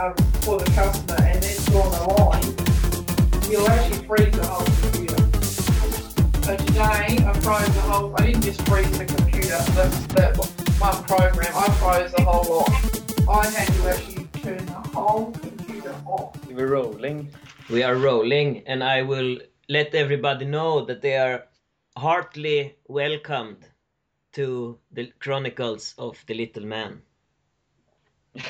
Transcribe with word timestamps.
um, 0.00 0.14
for 0.42 0.58
the 0.58 0.70
customer 0.72 1.16
and 1.22 1.42
then 1.42 1.56
gone 1.72 1.92
line, 2.16 3.50
you'll 3.50 3.68
actually 3.68 4.06
freeze 4.06 4.34
the 4.34 4.46
whole 4.46 4.66
computer. 4.82 5.22
So 6.42 6.56
today 6.56 7.24
I 7.24 7.32
froze 7.40 7.74
the 7.74 7.80
whole, 7.80 8.14
I 8.18 8.26
didn't 8.26 8.42
just 8.42 8.60
freeze 8.68 8.98
the 8.98 9.04
computer, 9.04 9.48
that, 9.48 9.90
that 10.16 10.36
one 10.78 11.02
program, 11.04 11.52
I 11.54 11.70
froze 11.80 12.12
the 12.12 12.22
whole 12.22 12.44
lot. 12.58 12.70
I 13.28 13.46
had 13.50 13.66
to 13.66 13.88
actually 13.88 14.24
turn 14.42 14.66
the 14.66 14.72
whole 14.72 15.32
computer 15.32 15.94
off. 16.06 16.36
We're 16.50 16.68
rolling. 16.68 17.30
We 17.70 17.82
are 17.82 17.96
rolling, 17.96 18.62
and 18.66 18.84
I 18.84 19.02
will 19.02 19.38
let 19.68 19.94
everybody 19.94 20.44
know 20.44 20.84
that 20.84 21.02
they 21.02 21.16
are 21.16 21.46
heartily 21.96 22.76
welcomed 22.86 23.66
to 24.34 24.78
the 24.92 25.10
Chronicles 25.18 25.94
of 25.98 26.22
the 26.26 26.34
Little 26.34 26.66
Man. 26.66 27.02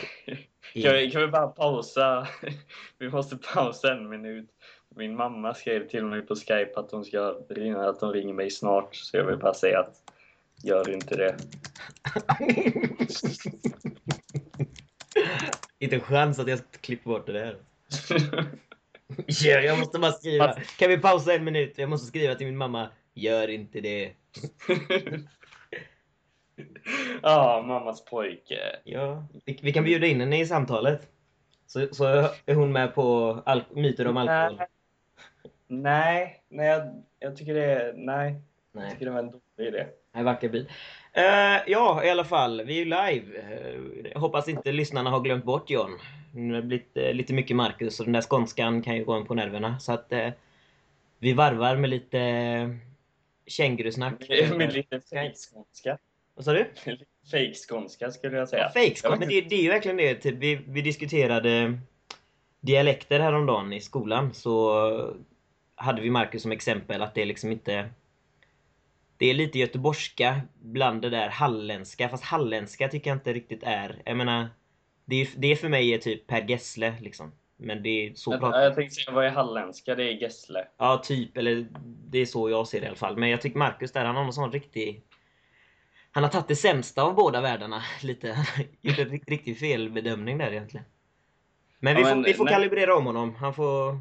Kan 0.83 0.95
vi, 0.95 1.11
kan 1.11 1.21
vi 1.21 1.29
bara 1.29 1.47
pausa? 1.47 2.29
Vi 2.99 3.09
måste 3.09 3.37
pausa 3.37 3.93
en 3.93 4.09
minut. 4.09 4.49
Min 4.97 5.17
mamma 5.17 5.55
skrev 5.55 5.89
till 5.89 6.05
mig 6.05 6.23
på 6.23 6.35
Skype 6.35 6.73
att 6.77 6.91
hon 6.91 7.05
ska 7.05 7.39
ringa, 7.49 7.89
att 7.89 8.01
hon 8.01 8.13
ringer 8.13 8.35
mig 8.35 8.51
snart. 8.51 8.97
Så 8.97 9.17
jag 9.17 9.25
vill 9.25 9.37
bara 9.37 9.55
säga 9.55 9.81
att 9.81 10.03
gör 10.63 10.91
inte 10.91 11.17
det. 11.17 11.37
Inte 15.79 15.97
en 15.97 16.01
chans 16.01 16.39
att 16.39 16.49
jag 16.49 16.59
klipper 16.81 17.11
bort 17.11 17.27
det 17.27 17.33
där. 17.33 17.57
Ja, 19.27 19.61
jag 19.61 19.79
måste 19.79 19.99
bara 19.99 20.13
skriva. 20.13 20.57
Kan 20.79 20.91
vi 20.91 20.99
pausa 20.99 21.35
en 21.35 21.45
minut? 21.45 21.75
Jag 21.77 21.91
måste 21.91 22.07
skriva 22.07 22.35
till 22.35 22.47
min 22.47 22.57
mamma. 22.57 22.89
Gör 23.15 23.49
inte 23.49 23.81
det. 23.81 24.13
Ja, 27.23 27.65
mammas 27.67 28.05
pojke. 28.05 28.59
Ja, 28.85 29.27
vi, 29.45 29.59
vi 29.63 29.73
kan 29.73 29.85
bjuda 29.85 30.07
in 30.07 30.21
henne 30.21 30.41
i 30.41 30.47
samtalet. 30.47 31.09
Så, 31.67 31.87
så 31.95 32.05
är 32.47 32.55
hon 32.55 32.73
med 32.73 32.95
på 32.95 33.37
myter 33.71 34.07
om 34.07 34.17
alkohol. 34.17 34.57
Nej, 34.59 34.69
nej, 35.69 36.43
nej 36.49 36.67
jag, 36.69 37.05
jag 37.19 37.37
tycker 37.37 37.55
det 37.55 37.65
är, 37.65 37.93
nej. 37.93 38.35
Jag 38.73 38.83
Nej, 38.83 38.91
tycker 38.91 39.07
det 39.07 39.13
var 39.13 39.19
en 39.19 39.31
dålig 39.31 39.69
idé. 39.69 39.87
nej 40.13 40.25
vacker 40.25 40.49
bil. 40.49 40.69
Eh, 41.13 41.63
ja, 41.67 42.05
i 42.05 42.11
alla 42.11 42.25
fall. 42.25 42.63
Vi 42.65 42.81
är 42.81 42.85
live. 42.85 43.39
Eh, 43.39 44.11
jag 44.13 44.21
hoppas 44.21 44.49
inte 44.49 44.73
lyssnarna 44.73 45.11
har 45.11 45.21
glömt 45.21 45.45
bort 45.45 45.71
John. 45.71 45.91
Nu 46.35 46.55
har 46.55 46.61
det 46.61 46.67
blivit 46.67 46.97
eh, 46.97 47.13
lite 47.13 47.35
mycket 47.35 47.57
Marcus 47.57 48.01
och 48.01 48.07
den 48.07 48.13
där 48.13 48.21
skånskan 48.21 48.83
kan 48.83 48.97
ju 48.97 49.05
gå 49.05 49.13
en 49.13 49.27
på 49.27 49.35
nerverna. 49.35 49.79
Så 49.79 49.93
att 49.93 50.13
vi 51.19 51.33
varvar 51.33 51.77
med 51.77 51.91
lite 51.91 52.79
kängurusnack. 53.47 54.29
Med 54.57 54.73
lite 54.73 55.01
fejkskånska. 55.01 55.99
Vad 56.37 56.45
sa 56.45 56.53
du? 56.53 56.67
Fejkskånska 57.31 58.11
skulle 58.11 58.37
jag 58.37 58.43
Ja, 58.43 58.47
säga. 58.47 58.71
fejkskål, 58.71 59.19
men 59.19 59.29
det, 59.29 59.41
det 59.41 59.55
är 59.55 59.63
ju 59.63 59.69
verkligen 59.69 59.97
det. 59.97 60.15
Typ, 60.15 60.35
vi, 60.35 60.61
vi 60.67 60.81
diskuterade 60.83 61.79
dialekter 62.61 63.21
häromdagen 63.21 63.73
i 63.73 63.81
skolan. 63.81 64.35
Så 64.35 65.15
hade 65.75 66.03
vi 66.03 66.11
Marcus 66.11 66.43
som 66.43 66.53
exempel 66.53 67.03
att 67.03 67.15
det 67.15 67.23
är 67.23 67.27
liksom 67.27 67.53
inte... 67.53 67.89
Det 69.17 69.27
är 69.27 69.35
lite 69.35 69.59
göteborgska 69.59 70.41
bland 70.63 71.03
det 71.03 71.11
där 71.11 71.29
halländska. 71.29 72.09
Fast 72.09 72.25
halländska 72.25 72.89
tycker 72.89 73.11
jag 73.11 73.17
inte 73.17 73.33
riktigt 73.33 73.63
är... 73.63 74.03
Jag 74.05 74.17
menar... 74.17 74.47
Det, 75.05 75.17
är, 75.21 75.29
det 75.37 75.57
för 75.57 75.69
mig 75.69 75.95
är 75.95 75.99
typ 75.99 76.27
Per 76.27 76.51
Gessle 76.51 76.95
liksom. 77.01 77.33
Men 77.57 77.83
det 77.83 77.89
är 77.89 78.15
så 78.15 78.33
Jag, 78.33 78.41
pratar 78.41 78.61
jag 78.61 78.75
tänkte 78.75 78.95
säga, 78.95 79.15
vad 79.15 79.25
är 79.27 79.31
halländska? 79.31 79.95
Det 79.95 80.05
är 80.05 80.13
Gessle. 80.23 80.65
Ja, 80.79 81.03
typ. 81.05 81.37
Eller 81.37 81.67
det 81.85 82.19
är 82.19 82.27
så 82.27 82.51
jag 82.51 82.69
ser 82.69 82.81
det 82.81 82.85
i 82.85 82.89
alla 82.89 82.97
fall. 82.97 83.17
Men 83.17 83.29
jag 83.29 83.41
tycker 83.41 83.59
Marcus 83.59 83.93
där, 83.93 84.05
han 84.05 84.17
har 84.17 84.25
någon 84.25 84.33
sån 84.33 84.53
riktig... 84.53 85.03
Han 86.17 86.23
har 86.25 86.31
tagit 86.31 86.49
det 86.49 86.57
sämsta 86.57 87.03
av 87.03 87.15
båda 87.15 87.41
världarna 87.41 87.83
lite. 88.03 88.37
Gjort 88.83 88.99
en 88.99 89.09
rikt- 89.09 89.29
riktig 89.29 89.59
felbedömning 89.59 90.39
där 90.39 90.51
egentligen. 90.53 90.87
Men 91.79 91.97
vi 91.97 92.03
Ja, 92.03 92.09
får, 92.09 92.15
men, 92.15 92.25
vi 92.25 92.35
får 92.35 92.45
nej. 92.45 92.55
kalibrera 92.55 92.97
om 92.97 93.07
honom. 93.07 93.35
Han 93.35 93.55
får... 93.55 93.99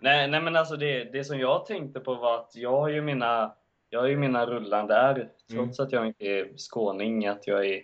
Nej, 0.00 0.28
nej 0.28 0.40
men 0.42 0.56
alltså 0.56 0.76
det, 0.76 1.04
det 1.12 1.24
som 1.24 1.38
jag 1.38 1.66
tänkte 1.66 2.00
på 2.00 2.14
var 2.14 2.34
att 2.38 2.56
jag 2.56 2.70
har 2.80 2.88
ju 2.88 3.02
mina, 3.02 3.54
jag 3.90 4.00
har 4.00 4.08
ju 4.08 4.16
mina 4.16 4.46
rullar 4.46 4.88
där. 4.88 5.28
Trots 5.50 5.80
att 5.80 5.92
jag 5.92 6.06
inte 6.06 6.24
är 6.24 6.48
skåning, 6.56 7.26
att 7.26 7.46
jag 7.46 7.66
är 7.66 7.82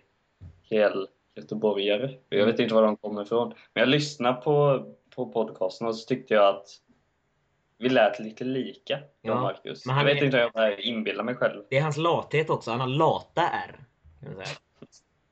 hel 0.62 1.08
göteborgare. 1.36 2.14
Jag 2.28 2.46
vet 2.46 2.58
inte 2.60 2.74
var 2.74 2.82
de 2.82 2.96
kommer 2.96 3.22
ifrån. 3.22 3.48
Men 3.74 3.80
jag 3.80 3.88
lyssnade 3.88 4.40
på, 4.40 4.86
på 5.16 5.26
podcasten 5.32 5.86
och 5.86 5.96
så 5.96 6.06
tyckte 6.06 6.34
jag 6.34 6.54
att 6.54 6.66
vi 7.78 7.88
lät 7.88 8.20
lite 8.20 8.44
lika, 8.44 8.98
jag 9.22 9.36
och 9.36 9.42
Marcus. 9.42 9.86
men 9.86 9.92
Jag 9.92 9.96
han 9.96 10.06
vet 10.06 10.22
är- 10.22 10.26
inte 10.26 10.44
om 10.44 10.50
jag 10.54 10.80
inbillar 10.80 11.24
mig 11.24 11.34
själv. 11.34 11.62
Det 11.70 11.76
är 11.78 11.82
hans 11.82 11.96
lathet 11.96 12.50
också. 12.50 12.70
Han 12.70 12.80
har 12.80 12.86
lata 12.86 13.42
R. 13.48 13.80
kan 14.20 14.34
man 14.36 14.44
säga. 14.46 14.58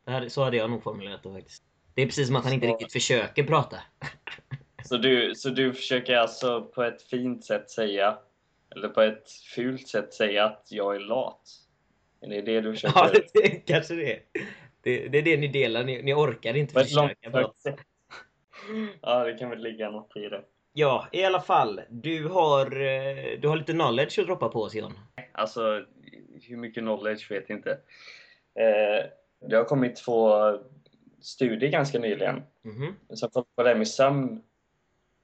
Det 0.04 0.10
här, 0.12 0.28
så 0.28 0.44
hade 0.44 0.56
jag 0.56 0.70
nog 0.70 0.82
formulerat 0.82 1.22
det 1.22 1.32
faktiskt. 1.32 1.62
Det 1.94 2.02
är 2.02 2.06
precis 2.06 2.26
som 2.26 2.36
att 2.36 2.44
han 2.44 2.52
inte 2.52 2.66
Så- 2.66 2.72
riktigt 2.72 2.92
försöker 2.92 3.44
prata. 3.44 3.76
Så 4.84 4.96
du, 4.96 5.34
så 5.34 5.48
du 5.48 5.72
försöker 5.72 6.16
alltså 6.16 6.62
på 6.62 6.82
ett 6.82 7.02
fint 7.02 7.44
sätt 7.44 7.70
säga, 7.70 8.18
eller 8.76 8.88
på 8.88 9.00
ett 9.02 9.30
fult 9.54 9.88
sätt 9.88 10.14
säga 10.14 10.44
att 10.44 10.66
jag 10.70 10.96
är 10.96 11.00
lat? 11.00 11.42
Är 12.20 12.28
det 12.28 12.40
det 12.42 12.60
du 12.60 12.72
försöker? 12.74 13.00
Ja, 13.00 13.10
det, 13.12 13.40
det, 13.42 13.48
kanske 13.66 13.94
det. 13.94 14.20
det. 14.82 15.08
Det 15.08 15.18
är 15.18 15.22
det 15.22 15.36
ni 15.36 15.48
delar. 15.48 15.84
Ni, 15.84 16.02
ni 16.02 16.14
orkar 16.14 16.56
inte 16.56 16.74
På 16.74 16.80
försöka 16.80 17.52
sätt. 17.62 17.76
Ja, 19.02 19.24
det 19.24 19.34
kan 19.38 19.50
väl 19.50 19.58
ligga 19.62 19.90
något 19.90 20.16
i 20.16 20.20
det. 20.28 20.42
Ja, 20.78 21.06
i 21.12 21.24
alla 21.24 21.40
fall. 21.40 21.80
Du 21.88 22.28
har, 22.28 22.66
eh, 22.66 23.38
du 23.40 23.48
har 23.48 23.56
lite 23.56 23.72
knowledge 23.72 24.18
att 24.18 24.26
droppa 24.26 24.48
på 24.48 24.62
oss 24.62 24.74
John. 24.74 24.92
Alltså, 25.32 25.84
hur 26.42 26.56
mycket 26.56 26.82
knowledge 26.82 27.30
vet 27.30 27.44
jag 27.48 27.58
inte. 27.58 27.70
Eh, 28.54 29.06
det 29.48 29.56
har 29.56 29.64
kommit 29.64 29.96
två 29.96 30.32
studier 31.20 31.70
ganska 31.70 31.98
nyligen 31.98 32.42
Mhm. 32.62 32.96
som 33.08 33.30
kollar 33.30 33.46
på 33.56 33.62
det 33.62 33.68
här 33.68 33.76
med 33.76 33.88
sömn 33.88 34.42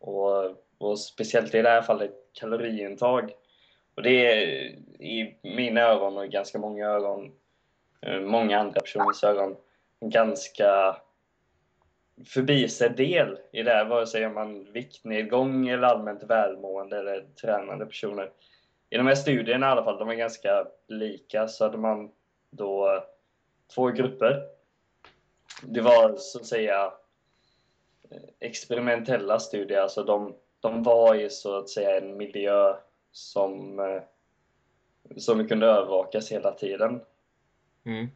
och, 0.01 0.57
och 0.79 0.99
speciellt 1.01 1.55
i 1.55 1.63
det 1.63 1.69
här 1.69 1.83
fallet 1.83 2.13
kaloriintag. 2.33 3.31
Och 3.95 4.03
det 4.03 4.27
är 4.27 4.39
i 5.03 5.37
mina 5.43 5.81
ögon 5.81 6.19
och 6.19 6.29
ganska 6.29 6.59
många 6.59 6.87
ögon, 6.87 7.33
eh, 8.01 8.21
många 8.21 8.59
andra 8.59 8.81
personers 8.81 9.25
ögon, 9.25 9.57
ganska 10.01 10.97
förbisedd 12.25 12.97
del 12.97 13.39
i 13.53 13.63
det 13.63 13.71
här, 13.71 13.85
vare 13.85 14.07
sig 14.07 14.27
om 14.27 14.35
man 14.35 14.73
viktnedgång 14.73 15.69
eller 15.69 15.83
allmänt 15.83 16.23
välmående 16.23 16.99
eller 16.99 17.25
tränande 17.41 17.87
personer. 17.87 18.31
I 18.91 18.97
de 18.97 19.07
här 19.07 19.15
studierna 19.15 19.67
i 19.67 19.71
alla 19.71 19.85
fall, 19.85 19.99
de 19.99 20.09
är 20.09 20.15
ganska 20.15 20.67
lika, 20.87 21.49
så 21.49 21.65
hade 21.65 21.79
man 21.79 22.11
då 22.51 23.05
två 23.75 23.87
grupper. 23.87 24.43
Det 25.63 25.81
var 25.81 26.17
så 26.17 26.39
att 26.39 26.47
säga 26.47 26.93
experimentella 28.41 29.39
studier, 29.39 29.81
alltså 29.81 30.03
de, 30.05 30.35
de 30.61 30.83
var 30.83 31.15
i 31.15 31.31
så 31.31 31.59
att 31.59 31.69
säga 31.69 31.99
en 31.99 32.17
miljö 32.17 32.75
som, 33.13 33.79
eh, 33.79 34.03
som 35.17 35.49
kunde 35.49 35.67
övervakas 35.67 36.33
hela 36.33 36.53
tiden. 36.53 37.01
Mm. 37.85 38.09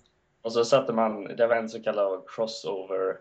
Och 0.43 0.53
så 0.53 0.65
satte 0.65 0.93
man, 0.93 1.25
det 1.25 1.47
var 1.47 1.57
en 1.57 1.69
så 1.69 1.83
kallad 1.83 2.23
crossover. 2.27 3.19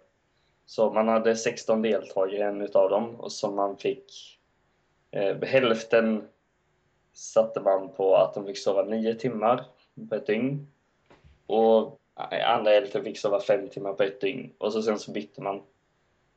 Så 0.65 0.91
man 0.91 1.07
hade 1.07 1.35
16 1.35 1.81
deltagare 1.81 2.37
i 2.37 2.41
en 2.41 2.61
utav 2.61 2.89
dem 2.89 3.15
och 3.15 3.31
som 3.31 3.55
man 3.55 3.77
fick 3.77 4.39
eh, 5.11 5.41
hälften 5.41 6.27
satte 7.13 7.59
man 7.59 7.89
på 7.89 8.15
att 8.15 8.33
de 8.33 8.45
fick 8.45 8.57
sova 8.57 8.83
9 8.83 9.15
timmar 9.15 9.65
på 10.09 10.15
ett 10.15 10.27
dygn. 10.27 10.67
Och 11.47 11.99
andra 12.45 12.71
hälften 12.71 13.03
fick 13.03 13.19
sova 13.19 13.39
5 13.39 13.69
timmar 13.69 13.93
på 13.93 14.03
ett 14.03 14.21
dygn. 14.21 14.53
Och 14.57 14.73
så 14.73 14.81
sen 14.81 14.99
så 14.99 15.11
bytte 15.11 15.41
man. 15.41 15.61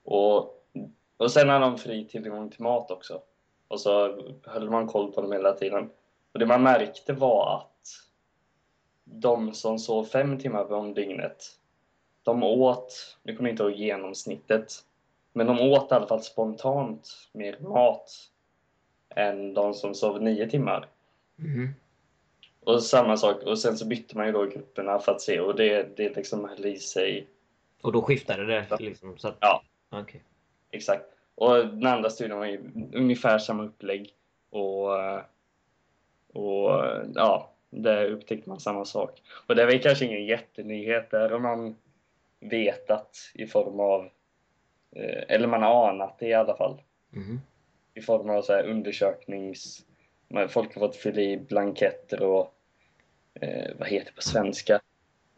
Och, 0.05 0.39
och 1.17 1.31
sen 1.31 1.49
hade 1.49 1.65
de 1.65 1.79
fri 1.79 2.05
tillgång 2.05 2.51
till 2.51 2.63
mat 2.63 2.91
också. 2.91 3.23
Och 3.69 3.81
så 3.81 4.23
höll 4.45 4.71
man 4.71 4.87
koll 4.87 5.13
på 5.13 5.21
dem 5.21 5.33
hela 5.33 5.53
tiden. 5.53 5.91
Och 6.33 6.39
det 6.39 6.47
man 6.47 6.63
märkte 6.63 7.13
var 7.13 7.57
att 7.57 7.87
de 9.05 9.55
som 9.55 9.79
sov 9.79 10.05
fem 10.05 10.39
timmar 10.39 10.73
om 10.73 10.95
dygnet, 10.95 11.45
de 12.29 12.43
åt, 12.43 13.17
nu 13.23 13.37
kommer 13.37 13.49
jag 13.49 13.53
inte 13.53 13.63
ihåg 13.63 13.73
genomsnittet, 13.73 14.73
men 15.33 15.47
de 15.47 15.61
åt 15.61 15.93
i 15.93 15.95
alla 15.95 16.07
fall 16.07 16.23
spontant 16.23 17.09
mer 17.33 17.59
mat 17.61 18.11
än 19.15 19.55
de 19.55 19.75
som 19.75 19.95
sov 19.95 20.23
nio 20.23 20.51
timmar. 20.51 20.87
Mhm. 21.37 21.75
Och 22.61 22.83
samma 22.83 23.17
sak, 23.17 23.43
och 23.43 23.59
sen 23.59 23.77
så 23.77 23.87
bytte 23.87 24.17
man 24.17 24.27
ju 24.27 24.33
då 24.33 24.45
grupperna 24.45 24.99
för 24.99 25.13
att 25.13 25.21
se 25.21 25.41
och 25.41 25.57
det, 25.57 25.97
det 25.97 26.17
liksom 26.17 26.49
höll 26.49 26.67
i 26.67 26.77
sig 26.77 27.27
Och 27.83 27.93
då 27.93 28.03
skiftade 28.03 28.47
det 28.47 28.67
liksom? 28.79 29.19
Så 29.19 29.29
att, 29.29 29.37
Ja. 29.41 29.63
Okej. 29.91 30.23
Exakt. 30.71 31.05
Och 31.35 31.67
den 31.67 31.87
andra 31.87 32.11
studien 32.11 32.39
var 32.39 32.47
ju 32.47 32.71
ungefär 32.95 33.39
samma 33.39 33.65
upplägg. 33.65 34.15
Och, 34.51 34.91
och 36.33 36.85
ja, 37.15 37.53
där 37.71 38.11
upptäckte 38.11 38.49
man 38.49 38.61
samma 38.61 38.85
sak. 38.85 39.23
Och 39.47 39.57
det 39.57 39.67
väl 39.67 39.83
kanske 39.83 40.05
ingen 40.05 40.27
jättenyhet 40.27 41.11
där 41.11 41.33
om 41.33 41.43
man 41.43 41.77
vetat 42.41 43.17
i 43.35 43.47
form 43.47 43.81
av, 43.81 44.05
eh, 44.97 45.23
eller 45.29 45.49
man 45.49 45.63
har 45.63 45.89
anat 45.89 46.19
det 46.19 46.27
i 46.29 46.35
alla 46.35 46.57
fall, 46.57 46.83
Mhm. 47.11 47.41
i 47.95 48.01
form 48.01 48.31
av 48.31 48.43
så 48.43 48.53
här 48.53 48.65
undersöknings... 48.65 49.85
Folk 50.49 50.75
har 50.75 50.81
fått 50.81 50.97
fylla 50.97 51.21
i 51.21 51.37
blanketter 51.37 52.23
och 52.23 52.55
eh, 53.41 53.71
vad 53.79 53.89
heter 53.89 54.07
det 54.07 54.13
på 54.17 54.23
svenska? 54.23 54.81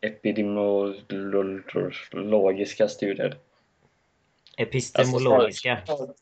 Epidemiologiska 0.01 2.89
studier. 2.89 3.39
Epistemologiska. 4.57 5.83
Alltså, 5.89 6.15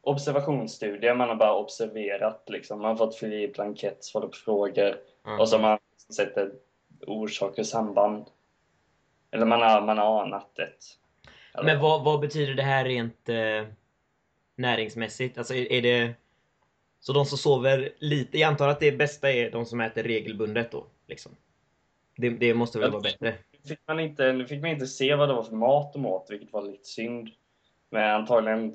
observationsstudier, 0.00 1.14
man 1.14 1.28
har 1.28 1.36
bara 1.36 1.56
observerat 1.56 2.44
liksom. 2.46 2.80
Man 2.80 2.90
har 2.90 2.96
fått 2.96 3.16
fylla 3.16 3.34
i 3.34 3.48
blankett, 3.48 4.04
svara 4.04 4.26
på 4.26 4.32
frågor 4.32 4.96
Mm. 5.26 5.40
och 5.40 5.48
så 5.48 5.56
har 5.56 5.62
man 5.62 5.78
sett 6.12 6.36
ett 6.36 6.52
orsak 7.06 7.58
och 7.58 7.66
samband. 7.66 8.26
Eller 9.30 9.46
man 9.46 9.60
har, 9.60 9.80
man 9.82 9.98
har 9.98 10.22
anat 10.22 10.58
ett. 10.58 10.84
Eller- 11.54 11.64
Men 11.64 11.80
vad, 11.80 12.04
vad 12.04 12.20
betyder 12.20 12.54
det 12.54 12.62
här 12.62 12.84
rent 12.84 13.28
eh, 13.28 13.66
näringsmässigt? 14.56 15.38
Alltså 15.38 15.54
är, 15.54 15.72
är 15.72 15.82
det... 15.82 16.14
Så 17.00 17.12
de 17.12 17.26
som 17.26 17.38
sover 17.38 17.92
lite, 17.98 18.38
jag 18.38 18.48
antar 18.48 18.68
att 18.68 18.80
det 18.80 18.92
bästa 18.92 19.32
är 19.32 19.50
de 19.50 19.66
som 19.66 19.80
äter 19.80 20.02
regelbundet 20.02 20.70
då? 20.72 20.86
Liksom. 21.08 21.32
Det, 22.16 22.30
det 22.30 22.54
måste 22.54 22.78
väl 22.78 22.86
Ja. 22.88 22.92
vara 22.92 23.02
bättre? 23.02 23.34
Nu 23.62 23.68
fick, 23.68 23.78
man 23.86 24.00
inte, 24.00 24.32
nu 24.32 24.46
fick 24.46 24.60
man 24.60 24.70
inte 24.70 24.86
se 24.86 25.14
vad 25.14 25.28
det 25.28 25.34
var 25.34 25.42
för 25.42 25.56
mat 25.56 25.92
de 25.92 26.06
åt, 26.06 26.26
vilket 26.30 26.52
var 26.52 26.62
lite 26.62 26.84
synd. 26.88 27.28
Men 27.90 28.10
antagligen... 28.14 28.74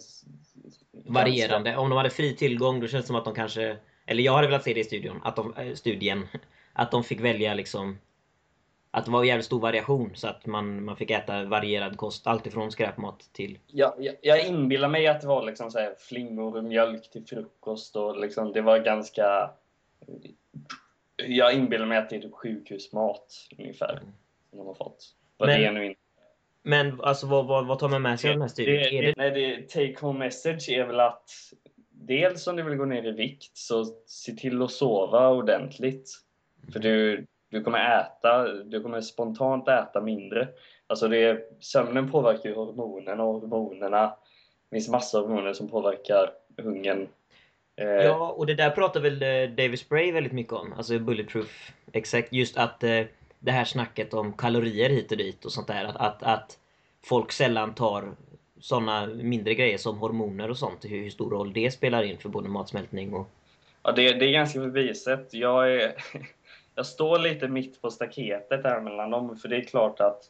Varierande. 0.91 1.77
Om 1.77 1.89
de 1.89 1.95
hade 1.97 2.09
fri 2.09 2.35
tillgång 2.35 2.79
då 2.79 2.87
känns 2.87 3.03
det 3.03 3.07
som 3.07 3.15
att 3.15 3.25
de 3.25 3.35
kanske... 3.35 3.77
Eller 4.05 4.23
jag 4.23 4.33
hade 4.33 4.47
velat 4.47 4.63
se 4.63 4.73
det 4.73 4.79
i 4.79 4.83
studion. 4.83 5.21
Att 5.23 5.35
de, 5.35 5.53
eh, 5.53 5.73
studien. 5.73 6.27
Att 6.73 6.91
de 6.91 7.03
fick 7.03 7.19
välja 7.19 7.53
liksom... 7.53 7.97
Att 8.95 9.05
det 9.05 9.11
var 9.11 9.23
jävligt 9.23 9.45
stor 9.45 9.59
variation 9.59 10.11
så 10.15 10.27
att 10.27 10.45
man, 10.45 10.83
man 10.83 10.97
fick 10.97 11.11
äta 11.11 11.43
varierad 11.43 11.97
kost. 11.97 12.27
Alltifrån 12.27 12.71
skräpmat 12.71 13.29
till... 13.31 13.57
Jag, 13.67 13.93
jag, 13.99 14.15
jag 14.21 14.47
inbillar 14.47 14.89
mig 14.89 15.07
att 15.07 15.21
det 15.21 15.27
var 15.27 15.45
liksom 15.45 15.71
så 15.71 15.79
här 15.79 15.95
flingor 15.99 16.57
och 16.57 16.63
mjölk 16.63 17.11
till 17.11 17.25
frukost 17.25 17.95
och 17.95 18.19
liksom, 18.19 18.53
det 18.53 18.61
var 18.61 18.79
ganska... 18.79 19.51
Jag 21.15 21.53
inbillar 21.53 21.85
mig 21.85 21.97
att 21.97 22.09
det 22.09 22.15
är 22.15 22.21
typ 22.21 22.33
sjukhusmat 22.33 23.47
ungefär. 23.57 23.99
Som 24.49 24.59
de 24.59 24.67
har 24.67 24.73
fått. 24.73 25.15
Vad 25.37 25.49
Men- 25.49 25.59
det 25.59 25.67
är 25.67 25.71
nu 25.71 25.85
inte. 25.85 26.01
Men 26.63 27.01
alltså 27.01 27.27
vad, 27.27 27.47
vad, 27.47 27.67
vad 27.67 27.79
tar 27.79 27.89
man 27.89 28.01
med 28.01 28.19
sig 28.19 28.29
av 28.29 28.33
den 28.33 28.41
här 28.41 28.49
studien? 28.49 28.83
Det, 28.83 29.01
det, 29.01 29.07
det, 29.07 29.13
nej, 29.17 29.31
det, 29.31 29.69
take 29.69 29.95
home 30.01 30.19
message 30.19 30.69
är 30.69 30.85
väl 30.85 30.99
att 30.99 31.29
dels 31.89 32.47
om 32.47 32.55
du 32.55 32.63
vill 32.63 32.77
gå 32.77 32.85
ner 32.85 33.07
i 33.07 33.11
vikt 33.11 33.57
så 33.57 33.85
se 34.05 34.31
till 34.31 34.61
att 34.61 34.71
sova 34.71 35.29
ordentligt. 35.29 36.11
För 36.73 36.79
du, 36.79 37.25
du 37.55 37.63
kommer 37.63 37.99
äta, 37.99 38.53
du 38.63 38.81
kommer 38.81 39.01
spontant 39.01 39.67
äta 39.67 40.01
mindre. 40.01 40.47
Alltså 40.87 41.07
det, 41.07 41.49
sömnen 41.59 42.11
påverkar 42.11 42.49
ju 42.49 42.55
hormonerna 42.55 43.23
och 43.23 43.41
hormonerna, 43.41 44.05
det 44.69 44.75
finns 44.75 44.89
massor 44.89 45.19
av 45.19 45.27
hormoner 45.27 45.53
som 45.53 45.69
påverkar 45.69 46.29
hungern. 46.57 47.07
Eh, 47.75 47.87
Ja, 47.87 48.29
och 48.37 48.45
det 48.45 48.53
där 48.53 48.69
pratar 48.69 48.99
väl 48.99 49.21
eh, 49.23 49.49
David 49.55 49.79
Spray 49.79 50.11
väldigt 50.11 50.33
mycket 50.33 50.53
om. 50.53 50.73
Alltså 50.73 50.99
Bulletproof. 50.99 51.71
Exakt. 51.91 52.33
Just 52.33 52.57
att 52.57 52.83
eh, 52.83 53.01
det 53.39 53.51
här 53.51 53.65
snacket 53.65 54.13
om 54.13 54.33
kalorier 54.33 54.89
hit 54.89 55.11
och 55.11 55.17
dit 55.17 55.45
och 55.45 55.51
sånt 55.51 55.67
där. 55.67 55.85
Att, 55.85 55.97
att, 55.97 56.23
att 56.23 56.57
folk 57.05 57.31
sällan 57.31 57.73
tar 57.73 58.11
såna 58.59 59.05
mindre 59.07 59.53
grejer 59.53 59.77
som 59.77 59.97
hormoner 59.97 60.49
och 60.49 60.57
sånt. 60.57 60.85
Hur, 60.85 61.03
hur 61.03 61.09
stor 61.09 61.29
roll 61.29 61.53
det 61.53 61.71
spelar 61.71 62.03
in 62.03 62.17
för 62.17 62.29
både 62.29 62.49
matsmältning 62.49 63.13
och... 63.13 63.27
Ja, 63.83 63.91
det, 63.91 64.13
det 64.13 64.25
är 64.25 64.31
ganska 64.31 64.59
förbisett. 64.59 65.33
Jag, 65.33 65.73
är, 65.73 65.93
jag 66.75 66.85
står 66.85 67.19
lite 67.19 67.47
mitt 67.47 67.81
på 67.81 67.91
staketet 67.91 68.63
här 68.63 68.81
mellan 68.81 69.09
dem, 69.09 69.37
för 69.37 69.49
det 69.49 69.55
är 69.55 69.63
klart 69.63 69.99
att 69.99 70.29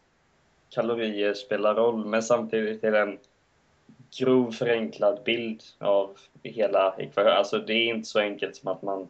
kalorier 0.69 1.33
spelar 1.33 1.75
roll, 1.75 2.05
men 2.05 2.23
samtidigt 2.23 2.83
är 2.83 2.91
det 2.91 2.99
en 2.99 3.17
grov 4.19 4.51
förenklad 4.51 5.19
bild 5.25 5.63
av 5.77 6.17
hela 6.43 6.95
ekvationen. 6.97 7.37
Alltså 7.37 7.57
det 7.57 7.73
är 7.73 7.89
inte 7.89 8.09
så 8.09 8.19
enkelt 8.19 8.55
som 8.55 8.67
att 8.67 8.81
man, 8.81 9.07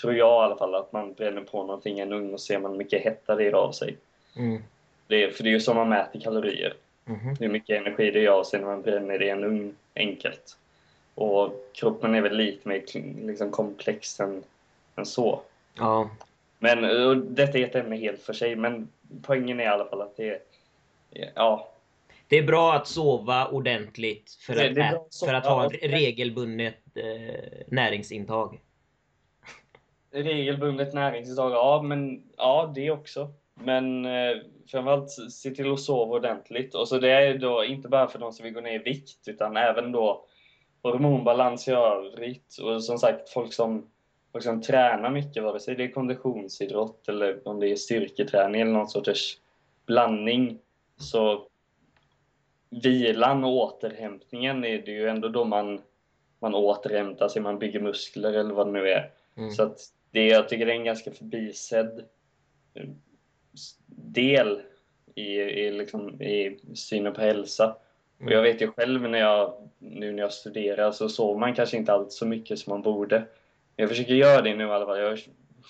tror 0.00 0.14
jag 0.14 0.42
i 0.42 0.44
alla 0.44 0.56
fall, 0.56 0.74
att 0.74 0.92
man 0.92 1.12
bränner 1.12 1.42
på 1.42 1.64
någonting 1.64 1.98
i 1.98 2.00
en 2.00 2.12
ugn 2.12 2.34
och 2.34 2.40
ser 2.40 2.58
man 2.58 2.70
hur 2.70 2.78
mycket 2.78 3.04
hetta 3.04 3.34
det 3.34 3.46
är 3.46 3.52
av 3.52 3.72
sig. 3.72 3.96
Mm. 4.36 4.62
Det 5.06 5.24
är, 5.24 5.30
för 5.30 5.42
det 5.42 5.48
är 5.48 5.52
ju 5.52 5.60
så 5.60 5.74
man 5.74 5.88
mäter 5.88 6.20
kalorier. 6.20 6.74
Mhm. 7.04 7.36
Hur 7.40 7.48
mycket 7.48 7.80
energi 7.80 8.10
det 8.10 8.24
är 8.24 8.30
av 8.30 8.44
sig 8.44 8.60
när 8.60 8.66
man 8.66 8.82
bränner 8.82 9.18
det 9.18 9.24
i 9.24 9.30
en 9.30 9.44
ugn, 9.44 9.76
enkelt. 9.94 10.56
Och 11.14 11.52
kroppen 11.72 12.14
är 12.14 12.20
väl 12.20 12.36
lite 12.36 12.68
mer 12.68 12.82
liksom, 13.26 13.50
komplex 13.50 14.20
än, 14.20 14.42
än 14.96 15.06
så. 15.06 15.40
Ja. 15.74 16.10
Men 16.62 17.06
och 17.06 17.16
detta 17.16 17.58
är 17.58 17.64
ett 17.64 17.74
ämne 17.74 17.96
helt 17.96 18.22
för 18.22 18.32
sig, 18.32 18.56
men 18.56 18.88
poängen 19.22 19.60
är 19.60 19.64
i 19.64 19.66
alla 19.66 19.84
fall 19.84 20.02
att 20.02 20.16
det 20.16 20.28
är... 20.28 20.38
Ja, 21.34 21.72
Det 22.28 22.38
är 22.38 22.42
bra 22.42 22.72
att 22.74 22.86
sova 22.86 23.46
ordentligt 23.48 24.32
för 24.46 24.54
Det- 24.54 24.68
att, 24.68 24.74
det 24.74 24.80
ä- 24.82 25.00
för 25.26 25.34
att 25.34 25.46
ha 25.46 25.68
regelbundet 25.82 26.74
eh, 26.94 27.34
näringsintag. 27.66 28.60
regelbundet 30.12 30.94
näringsintag, 30.94 31.52
ja, 31.52 31.82
men 31.82 32.22
ja, 32.36 32.72
det 32.74 32.90
också. 32.90 33.28
Men 33.54 34.04
eh, 34.04 34.36
framförallt 34.70 35.10
se 35.10 35.50
till 35.50 35.72
att 35.72 35.80
sova 35.80 36.16
ordentligt. 36.16 36.74
Och 36.74 36.88
så 36.88 36.98
det 36.98 37.10
är 37.10 37.38
då 37.38 37.64
inte 37.64 37.88
bara 37.88 38.08
för 38.08 38.18
de 38.18 38.32
som 38.32 38.44
vill 38.44 38.52
gå 38.54 38.60
ner 38.60 38.74
i 38.74 38.78
vikt, 38.78 39.28
utan 39.28 39.56
även 39.56 39.92
då 39.92 40.24
hormonbalans 40.82 41.68
i 41.68 41.72
övrigt. 41.72 42.56
Och 42.62 42.84
som 42.84 42.98
sagt, 42.98 43.28
folk 43.30 43.52
som, 43.52 43.86
folk 44.32 44.44
som 44.44 44.62
tränar 44.62 45.10
mycket, 45.10 45.42
vare 45.42 45.60
sig 45.60 45.74
det 45.74 45.84
är 45.84 45.90
konditionsidrott 45.90 47.08
eller 47.08 47.48
om 47.48 47.60
det 47.60 47.68
är 47.68 47.76
styrketräning 47.76 48.60
eller 48.60 48.72
någon 48.72 48.88
sorts 48.88 49.40
blandning, 49.86 50.58
så 50.96 51.46
vilan 52.70 53.44
och 53.44 53.52
återhämtningen 53.52 54.64
är 54.64 54.82
det 54.82 54.90
ju 54.90 55.08
ändå 55.08 55.28
då 55.28 55.44
man, 55.44 55.80
man 56.38 56.54
återhämtar 56.54 57.28
sig, 57.28 57.42
man 57.42 57.58
bygger 57.58 57.80
muskler 57.80 58.32
eller 58.32 58.54
vad 58.54 58.66
det 58.66 58.72
nu 58.72 58.88
är. 58.88 59.10
Mm. 59.36 59.50
Så 59.50 59.62
att 59.62 59.78
det, 60.10 60.26
jag 60.26 60.48
tycker 60.48 60.66
det 60.66 60.72
är 60.72 60.76
en 60.76 60.84
ganska 60.84 61.10
förbisedd 61.10 62.04
eh, 62.74 62.88
del 63.86 64.60
i, 65.14 65.40
i, 65.40 65.70
liksom, 65.70 66.22
i 66.22 66.60
synen 66.74 67.14
på 67.14 67.20
hälsa. 67.20 67.76
Och 68.24 68.32
jag 68.32 68.42
vet 68.42 68.62
ju 68.62 68.70
själv 68.72 69.08
när 69.08 69.18
jag, 69.18 69.68
nu 69.78 70.12
när 70.12 70.22
jag 70.22 70.32
studerar 70.32 70.92
så 70.92 71.08
sover 71.08 71.40
man 71.40 71.54
kanske 71.54 71.76
inte 71.76 71.92
allt 71.92 72.12
så 72.12 72.26
mycket 72.26 72.58
som 72.58 72.70
man 72.70 72.82
borde. 72.82 73.24
Jag 73.80 73.88
försöker 73.88 74.14
göra 74.14 74.42
det 74.42 74.54
nu 74.54 74.64
i 74.64 74.70
alla 74.70 74.86
fall. 74.86 74.98
Jag 75.00 75.18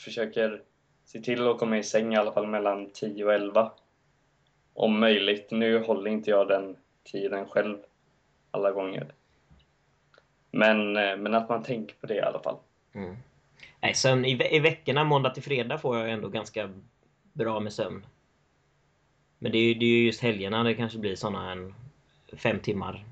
försöker 0.05 0.63
se 1.05 1.21
till 1.21 1.49
att 1.49 1.59
komma 1.59 1.79
i 1.79 1.83
säng 1.83 2.15
i 2.15 2.17
alla 2.17 2.33
fall 2.33 2.47
mellan 2.47 2.91
10 2.91 3.25
och 3.25 3.35
11. 3.35 3.73
Om 4.75 5.01
möjligt. 5.01 5.51
Nu 5.51 5.79
håller 5.79 6.11
inte 6.11 6.31
jag 6.31 6.49
den 6.49 6.77
tiden 7.13 7.47
själv 7.49 7.79
alla 8.51 8.71
gånger. 8.73 9.13
Men, 10.51 10.97
eh, 10.97 11.17
men 11.17 11.35
att 11.35 11.49
man 11.49 11.63
tänker 11.63 11.95
på 12.01 12.07
det 12.07 12.15
i 12.15 12.21
alla 12.21 12.39
fall. 12.43 12.57
Mm. 12.93 13.17
Nej, 13.81 13.95
sömn, 13.95 14.25
i, 14.25 14.35
ve- 14.35 14.57
I 14.57 14.61
veckorna, 14.61 15.05
måndag 15.05 15.31
till 15.31 15.43
fredag, 15.43 15.79
får 15.79 15.99
jag 15.99 16.11
ändå 16.11 16.29
ganska 16.29 16.71
bra 17.33 17.61
med 17.61 17.73
sömn. 17.73 18.07
Men 19.39 19.53
det 19.53 19.59
är 19.59 19.63
ju 19.63 19.75
det 19.75 19.85
är 19.85 19.89
ju 19.99 20.07
just 20.07 20.23
helgerna 20.23 20.63
det 20.63 20.75
kanske 20.75 20.99
blir 20.99 21.15
såna 21.17 21.53
en 21.53 21.75
fem 22.33 22.61
timmar. 22.61 23.05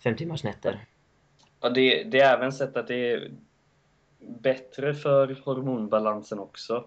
Fem 0.00 0.16
timmars 0.16 0.44
nätter. 0.44 0.80
Ja, 1.64 1.70
det, 1.70 2.04
det 2.04 2.20
är 2.20 2.36
även 2.36 2.52
sett 2.52 2.76
att 2.76 2.86
det 2.86 3.12
är 3.12 3.30
bättre 4.18 4.94
för 4.94 5.36
hormonbalansen 5.44 6.38
också. 6.38 6.84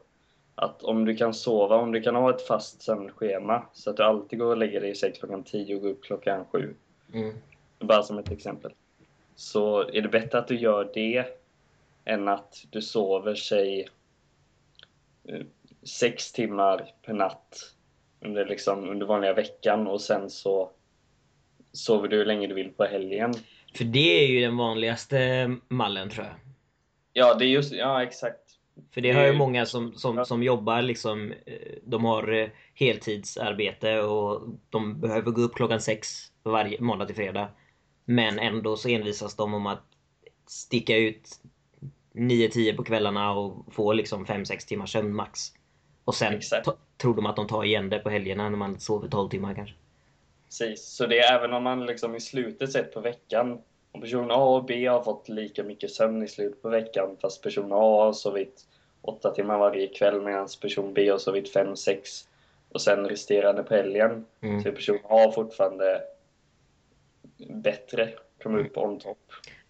Att 0.56 0.84
om 0.84 1.06
du 1.06 1.16
kan 1.16 1.34
sova, 1.34 1.76
om 1.76 1.92
du 1.92 2.02
kan 2.02 2.16
ha 2.16 2.30
ett 2.30 2.48
fast 2.48 2.82
sömnschema 2.82 3.64
så 3.74 3.90
att 3.90 3.98
du 3.98 4.04
alltid 4.04 4.40
går 4.40 4.46
och 4.46 4.58
lägger 4.58 4.82
dig 4.82 4.90
i 4.90 4.96
säng 4.96 5.12
klockan 5.12 5.44
10 5.44 5.76
och 5.76 5.82
går 5.82 5.90
upp 5.90 6.04
klockan 6.04 6.46
7. 6.52 6.76
Mm. 7.14 7.34
Bara 7.80 8.04
som 8.04 8.18
ett 8.18 8.32
exempel. 8.32 8.74
Så 9.36 9.90
är 9.90 10.02
det 10.02 10.10
bättre 10.10 10.38
att 10.38 10.48
du 10.48 10.56
gör 10.56 10.92
det 10.94 11.26
än 12.06 12.28
att 12.28 12.66
du 12.70 12.82
sover 12.82 13.36
sig 13.36 13.90
eh, 15.24 15.42
sex 15.84 16.32
timmar 16.32 16.94
per 17.02 17.14
natt 17.14 17.74
under, 18.22 18.46
liksom, 18.46 18.90
under 18.90 19.06
vanliga 19.06 19.34
veckan 19.34 19.88
och 19.88 20.02
sen 20.02 20.30
så 20.30 20.70
sover 21.72 22.08
du 22.08 22.18
hur 22.18 22.26
länge 22.26 22.48
du 22.48 22.54
vill 22.54 22.72
på 22.72 22.84
helgen. 22.84 23.34
För 23.74 23.84
det 23.84 24.24
är 24.24 24.28
ju 24.28 24.42
den 24.42 24.58
vanligaste 24.58 25.56
mallen 25.68 26.10
tror 26.10 26.26
jag. 26.26 26.36
Ja, 27.14 27.36
det 27.36 27.46
är 27.46 27.50
just, 27.50 27.74
ja 27.74 28.04
exakt. 28.04 28.40
För 28.92 29.02
det 29.02 29.12
har 29.12 29.26
ju 29.26 29.34
många 29.34 29.66
som, 29.66 29.94
som, 29.94 30.26
som 30.26 30.44
jobbar 30.44 30.82
liksom, 30.82 31.32
eh, 31.46 31.78
de 31.84 32.06
har 32.06 32.34
eh, 32.34 32.48
heltidsarbete 32.74 34.00
och 34.02 34.50
de 34.70 35.02
behöver 35.02 35.32
gå 35.32 35.42
upp 35.42 35.56
klockan 35.56 35.82
sex 35.82 36.32
varje 36.44 36.82
måndag 36.82 37.06
till 37.06 37.16
fredag. 37.16 37.50
Men 38.06 38.40
ändå 38.40 38.78
så 38.78 38.90
envisas 38.90 39.36
de 39.36 39.54
om 39.54 39.68
att 39.68 39.84
sticka 40.48 40.98
ut 40.98 41.30
9-10 42.14 42.76
på 42.76 42.84
kvällarna 42.84 43.32
och 43.32 43.74
få 43.74 43.94
liksom 43.94 44.26
5-6 44.26 44.68
timmars 44.68 44.92
sömn 44.92 45.16
max. 45.16 45.40
Och 46.06 46.16
sen 46.16 46.40
tror 46.98 47.16
de 47.16 47.26
att 47.26 47.36
de 47.36 47.48
tar 47.48 47.64
igen 47.64 47.90
det 47.90 48.00
på 48.00 48.10
helgerna 48.10 48.50
när 48.50 48.58
man 48.58 48.80
sover 48.80 49.08
12 49.08 49.30
timmar 49.30 49.54
kanske. 49.54 49.76
Precis. 50.48 50.86
Så 50.88 51.06
det 51.06 51.20
är 51.20 51.38
även 51.38 51.54
om 51.54 51.64
man 51.64 51.86
liksom 51.86 52.16
i 52.16 52.20
slutet 52.20 52.72
sett 52.72 52.94
på 52.94 53.00
veckan, 53.00 53.62
om 53.92 54.02
person 54.02 54.32
A 54.32 54.44
och 54.44 54.66
B 54.66 54.88
har 54.88 55.04
fått 55.04 55.30
lika 55.30 55.64
mycket 55.64 55.92
sömn 55.92 56.24
i 56.24 56.28
slutet 56.28 56.62
på 56.62 56.70
veckan 56.70 57.18
fast 57.22 57.44
person 57.44 57.72
A 57.72 58.06
har 58.06 58.14
sovit 58.14 58.66
8 59.02 59.32
timmar 59.32 59.58
varje 59.58 59.88
kväll 59.88 60.22
medan 60.22 60.48
person 60.62 60.94
B 60.94 61.10
har 61.10 61.18
sovit 61.18 61.56
5-6 61.56 61.98
och 62.70 62.82
sen 62.82 63.10
resterande 63.10 63.64
på 63.64 63.74
helgen 63.74 64.26
Mm. 64.42 64.62
så 64.62 64.70
är 64.70 64.74
person 64.74 65.00
A 65.04 65.32
fortfarande 65.36 66.02
bättre, 67.50 68.10
kommer 68.44 68.60
upp 68.60 68.78
on 68.78 69.00
top. 69.00 69.18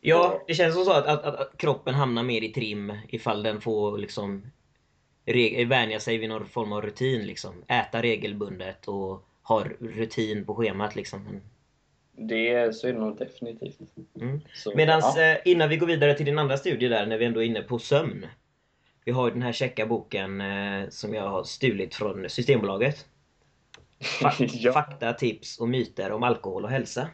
Ja, 0.01 0.43
det 0.47 0.53
känns 0.53 0.75
som 0.75 0.85
så 0.85 0.91
att, 0.91 1.07
att, 1.07 1.25
att, 1.25 1.57
kroppen 1.57 1.93
hamnar 1.93 2.23
mer 2.23 2.41
i 2.43 2.49
trim 2.49 2.93
ifall 3.09 3.43
den 3.43 3.61
får 3.61 3.97
liksom 3.97 4.51
vänja 5.67 5.99
sig 5.99 6.17
vid 6.17 6.29
någon 6.29 6.45
form 6.45 6.73
av 6.73 6.81
rutin 6.81 7.21
liksom. 7.21 7.63
Äta 7.67 8.01
regelbundet 8.01 8.87
och 8.87 9.26
ha 9.47 9.63
rutin 9.79 10.45
på 10.45 10.55
schemat 10.55 10.95
liksom. 10.95 11.41
Det, 12.11 12.75
så 12.75 12.87
är 12.87 12.93
det 12.93 12.99
nog 12.99 13.17
definitivt. 13.17 13.79
Mm. 14.21 14.41
Medan 14.75 15.01
ja. 15.03 15.21
eh, 15.21 15.37
innan 15.45 15.69
vi 15.69 15.77
går 15.77 15.87
vidare 15.87 16.13
till 16.13 16.25
din 16.25 16.39
andra 16.39 16.57
studie 16.57 16.87
där, 16.87 17.05
när 17.05 17.17
vi 17.17 17.25
ändå 17.25 17.41
är 17.41 17.45
inne 17.45 17.61
på 17.61 17.79
sömn. 17.79 18.25
Vi 19.05 19.11
har 19.11 19.27
ju 19.27 19.33
den 19.33 19.41
här 19.41 19.51
checka 19.51 19.85
boken 19.85 20.41
eh, 20.41 20.89
som 20.89 21.13
jag 21.13 21.29
har 21.29 21.43
stulit 21.43 21.95
från 21.95 22.29
Systembolaget. 22.29 23.05
Ja. 24.53 24.73
Fakta, 24.73 25.13
tips 25.13 25.59
och 25.59 25.69
myter 25.69 26.11
om 26.11 26.23
alkohol 26.23 26.63
och 26.63 26.69
hälsa. 26.69 27.09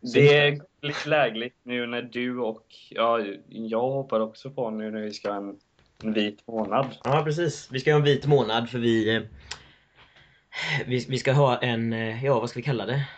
Det 0.00 0.36
är 0.36 0.60
lite 0.82 1.08
lägligt 1.08 1.56
nu 1.62 1.86
när 1.86 2.02
du 2.02 2.38
och 2.38 2.66
ja, 2.90 3.20
jag 3.48 3.90
hoppar 3.90 4.20
också 4.20 4.50
på 4.50 4.70
nu 4.70 4.90
när 4.90 5.00
vi 5.00 5.12
ska 5.12 5.30
ha 5.30 5.36
en, 5.36 5.56
en 6.02 6.12
vit 6.12 6.46
månad. 6.46 6.86
Ja, 7.04 7.22
precis. 7.24 7.68
Vi 7.70 7.80
ska 7.80 7.92
ha 7.92 7.98
en 7.98 8.04
vit 8.04 8.26
månad 8.26 8.70
för 8.70 8.78
vi... 8.78 9.26
Vi, 10.86 11.06
vi 11.08 11.18
ska 11.18 11.32
ha 11.32 11.58
en, 11.58 11.92
eh, 11.92 12.24
ja 12.24 12.40
vad 12.40 12.50
ska 12.50 12.58
vi 12.58 12.64
kalla 12.64 12.86
det? 12.86 13.08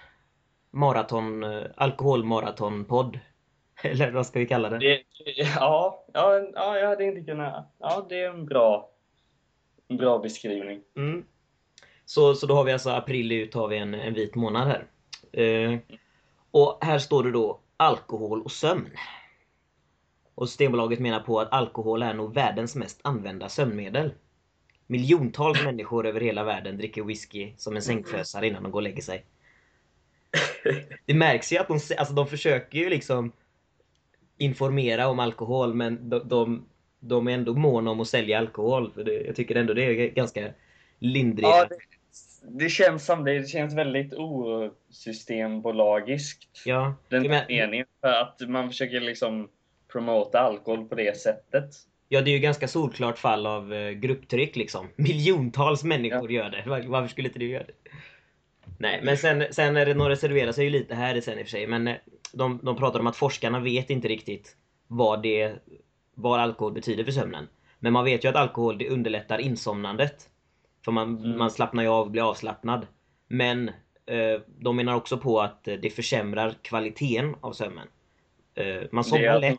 Maraton, 0.71 1.45
eh, 1.45 1.63
alkoholmaratonpodd. 1.77 3.19
Eller 3.83 4.11
vad 4.11 4.27
ska 4.27 4.39
vi 4.39 4.47
kalla 4.47 4.71
det? 4.71 4.79
Det, 4.79 5.03
ja, 5.37 6.05
ja, 6.13 6.51
ja, 6.55 6.79
jag 6.79 6.89
hade 6.89 7.05
inte 7.05 7.21
kunnat... 7.21 7.75
Ja, 7.79 8.07
det 8.09 8.21
är 8.21 8.31
en 8.31 8.47
bra, 8.47 8.91
en 9.89 9.97
bra 9.97 10.19
beskrivning. 10.19 10.81
Mm. 10.97 11.25
Så, 12.05 12.35
så 12.35 12.47
då 12.47 12.55
har 12.55 12.65
vi 12.65 12.73
alltså 12.73 12.91
april 12.91 13.33
ut 13.33 13.55
har 13.55 13.69
vi 13.69 13.79
en, 13.79 13.95
en 13.95 14.15
vit 14.15 14.35
månad 14.35 14.69
här. 14.69 14.87
Eh, 15.43 15.79
och 16.51 16.79
här 16.85 16.99
står 16.99 17.25
det 17.25 17.31
då 17.31 17.61
alkohol 17.77 18.43
och 18.43 18.53
sömn. 18.53 18.91
Och 20.35 20.49
Systembolaget 20.49 20.99
menar 20.99 21.21
på 21.21 21.41
att 21.41 21.53
alkohol 21.53 22.03
är 22.03 22.15
nog 22.15 22.35
världens 22.35 22.77
mest 22.77 23.01
använda 23.05 23.49
sömnmedel. 23.49 24.13
Miljontals 24.91 25.65
människor 25.65 26.07
över 26.07 26.21
hela 26.21 26.45
världen 26.45 26.77
dricker 26.77 27.03
whisky 27.03 27.53
som 27.57 27.77
en 27.77 27.83
sängfösare 27.83 28.47
innan 28.47 28.63
de 28.63 28.73
går 28.73 28.79
och 28.79 28.83
lägger 28.83 29.03
sig. 29.03 29.25
Det 31.07 31.15
märks 31.15 31.53
ju 31.53 31.59
att 31.59 31.69
de, 31.69 31.75
alltså 31.75 32.15
de 32.15 32.27
försöker 32.27 32.79
ju 32.79 32.89
liksom 32.91 33.33
informera 34.39 35.09
om 35.09 35.19
alkohol 35.19 35.75
men 35.75 36.11
de, 36.11 36.29
de, 36.29 36.67
de 37.01 37.29
är 37.29 37.33
ändå 37.33 37.55
måna 37.55 37.91
om 37.91 38.01
att 38.01 38.09
sälja 38.09 38.39
alkohol. 38.39 38.93
För 38.93 39.05
det, 39.05 39.21
jag 39.21 39.37
tycker 39.37 39.55
ändå 39.55 39.75
det 39.75 39.85
är 39.85 40.09
ganska 40.09 40.53
lindriga... 40.99 41.49
Ja, 41.49 41.67
det, 41.69 41.77
det 42.65 42.69
känns 42.69 43.07
som 43.07 43.25
det. 43.25 43.39
Det 43.39 43.49
känns 43.49 43.75
väldigt 43.75 44.15
osystembolagiskt. 44.15 46.49
Ja, 46.65 46.95
Den 47.09 47.23
men- 47.23 47.45
meningen. 47.49 47.87
För 48.01 48.13
att 48.13 48.41
man 48.49 48.69
försöker 48.69 49.01
liksom 49.01 49.49
promota 49.93 50.41
alkohol 50.41 50.89
på 50.89 50.95
det 50.95 51.19
sättet. 51.19 51.71
Ja, 52.13 52.21
det 52.21 52.31
är 52.31 52.33
ju 52.33 52.39
ganska 52.39 52.69
solklart 52.69 53.19
fall 53.19 53.47
av 53.47 53.73
eh, 53.75 53.91
grupptryck 53.91 54.57
liksom. 54.57 54.89
Miljontals 54.97 55.85
människor 55.85 56.33
gör 56.33 56.51
det. 56.51 56.63
Var- 56.67 56.87
Varför 56.89 57.09
skulle 57.09 57.29
inte 57.29 57.39
du 57.39 57.49
göra 57.49 57.65
det? 57.65 57.91
Nej, 58.79 59.01
men 59.05 59.17
sen, 59.17 59.45
sen 59.51 59.77
är 59.77 59.87
det, 59.87 59.95
de 59.95 60.09
reserverar 60.09 60.53
sig 60.53 60.65
ju 60.65 60.71
lite 60.71 60.95
här 60.95 61.21
sen 61.21 61.39
i 61.39 61.43
och 61.43 61.47
för 61.47 61.51
sig. 61.51 61.67
Men 61.67 61.89
eh, 61.89 61.97
de, 62.33 62.61
de 62.63 62.77
pratar 62.77 63.01
om 63.01 63.07
att 63.07 63.17
forskarna 63.17 63.61
vet 63.61 63.91
inte 63.91 64.09
riktigt 64.09 64.57
vad, 64.87 65.23
det, 65.23 65.53
vad 66.15 66.41
alkohol 66.41 66.73
betyder 66.73 67.05
för 67.05 67.13
sömnen. 67.13 67.49
Men 67.79 67.93
man 67.93 68.05
vet 68.05 68.25
ju 68.25 68.29
att 68.29 68.37
alkohol 68.37 68.79
det 68.79 68.89
underlättar 68.89 69.39
insomnandet. 69.39 70.29
För 70.85 70.93
man, 70.93 71.19
Mm. 71.19 71.39
man 71.39 71.51
slappnar 71.51 71.83
ju 71.83 71.89
av 71.89 72.05
och 72.05 72.11
blir 72.11 72.29
avslappnad. 72.31 72.87
Men 73.29 73.69
eh, 74.07 74.41
de 74.59 74.77
menar 74.77 74.95
också 74.95 75.19
på 75.19 75.41
att 75.41 75.69
eh, 75.69 75.75
det 75.75 75.91
försämrar 75.91 76.55
kvaliteten 76.63 77.35
av 77.41 77.53
sömnen. 77.53 77.89
Eh, 78.55 78.83
man 78.93 79.05
somnar 79.05 79.25
jag 79.25 79.41
lätt, 79.41 79.59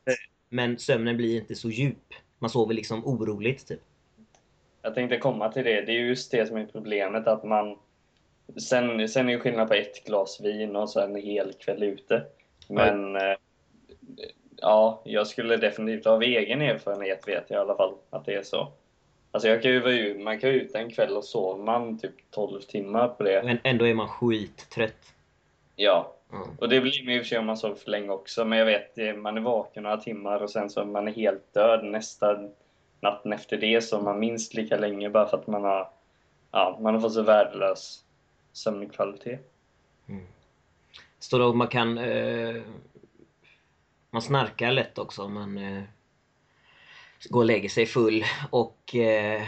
men 0.49 0.79
sömnen 0.79 1.17
blir 1.17 1.35
inte 1.41 1.55
så 1.55 1.69
djup. 1.69 2.13
Man 2.41 2.49
sover 2.49 2.73
liksom 2.73 3.05
oroligt 3.05 3.67
typ. 3.67 3.81
Jag 4.81 4.95
tänkte 4.95 5.17
komma 5.17 5.51
till 5.51 5.63
det. 5.63 5.81
Det 5.81 5.91
är 5.91 5.99
just 5.99 6.31
det 6.31 6.45
som 6.45 6.57
är 6.57 6.65
problemet 6.65 7.27
att 7.27 7.43
man... 7.43 7.77
Sen, 8.57 9.09
sen 9.09 9.29
är 9.29 9.33
det 9.33 9.39
skillnad 9.39 9.67
på 9.67 9.73
ett 9.73 10.05
glas 10.05 10.41
vin 10.41 10.75
och 10.75 10.89
så 10.89 10.99
en 10.99 11.15
hel 11.15 11.53
kväll 11.53 11.83
ute. 11.83 12.23
Men... 12.67 13.15
eh, 13.15 13.35
Ja, 14.61 15.01
jag 15.03 15.27
skulle 15.27 15.57
definitivt 15.57 16.07
av 16.07 16.23
egen 16.23 16.61
erfarenhet 16.61 17.27
vet 17.27 17.45
jag 17.49 17.57
i 17.57 17.61
alla 17.61 17.75
fall 17.75 17.93
att 18.09 18.25
det 18.25 18.35
är 18.35 18.43
så. 18.43 18.71
Alltså 19.31 19.49
jag 19.49 19.61
kan 19.61 19.71
ju 19.71 19.79
vara 19.79 19.93
ute, 19.93 20.19
man 20.19 20.39
kan 20.39 20.49
ju 20.49 20.55
ut 20.55 20.75
en 20.75 20.91
kväll 20.91 21.17
och 21.17 21.23
sover 21.23 21.63
man 21.63 21.99
typ 21.99 22.31
12 22.31 22.61
timmar 22.61 23.07
på 23.07 23.23
det. 23.23 23.41
Men 23.45 23.57
ändå 23.63 23.87
är 23.87 23.93
man 23.93 24.07
skittrött. 24.07 25.13
Ja, 25.75 26.15
Mm. 26.31 26.47
och 26.59 26.69
det 26.69 26.81
blir 26.81 27.05
man 27.05 27.13
i 27.13 27.19
och 27.19 27.23
för 27.23 27.27
sig 27.29 27.37
om 27.39 27.45
man 27.45 27.57
sover 27.57 27.75
för 27.75 27.91
länge 27.91 28.09
också. 28.09 28.45
Men 28.45 28.59
jag 28.59 28.65
vet, 28.65 28.95
det- 28.95 29.13
man 29.13 29.37
är 29.37 29.41
vaken 29.41 29.83
några 29.83 29.97
timmar 29.97 30.43
och 30.43 30.49
sen 30.49 30.69
så 30.69 30.81
är 30.81 30.85
man 30.85 31.07
helt 31.07 31.53
död 31.53 31.85
nästa 31.85 32.49
natten 32.99 33.33
efter 33.33 33.57
det 33.57 33.81
så 33.81 34.01
man 34.01 34.19
minst 34.19 34.53
lika 34.53 34.77
länge 34.77 35.09
bara 35.09 35.27
för 35.27 35.37
att 35.37 35.47
man 35.47 35.63
har, 35.63 35.89
ja, 36.51 36.79
man 36.81 36.93
har 36.93 37.01
fått 37.01 37.13
så 37.13 37.21
värdelös 37.21 38.03
sömnkvalitet. 38.51 39.51
Står 41.19 41.39
det 41.39 41.49
att 41.49 41.55
man 41.55 41.67
kan... 41.67 41.97
Eh, 41.97 42.61
man 44.09 44.21
snarkar 44.21 44.71
lätt 44.71 44.97
också 44.97 45.23
om 45.23 45.33
man 45.33 45.57
eh, 45.57 45.83
går 47.29 47.39
och 47.39 47.45
lägger 47.45 47.69
sig 47.69 47.85
full. 47.85 48.23
Och 48.49 48.95
eh, 48.95 49.41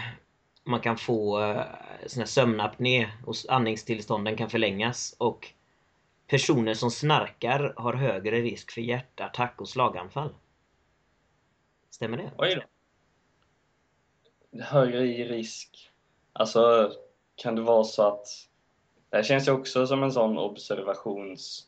man 0.64 0.80
kan 0.80 0.98
få 0.98 1.42
eh, 1.42 1.62
sån 2.08 2.20
här 2.20 2.26
sömnapné 2.28 3.10
och 3.26 3.36
andningstillstånden 3.50 4.36
kan 4.38 4.50
förlängas. 4.50 5.16
Och 5.18 5.54
personer 6.34 6.74
som 6.74 6.92
snarkar 6.92 7.74
har 7.78 7.94
högre 7.94 8.42
risk 8.42 8.72
för 8.72 8.82
hjärtattack 8.82 9.62
och 9.62 9.70
slaganfall. 9.70 10.30
Stämmer 11.90 12.18
det? 12.18 12.32
Oj 12.38 12.64
då. 14.52 14.64
Högre 14.64 15.04
risk. 15.04 15.92
Alltså, 16.34 16.92
kan 17.36 17.56
det 17.56 17.62
vara 17.62 17.84
så 17.84 18.08
att... 18.08 18.28
Det 19.10 19.16
här 19.16 19.24
känns 19.24 19.48
ju 19.48 19.52
också 19.52 19.88
som 19.88 20.04
en 20.04 20.12
sån 20.12 20.38
observations... 20.38 21.68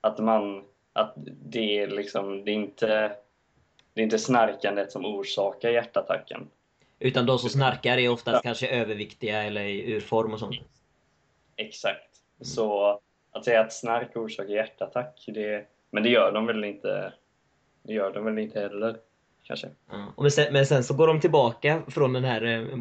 Att 0.00 0.18
man... 0.18 0.64
Att 0.92 1.12
det 1.26 1.78
är 1.78 1.86
liksom... 1.86 2.44
Det 2.44 2.50
är 2.50 2.54
inte... 2.54 3.16
Det 3.92 4.00
är 4.00 4.04
inte 4.04 4.18
snarkandet 4.18 4.92
som 4.92 5.04
orsakar 5.04 5.70
hjärtattacken. 5.70 6.50
Utan 6.98 7.26
de 7.26 7.38
som 7.38 7.50
snarkar 7.50 7.98
är 7.98 8.08
oftast 8.08 8.42
kanske 8.42 8.68
överviktiga 8.68 9.42
eller 9.42 9.64
i 9.64 9.92
ur 9.92 10.00
form 10.00 10.32
och 10.32 10.38
sånt. 10.38 10.56
Exakt. 11.56 12.10
Så 12.40 13.00
att 13.34 13.44
säga 13.44 13.60
att 13.60 13.72
snark 13.72 14.16
orsakar 14.16 14.52
hjärtattack, 14.52 15.24
det... 15.26 15.66
Men 15.90 16.02
det 16.02 16.08
gör 16.08 16.32
de 16.32 16.46
väl 16.46 16.64
inte... 16.64 17.12
Det 17.82 17.92
gör 17.92 18.12
de 18.12 18.24
väl 18.24 18.38
inte 18.38 18.60
heller, 18.60 18.96
kanske. 19.42 19.68
Ja. 19.90 20.14
Men, 20.16 20.30
sen, 20.30 20.52
men 20.52 20.66
sen 20.66 20.84
så 20.84 20.94
går 20.94 21.06
de 21.06 21.20
tillbaka 21.20 21.82
från 21.88 22.12
den 22.12 22.24
här 22.24 22.42
eh, 22.44 22.78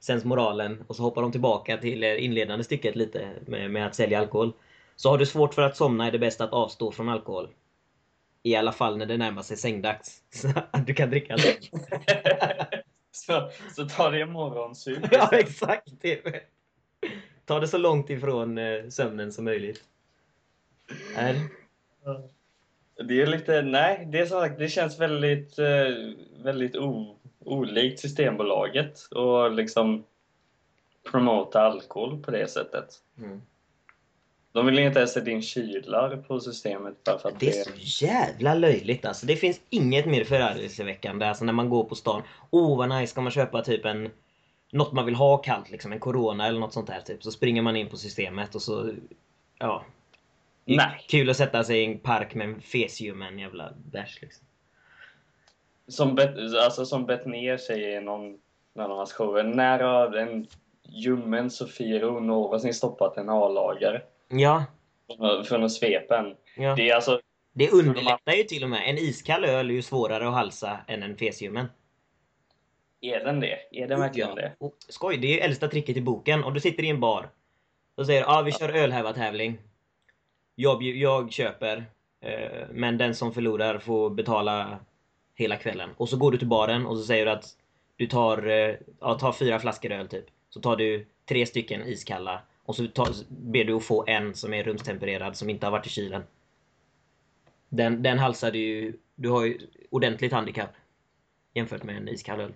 sensmoralen 0.00 0.84
och 0.86 0.96
så 0.96 1.02
hoppar 1.02 1.22
de 1.22 1.32
tillbaka 1.32 1.76
till 1.76 2.04
eh, 2.04 2.24
inledande 2.24 2.64
stycket 2.64 2.96
lite 2.96 3.28
med, 3.46 3.70
med 3.70 3.86
att 3.86 3.94
sälja 3.94 4.18
alkohol. 4.18 4.52
Så 4.96 5.10
har 5.10 5.18
du 5.18 5.26
svårt 5.26 5.54
för 5.54 5.62
att 5.62 5.76
somna 5.76 6.06
är 6.06 6.12
det 6.12 6.18
bäst 6.18 6.40
att 6.40 6.52
avstå 6.52 6.92
från 6.92 7.08
alkohol. 7.08 7.48
I 8.42 8.56
alla 8.56 8.72
fall 8.72 8.96
när 8.96 9.06
det 9.06 9.16
närmar 9.16 9.42
sig 9.42 9.56
sängdags. 9.56 10.22
Så 10.30 10.48
att 10.70 10.86
du 10.86 10.94
kan 10.94 11.10
dricka 11.10 11.34
alkohol. 11.34 11.56
så, 13.10 13.50
så 13.76 13.88
ta 13.88 14.10
det 14.10 14.20
en 14.20 14.32
morgonsup. 14.32 14.98
ja, 15.12 15.28
exakt! 15.32 15.88
Det. 16.00 16.22
Ta 17.48 17.60
det 17.60 17.68
så 17.68 17.78
långt 17.78 18.10
ifrån 18.10 18.58
eh, 18.58 18.88
sömnen 18.88 19.32
som 19.32 19.44
möjligt. 19.44 19.84
Är. 21.16 21.34
Det 23.04 23.22
är 23.22 23.26
lite, 23.26 23.62
nej, 23.62 24.08
det 24.12 24.18
är 24.18 24.26
som 24.26 24.40
sagt, 24.40 24.58
det 24.58 24.68
känns 24.68 25.00
väldigt, 25.00 25.58
eh, 25.58 25.66
väldigt 26.42 26.76
o, 26.76 27.18
olikt 27.38 28.00
Systembolaget 28.00 28.98
och 29.10 29.52
liksom 29.52 30.04
promota 31.10 31.60
alkohol 31.60 32.22
på 32.22 32.30
det 32.30 32.50
sättet. 32.50 32.88
Mm. 33.18 33.42
De 34.52 34.66
vill 34.66 34.78
inte 34.78 34.98
ens 34.98 35.12
sätta 35.12 35.30
in 35.30 35.42
kylar 35.42 36.16
på 36.16 36.40
systemet 36.40 37.04
bara 37.04 37.18
för 37.18 37.28
att 37.28 37.40
Det 37.40 37.58
är 37.58 37.64
så 37.64 38.04
jävla 38.06 38.54
löjligt 38.54 39.04
alltså. 39.04 39.26
Det 39.26 39.36
finns 39.36 39.60
inget 39.70 40.06
mer 40.06 40.24
förargelseväckande 40.24 41.26
alltså 41.26 41.44
när 41.44 41.52
man 41.52 41.68
går 41.68 41.84
på 41.84 41.94
stan. 41.94 42.22
Åh 42.50 42.72
oh, 42.72 42.78
vad 42.78 42.88
nice, 42.88 43.10
ska 43.10 43.20
man 43.20 43.32
köpa 43.32 43.62
typ 43.62 43.84
en... 43.84 44.10
Något 44.72 44.92
man 44.92 45.06
vill 45.06 45.14
ha 45.14 45.38
kallt 45.38 45.70
liksom, 45.70 45.92
en 45.92 46.00
Corona 46.00 46.46
eller 46.46 46.60
något 46.60 46.72
sånt 46.72 46.86
där 46.86 47.00
typ. 47.00 47.22
Så 47.22 47.30
springer 47.30 47.62
man 47.62 47.76
in 47.76 47.88
på 47.88 47.96
systemet 47.96 48.54
och 48.54 48.62
så... 48.62 48.90
Ja. 49.58 49.84
Nej. 50.64 51.04
Kul 51.08 51.30
att 51.30 51.36
sätta 51.36 51.64
sig 51.64 51.80
i 51.80 51.84
en 51.84 51.98
park 51.98 52.34
med 52.34 52.48
en 52.48 52.60
fesljummen 52.60 53.38
jävla 53.38 53.72
bärs 53.92 54.18
liksom. 54.22 54.44
Som, 55.88 56.14
Bet, 56.14 56.30
alltså, 56.64 56.86
som 56.86 57.06
Bettner 57.06 57.56
säger 57.56 58.00
i 58.00 58.04
någon, 58.04 58.38
någon 58.74 58.90
av 58.90 58.96
hans 58.96 59.12
shower, 59.12 59.42
när 59.42 59.78
har 59.80 60.16
en 60.16 60.46
ljummen 60.88 61.50
Sofiero 61.50 62.20
någonsin 62.20 62.74
stoppat 62.74 63.16
en 63.16 63.28
A-lagare 63.28 64.02
Ja. 64.28 64.64
från- 65.46 65.64
att 65.64 65.72
svepa 65.72 66.18
en? 66.18 66.36
ja. 66.56 66.74
Det 66.74 66.90
är 66.90 66.94
alltså, 66.94 67.20
Det 67.52 67.70
underlättar 67.70 68.32
ju 68.32 68.42
till 68.42 68.64
och 68.64 68.70
med. 68.70 68.82
En 68.90 68.98
iskall 68.98 69.44
öl 69.44 69.70
är 69.70 69.74
ju 69.74 69.82
svårare 69.82 70.28
att 70.28 70.34
halsa 70.34 70.78
än 70.86 71.02
en 71.02 71.16
fesljummen. 71.16 71.66
Är 73.00 73.24
den 73.24 73.40
det? 73.40 73.58
Är 73.70 73.88
den 73.88 74.00
verkligen 74.00 74.34
det? 74.34 74.52
Och, 74.58 74.76
skoj, 74.88 75.16
det 75.16 75.26
är 75.26 75.34
ju 75.34 75.38
äldsta 75.38 75.68
tricket 75.68 75.96
i 75.96 76.00
boken. 76.00 76.44
Om 76.44 76.54
du 76.54 76.60
sitter 76.60 76.82
i 76.82 76.88
en 76.88 77.00
bar 77.00 77.30
och 77.94 78.06
säger 78.06 78.24
ah, 78.26 78.42
vi 78.42 78.52
kör 78.52 78.68
ölhävartävling. 78.68 79.58
Jag, 80.54 80.82
jag 80.82 81.32
köper, 81.32 81.84
eh, 82.20 82.66
men 82.70 82.98
den 82.98 83.14
som 83.14 83.32
förlorar 83.32 83.78
får 83.78 84.10
betala 84.10 84.78
hela 85.34 85.56
kvällen. 85.56 85.90
Och 85.96 86.08
så 86.08 86.16
går 86.16 86.32
du 86.32 86.38
till 86.38 86.48
baren 86.48 86.86
och 86.86 86.96
så 86.96 87.04
säger 87.04 87.24
du 87.26 87.30
att 87.30 87.56
du 87.96 88.06
tar, 88.06 88.46
eh, 88.46 88.74
ja, 89.00 89.18
tar 89.18 89.32
fyra 89.32 89.58
flaskor 89.58 89.92
öl 89.92 90.08
typ. 90.08 90.24
Så 90.50 90.60
tar 90.60 90.76
du 90.76 91.06
tre 91.28 91.46
stycken 91.46 91.86
iskalla 91.86 92.42
Och 92.64 92.76
så 92.76 92.86
tar, 92.86 93.08
ber 93.28 93.64
du 93.64 93.74
att 93.74 93.84
få 93.84 94.04
en 94.06 94.34
som 94.34 94.54
är 94.54 94.64
rumstempererad, 94.64 95.36
som 95.36 95.50
inte 95.50 95.66
har 95.66 95.70
varit 95.70 95.86
i 95.86 95.90
kylen. 95.90 96.22
Den, 97.68 98.02
den 98.02 98.18
halsade 98.18 98.58
ju... 98.58 98.98
Du 99.14 99.28
har 99.28 99.44
ju 99.44 99.58
ordentligt 99.90 100.32
handikapp 100.32 100.70
jämfört 101.54 101.82
med 101.82 101.96
en 101.96 102.08
iskall 102.08 102.40
öl. 102.40 102.52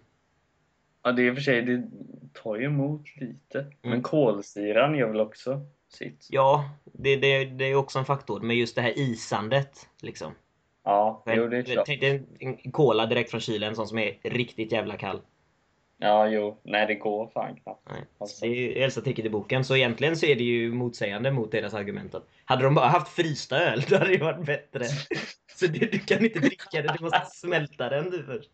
Ja, 1.03 1.13
det 1.13 1.23
är 1.23 1.27
i 1.27 1.31
och 1.31 1.35
för 1.35 1.43
sig, 1.43 1.63
det 1.63 1.83
tar 2.43 2.57
ju 2.57 2.65
emot 2.65 3.17
lite. 3.17 3.67
Men 3.83 4.03
kolsyran 4.03 4.95
gör 4.95 5.09
väl 5.09 5.21
också 5.21 5.61
sitt? 5.89 6.29
Ja, 6.31 6.71
det, 6.85 7.17
det, 7.17 7.45
det 7.45 7.65
är 7.65 7.75
också 7.75 7.99
en 7.99 8.05
faktor. 8.05 8.41
Men 8.41 8.57
just 8.57 8.77
det 8.77 8.83
här 8.83 8.99
isandet, 8.99 9.89
liksom. 10.01 10.33
Ja, 10.85 11.23
jo 11.27 11.49
det 11.49 11.59
är 11.59 11.63
klart. 11.63 11.87
Tänk 11.87 12.01
dig 12.01 12.23
en 12.39 12.73
cola 12.73 13.07
direkt 13.07 13.31
från 13.31 13.41
kylen, 13.41 13.77
sån 13.77 13.89
som 13.89 13.99
är 13.99 14.19
riktigt 14.23 14.73
jävla 14.73 14.97
kall. 14.97 15.21
Ja, 15.99 16.29
jo. 16.29 16.59
Nej, 16.63 16.87
det 16.87 16.95
går 16.95 17.31
fan 17.35 17.57
knappt. 17.57 17.91
Nej. 17.91 18.05
Alltså. 18.19 18.37
Så 18.37 18.45
det 18.45 18.53
är 18.53 18.55
ju 18.55 18.73
Elsa 18.73 19.01
ticket 19.01 19.25
i 19.25 19.31
boken, 19.31 19.65
så 19.65 19.77
egentligen 19.77 20.17
så 20.17 20.27
är 20.27 20.37
det 20.37 20.45
ju 20.45 20.73
motsägande 20.73 21.31
mot 21.31 21.53
deras 21.53 21.75
argument. 21.75 22.15
att 22.15 22.29
Hade 22.45 22.65
de 22.65 22.75
bara 22.75 22.89
haft 22.89 23.09
frysta 23.09 23.59
öl, 23.59 23.85
då 23.89 23.97
hade 23.97 24.17
det 24.17 24.25
varit 24.25 24.47
bättre. 24.47 24.85
Så 25.55 25.67
det, 25.67 25.93
du 25.93 25.99
kan 25.99 26.25
inte 26.25 26.39
dricka 26.39 26.83
det, 26.83 26.95
du 26.99 27.05
måste 27.05 27.27
smälta 27.33 27.89
den 27.89 28.11
du 28.11 28.25
först. 28.25 28.51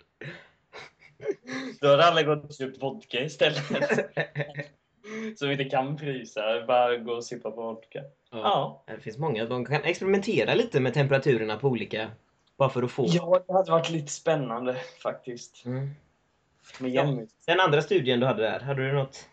Då 1.81 1.89
hade 1.89 2.05
alla 2.05 2.23
gått 2.23 2.45
och 2.45 2.55
köpt 2.55 2.83
vodka 2.83 3.25
istället. 3.25 3.65
Som 5.37 5.51
inte 5.51 5.65
kan 5.65 5.99
frysa, 5.99 6.65
bara 6.67 6.97
gå 6.97 7.13
och 7.13 7.25
sippa 7.25 7.51
på 7.51 7.63
vodka. 7.63 8.05
Ja. 8.31 8.85
Det 8.87 9.01
finns 9.01 9.19
många, 9.19 9.45
de 9.45 9.65
kan 9.65 9.83
experimentera 9.83 10.55
lite 10.55 10.81
med 10.81 10.95
temperaturerna 10.95 11.57
på 11.57 11.69
olika, 11.69 12.11
bara 12.57 12.69
för 12.69 12.83
att 12.83 12.91
få. 12.91 13.07
Ja, 13.09 13.45
det 13.47 13.53
hade 13.53 13.71
varit 13.71 13.91
lite 13.91 14.13
spännande 14.13 14.77
faktiskt. 15.03 15.65
Mm. 15.65 15.91
Ja. 16.81 17.19
Den 17.47 17.61
andra 17.61 17.83
studien 17.83 18.21
du 18.21 18.27
hade 18.27 18.43
där, 18.43 18.61
hade 18.61 18.87
du 18.87 18.93
något? 18.93 19.29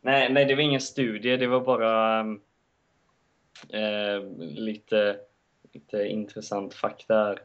Nej, 0.00 0.32
nej, 0.32 0.44
det 0.44 0.54
var 0.54 0.62
ingen 0.62 0.80
studie. 0.80 1.36
Det 1.36 1.46
var 1.46 1.60
bara 1.60 2.20
eh, 3.68 4.22
lite, 4.38 5.16
lite 5.72 6.06
intressant 6.06 6.74
fakta. 6.74 7.36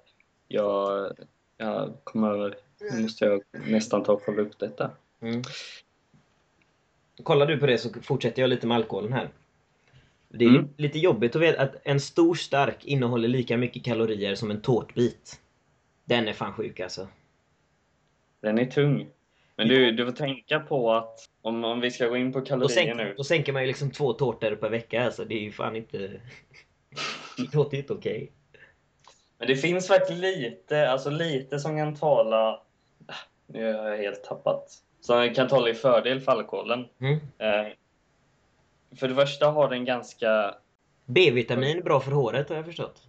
Jag, 0.48 1.12
jag 1.58 1.98
kom 2.04 2.24
över. 2.24 2.56
Nu 2.82 3.02
måste 3.02 3.26
jag 3.26 3.42
nästan 3.52 4.04
ta 4.04 4.14
och 4.14 4.22
kolla 4.26 4.42
upp 4.42 4.60
detta. 4.60 4.92
Mm. 5.22 5.42
Kollar 7.24 7.46
du 7.46 7.58
på 7.58 7.66
det 7.66 7.78
så 7.78 7.90
fortsätter 8.02 8.42
jag 8.42 8.50
lite 8.50 8.68
med 8.68 8.76
alkoholen 8.78 9.14
här. 9.14 9.30
Det 10.30 10.46
är 10.46 10.50
Mm. 10.50 10.70
lite 10.78 11.00
jobbigt 11.00 11.36
att 11.36 11.42
veta 11.42 11.62
att 11.62 11.76
en 11.84 12.00
stor 12.00 12.36
stark 12.36 12.86
innehåller 12.86 13.28
lika 13.28 13.58
mycket 13.58 13.86
kalorier 13.86 14.36
som 14.36 14.52
en 14.52 14.62
tårtbit. 14.62 15.40
Den 16.06 16.28
är 16.28 16.34
fan 16.34 16.54
sjuk 16.54 16.80
alltså. 16.80 17.08
Den 18.42 18.60
är 18.60 18.66
tung. 18.66 19.08
Men 19.56 19.68
du, 19.68 19.92
du 19.92 20.06
får 20.06 20.12
tänka 20.14 20.60
på 20.60 20.94
att 20.94 21.30
om, 21.42 21.64
om 21.64 21.80
vi 21.80 21.92
ska 21.92 22.08
gå 22.08 22.18
in 22.18 22.34
på 22.34 22.40
Då, 22.40 22.46
kalorier 22.46 22.70
sänk, 22.76 22.98
nu. 22.98 23.14
då 23.18 23.24
sänker 23.24 23.54
man 23.54 23.62
ju 23.62 23.68
liksom 23.68 23.92
två 23.92 24.14
tårtor 24.14 24.56
per 24.56 24.70
vecka 24.70 25.06
alltså. 25.06 25.26
Det 25.26 25.36
är 25.36 25.42
ju 25.42 25.52
fan 25.52 25.76
inte... 25.76 25.98
Det 27.38 27.54
låter 27.54 27.74
ju 27.78 27.82
inte 27.82 27.94
okej. 27.94 28.32
Men 29.38 29.48
det 29.48 29.56
finns 29.56 29.88
faktiskt 29.88 30.20
lite, 30.20 30.90
alltså 30.90 31.10
lite 31.10 31.60
som 31.60 31.78
kan 31.78 31.96
tala... 31.96 32.62
Nu 33.48 33.74
har 33.74 33.90
jag 33.90 33.98
helt 33.98 34.24
tappat. 34.24 34.84
Som 35.00 35.34
kan 35.34 35.48
tala 35.48 35.70
i 35.70 35.74
fördel 35.74 36.20
för 36.22 36.32
alkoholen. 36.32 36.86
Mm. 37.00 37.20
Eh, 37.38 37.74
för 38.96 39.08
det 39.08 39.16
första 39.16 39.48
har 39.48 39.70
den 39.70 39.86
ganska... 39.86 40.56
B-vitamin 41.06 41.78
är 41.78 41.82
bra 41.82 42.00
för 42.00 42.12
håret 42.12 42.50
har 42.50 42.56
jag 42.56 42.66
förstått. 42.66 43.02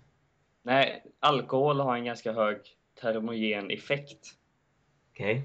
Nej, 0.63 1.03
alkohol 1.21 1.81
har 1.81 1.95
en 1.95 2.05
ganska 2.05 2.33
hög 2.33 2.59
termogen 3.01 3.71
effekt. 3.71 4.27
Okej. 5.13 5.43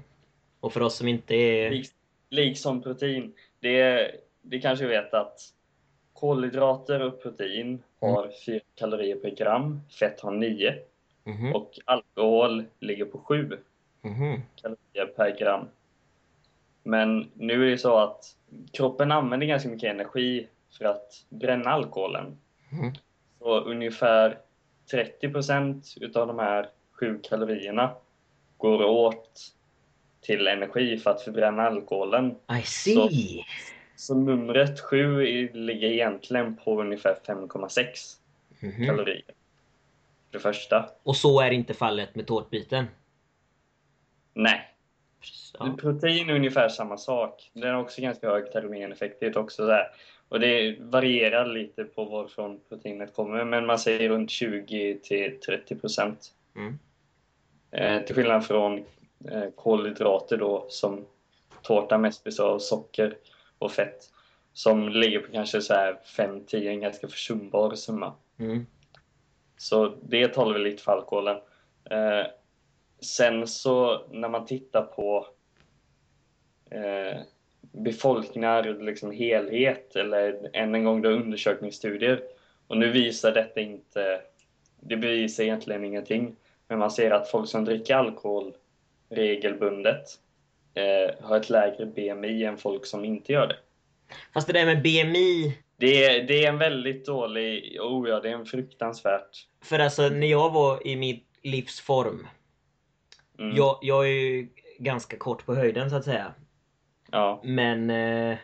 Och 0.60 0.72
för 0.72 0.80
oss 0.80 0.96
som 0.96 1.08
inte 1.08 1.34
är... 1.34 1.70
Lik, 1.70 1.86
liksom 2.30 2.82
protein. 2.82 3.34
Det, 3.60 4.10
det 4.42 4.60
kanske 4.60 4.86
vet 4.86 5.14
att 5.14 5.40
kolhydrater 6.12 7.00
och 7.00 7.22
protein 7.22 7.82
har 8.00 8.30
4 8.46 8.60
kalorier 8.74 9.16
per 9.16 9.30
gram. 9.30 9.80
Fett 9.98 10.20
har 10.20 10.30
9. 10.30 10.74
Mhm, 11.24 11.54
Och 11.54 11.78
alkohol 11.84 12.64
ligger 12.80 13.04
på 13.04 13.18
7 13.18 13.58
mhm. 14.04 14.42
kalorier 14.56 15.06
per 15.16 15.38
gram. 15.38 15.68
Men 16.82 17.30
nu 17.34 17.66
är 17.66 17.70
det 17.70 17.78
så 17.78 17.96
att 17.98 18.24
kroppen 18.72 19.12
använder 19.12 19.46
ganska 19.46 19.68
mycket 19.68 19.90
energi 19.90 20.48
för 20.78 20.84
att 20.84 21.24
bränna 21.28 21.70
alkoholen. 21.70 22.38
Mhm. 22.70 22.92
Så 23.38 23.60
ungefär 23.60 24.38
30% 24.90 25.96
utav 26.00 26.26
de 26.26 26.38
här 26.38 26.68
7 26.92 27.20
kalorierna 27.22 27.94
går 28.56 28.84
åt 28.84 29.40
till 30.20 30.46
energi 30.46 30.98
för 30.98 31.10
att 31.10 31.22
förbränna 31.22 31.62
alkoholen. 31.62 32.34
I 32.60 32.62
see! 32.62 33.44
Så 33.96 34.14
numret 34.14 34.80
7 34.80 35.26
i- 35.26 35.52
ligger 35.52 35.88
egentligen 35.88 36.56
på 36.56 36.80
ungefär 36.80 37.16
5,6 37.26 38.16
Mhm. 38.60 38.86
kalorier. 38.86 39.22
För 39.26 39.34
det 40.30 40.38
första. 40.38 40.88
Och 41.02 41.16
så 41.16 41.40
är 41.40 41.50
inte 41.50 41.74
fallet 41.74 42.14
med 42.14 42.26
tårtbiten. 42.26 42.86
Nej, 44.34 44.74
Ja. 45.58 45.76
Protein 45.80 46.30
är 46.30 46.34
ungefär 46.34 46.68
samma 46.68 46.96
sak. 46.96 47.50
Den 47.52 47.74
har 47.74 47.82
också 47.82 48.02
ganska 48.02 48.30
hög 48.30 48.52
är 48.52 49.36
också. 49.36 49.78
Och 50.28 50.40
det 50.40 50.76
varierar 50.80 51.46
lite 51.46 51.84
på 51.84 52.04
varifrån 52.04 52.60
proteinet 52.68 53.14
kommer, 53.14 53.44
men 53.44 53.66
man 53.66 53.78
säger 53.78 54.08
runt 54.08 54.30
20 54.30 54.98
till 55.02 55.40
30 55.40 55.76
procent. 55.76 56.32
Mm. 56.56 56.78
Eh, 57.70 58.04
till 58.04 58.14
skillnad 58.14 58.46
från 58.46 58.78
eh, 59.30 59.50
kolhydrater 59.56 60.36
då, 60.36 60.66
som 60.68 61.06
tårta 61.62 61.98
mest 61.98 62.24
består 62.24 62.48
av 62.48 62.58
socker 62.58 63.16
och 63.58 63.72
fett, 63.72 64.10
som 64.52 64.88
ligger 64.88 65.20
på 65.20 65.32
kanske 65.32 65.60
så 65.60 65.74
här 65.74 65.98
5-10, 66.16 66.68
en 66.68 66.80
ganska 66.80 67.08
försumbar 67.08 67.70
summa. 67.74 68.12
Mm. 68.38 68.66
Så 69.56 69.96
det 70.02 70.28
talar 70.28 70.52
väl 70.52 70.62
lite 70.62 70.82
för 70.82 70.92
alkoholen. 70.92 71.36
Eh, 71.90 72.26
sen 73.04 73.46
så 73.46 74.06
när 74.10 74.28
man 74.28 74.46
tittar 74.46 74.82
på 74.82 75.26
eh, 76.70 77.20
befolkningar, 77.72 78.76
liksom 78.80 79.10
helhet, 79.10 79.96
eller 79.96 80.50
än 80.52 80.74
en 80.74 80.84
gång 80.84 81.02
då 81.02 81.08
undersökningsstudier. 81.08 82.22
Och 82.66 82.76
nu 82.76 82.90
visar 82.90 83.32
detta 83.32 83.60
inte, 83.60 84.20
det 84.80 84.96
bevisar 84.96 85.44
egentligen 85.44 85.84
ingenting, 85.84 86.36
men 86.68 86.78
man 86.78 86.90
ser 86.90 87.10
att 87.10 87.30
folk 87.30 87.48
som 87.48 87.64
dricker 87.64 87.94
alkohol 87.94 88.54
regelbundet 89.08 90.04
eh, 90.74 91.24
har 91.24 91.36
ett 91.36 91.50
lägre 91.50 91.86
BMI 91.86 92.44
än 92.44 92.58
folk 92.58 92.86
som 92.86 93.04
inte 93.04 93.32
gör 93.32 93.46
det. 93.46 93.56
Fast 94.34 94.46
det 94.46 94.52
där 94.52 94.66
med 94.66 94.82
BMI, 94.82 95.58
Det 95.76 96.04
är, 96.04 96.22
det 96.22 96.44
är 96.44 96.48
en 96.48 96.58
väldigt 96.58 97.06
dålig, 97.06 97.78
oh 97.80 98.08
ja, 98.08 98.20
det 98.20 98.28
är 98.28 98.34
en 98.34 98.46
fruktansvärt 98.46 99.46
för 99.64 99.78
alltså 99.78 100.08
när 100.08 100.26
jag 100.26 100.50
var 100.50 100.86
i 100.86 100.96
mitt 100.96 101.26
livs 101.42 101.80
form. 101.80 102.26
Mm, 103.38 103.56
Jag, 103.56 103.78
jag 103.82 104.04
är 104.04 104.10
ju 104.10 104.48
ganska 104.78 105.16
kort 105.16 105.46
på 105.46 105.54
höjden 105.54 105.90
så 105.90 105.96
att 105.96 106.04
säga. 106.04 106.34
ja. 107.10 107.40
Men 107.44 107.90
eh, 107.90 108.38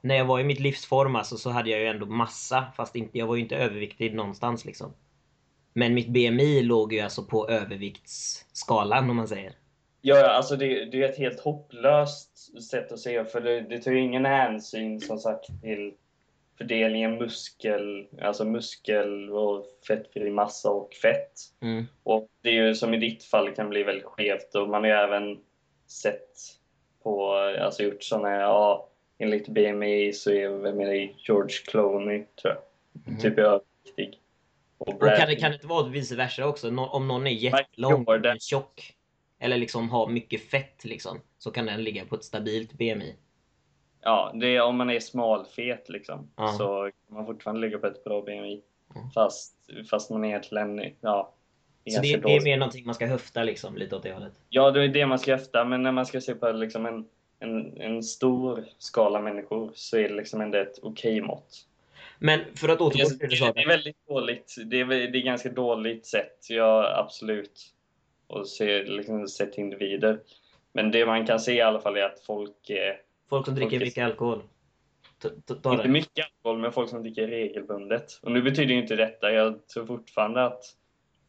när 0.00 0.14
jag 0.14 0.24
var 0.24 0.40
i 0.40 0.44
mitt 0.44 0.60
livs 0.60 0.86
form 0.86 1.16
alltså, 1.16 1.36
så 1.36 1.50
hade 1.50 1.70
jag 1.70 1.80
ju 1.80 1.86
ändå 1.86 2.06
massa, 2.06 2.66
fast 2.76 2.96
inte, 2.96 3.18
jag 3.18 3.26
var 3.26 3.36
ju 3.36 3.42
inte 3.42 3.56
överviktig 3.56 4.14
någonstans 4.14 4.64
liksom. 4.64 4.92
Men 5.72 5.94
mitt 5.94 6.08
BMI 6.08 6.62
låg 6.62 6.92
ju 6.92 7.00
alltså 7.00 7.24
på 7.24 7.48
överviktsskalan 7.48 9.10
om 9.10 9.16
man 9.16 9.28
säger. 9.28 9.52
Ja, 10.00 10.30
alltså 10.30 10.56
det, 10.56 10.84
det 10.84 11.02
är 11.02 11.08
ett 11.08 11.18
helt 11.18 11.40
hopplöst 11.40 12.62
sätt 12.70 12.92
att 12.92 12.98
se 12.98 13.24
för 13.24 13.40
det, 13.40 13.60
det 13.60 13.78
tar 13.78 13.90
ju 13.90 14.00
ingen 14.00 14.24
hänsyn 14.24 15.00
som 15.00 15.18
sagt 15.18 15.46
till 15.62 15.94
fördelningen 16.58 17.18
muskel, 17.18 18.08
alltså 18.22 18.44
muskel 18.44 19.30
och 19.30 19.66
fettfri 19.88 20.30
massa 20.30 20.70
och 20.70 20.94
fett. 20.94 21.32
Mm. 21.60 21.86
Och 22.02 22.28
det 22.42 22.48
är 22.48 22.52
ju 22.52 22.74
som 22.74 22.94
i 22.94 22.96
ditt 22.96 23.24
fall 23.24 23.54
kan 23.54 23.68
bli 23.68 23.82
väldigt 23.82 24.04
skevt 24.04 24.54
och 24.54 24.68
man 24.68 24.82
har 24.82 24.90
ju 24.90 24.96
även 24.96 25.38
sett 25.86 26.30
på, 27.02 27.32
alltså 27.60 27.82
gjort 27.82 28.02
sådana, 28.02 28.30
ja, 28.30 28.88
enligt 29.18 29.48
BMI 29.48 30.12
så 30.12 30.30
är 30.30 30.48
vem 30.48 30.80
är 30.80 30.86
det, 30.86 31.10
George 31.18 31.56
Clooney 31.66 32.24
tror 32.42 32.54
jag, 32.54 32.62
Mhm. 33.06 33.18
typ 33.18 33.38
överviktig. 33.38 34.20
Och 34.78 34.88
Och 34.88 35.00
kan 35.00 35.28
det, 35.28 35.36
kan 35.36 35.50
det 35.50 35.54
inte 35.54 35.66
vara 35.66 35.88
vice 35.88 36.16
versa 36.16 36.46
också? 36.46 36.68
Om 36.68 37.08
någon 37.08 37.26
är 37.26 37.30
jättelång 37.30 38.04
och 38.04 38.40
tjock 38.40 38.94
eller 39.38 39.56
liksom 39.56 39.90
har 39.90 40.08
mycket 40.08 40.50
fett 40.50 40.84
liksom, 40.84 41.20
så 41.38 41.50
kan 41.50 41.66
den 41.66 41.84
ligga 41.84 42.04
på 42.04 42.14
ett 42.14 42.24
stabilt 42.24 42.72
BMI. 42.72 43.14
Ja, 44.00 44.32
det 44.34 44.56
är, 44.56 44.62
om 44.62 44.76
man 44.76 44.90
är 44.90 45.00
smalfet 45.00 45.88
liksom, 45.88 46.30
Ja. 46.36 46.48
så 46.48 46.90
kan 47.08 47.16
man 47.16 47.26
fortfarande 47.26 47.60
ligga 47.60 47.78
på 47.78 47.86
ett 47.86 48.04
bra 48.04 48.22
BMI. 48.22 48.62
Mm. 48.96 49.10
Fast, 49.10 49.54
fast 49.90 50.10
man 50.10 50.24
egentligen, 50.24 50.82
ja, 51.00 51.34
Så 51.90 52.00
det, 52.00 52.16
det 52.16 52.36
är 52.36 52.44
mer 52.44 52.56
någonting 52.56 52.86
man 52.86 52.94
ska 52.94 53.06
höfta 53.06 53.42
liksom, 53.42 53.76
lite 53.76 53.96
åt 53.96 54.02
det 54.02 54.12
hållet. 54.12 54.32
Ja, 54.48 54.70
det 54.70 54.84
är 54.84 54.88
det 54.88 55.06
man 55.06 55.18
ska 55.18 55.34
efter, 55.34 55.64
men 55.64 55.82
när 55.82 55.92
man 55.92 56.06
ska 56.06 56.20
se 56.20 56.34
på 56.34 56.52
liksom 56.52 56.86
en, 56.86 57.06
en, 57.38 57.80
en 57.80 58.02
stor 58.02 58.64
skala 58.78 59.20
människor 59.20 59.70
så 59.74 59.96
är 59.96 60.08
det 60.08 60.14
liksom 60.14 60.40
ändå 60.40 60.58
ett 60.58 60.78
okej 60.82 61.20
mått. 61.20 61.64
Men 62.18 62.40
för 62.56 62.68
att 62.68 62.78
Det 62.78 62.84
återgå 62.84 63.04
till 63.08 63.28
det 63.30 63.36
sa. 63.36 63.52
det 63.52 63.60
är 63.62 63.68
väldigt 63.68 64.06
dåligt. 64.06 64.54
Det 64.66 64.80
är, 64.80 64.86
det 64.86 65.18
är 65.18 65.22
ganska 65.22 65.48
dåligt 65.50 66.06
sätt, 66.06 66.46
ja 66.48 66.94
absolut. 67.04 67.74
Och 68.26 68.48
se, 68.48 68.82
liksom, 68.82 69.28
se 69.28 69.46
till 69.46 69.64
individer. 69.64 70.20
Men 70.72 70.90
det 70.90 71.06
man 71.06 71.26
kan 71.26 71.40
se 71.40 71.52
i 71.52 71.60
alla 71.60 71.80
fall 71.80 71.96
är 71.96 72.02
att 72.02 72.20
folk 72.20 72.70
är 72.70 73.00
Folk 73.28 73.46
som 73.46 73.54
dricker 73.54 73.70
Folk 73.70 73.84
mycket 73.84 74.04
alkohol. 74.04 74.42
Ta, 75.18 75.28
ta, 75.44 75.54
ta 75.54 75.72
Inte 75.72 75.82
det. 75.82 75.88
mycket 75.88 76.26
alkohol, 76.26 76.58
men 76.58 76.72
folk 76.72 76.90
som 76.90 77.02
dricker 77.02 77.28
regelbundet. 77.28 78.18
Och 78.22 78.32
nu 78.32 78.42
betyder 78.42 78.74
ju 78.74 78.80
inte 78.80 78.96
detta, 78.96 79.32
jag 79.32 79.66
tror 79.66 79.86
fortfarande 79.86 80.44
att 80.44 80.64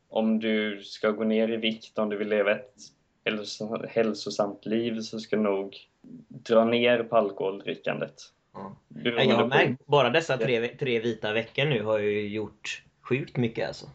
om 0.10 0.40
du 0.40 0.84
ska 0.84 1.12
gå 1.12 1.24
ner 1.24 1.50
i 1.52 1.58
vikt, 1.58 2.00
om 2.00 2.10
du 2.10 2.18
vill 2.18 2.30
leva 2.30 2.52
ett 2.52 2.76
hälsos- 3.26 3.88
hälsosamt 3.90 4.66
liv, 4.66 5.00
så 5.02 5.20
ska 5.20 5.36
du 5.36 5.42
nog 5.42 5.78
dra 6.28 6.66
ner 6.66 7.04
på 7.04 7.18
alkoholdrickandet. 7.18 8.14
Ja. 8.54 8.76
Jag 9.04 9.36
har 9.36 9.48
märkt, 9.48 9.86
bara 9.86 10.10
dessa 10.10 10.38
tre, 10.38 10.68
tre 10.68 11.00
vita 11.00 11.34
veckor 11.34 11.66
nu 11.66 11.84
har 11.84 12.00
ju 12.00 12.28
gjort 12.28 12.84
sjukt 13.02 13.38
mycket 13.38 13.68
alltså. 13.68 13.86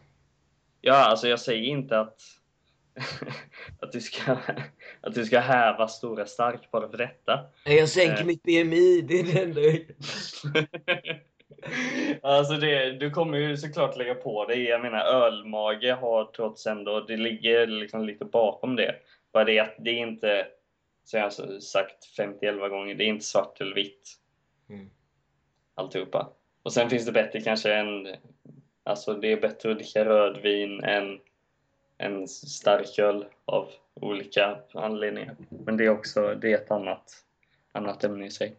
Ja, 0.81 0.93
alltså 0.95 1.27
jag 1.27 1.39
säger 1.39 1.63
inte 1.63 1.99
att, 1.99 2.21
att, 3.79 3.91
du 3.91 4.01
ska, 4.01 4.37
att 5.01 5.15
du 5.15 5.25
ska 5.25 5.39
häva 5.39 5.87
stora 5.87 6.25
stark 6.25 6.71
bara 6.71 6.89
för 6.89 6.97
detta. 6.97 7.39
Jag 7.65 7.89
sänker 7.89 8.21
Eh. 8.21 8.25
mitt 8.25 8.43
BMI, 8.43 9.01
det 9.01 9.19
är 9.19 9.23
det 9.23 9.41
enda 9.43 9.61
jag- 9.61 9.85
alltså 12.21 12.53
det, 12.53 12.91
du 12.91 13.09
kommer 13.11 13.37
ju 13.37 13.57
såklart 13.57 13.97
lägga 13.97 14.15
på 14.15 14.45
dig. 14.45 14.63
Jag 14.63 14.81
menar 14.81 14.99
ölmage 15.05 15.93
har 15.93 16.25
trots 16.35 16.67
ändå, 16.67 16.99
det 17.01 17.17
ligger 17.17 17.67
liksom 17.67 18.05
lite 18.05 18.25
bakom 18.25 18.75
det. 18.75 18.95
Bara 19.33 19.43
det 19.43 19.59
att 19.59 19.75
det 19.79 19.89
är 19.89 19.97
inte, 20.07 20.47
som 21.03 21.19
jag 21.19 21.25
har 21.25 21.59
sagt 21.59 22.17
50-11 22.19 22.69
gånger, 22.69 22.95
det 22.95 23.03
är 23.03 23.07
inte 23.07 23.25
svart 23.25 23.61
eller 23.61 23.75
vitt. 23.75 24.13
Mm. 24.69 24.89
Alltihopa. 25.75 26.29
Och 26.63 26.73
sen 26.73 26.89
finns 26.89 27.05
det 27.05 27.11
bättre 27.11 27.41
kanske 27.41 27.73
än, 27.73 28.07
alltså 28.83 29.13
det 29.13 29.31
är 29.31 29.41
bättre 29.41 29.71
att 29.71 29.77
dricka 29.77 30.05
rödvin 30.05 30.83
än 30.83 31.19
en 31.97 32.27
starköl 32.27 33.25
av 33.45 33.69
olika 33.93 34.57
anledningar. 34.73 35.35
Men 35.65 35.77
det 35.77 35.85
är 35.85 35.89
också, 35.89 36.35
det 36.35 36.51
är 36.51 36.57
ett 36.57 36.71
annat, 36.71 37.11
annat 37.71 38.03
ämne 38.03 38.25
i 38.25 38.31
sig. 38.31 38.55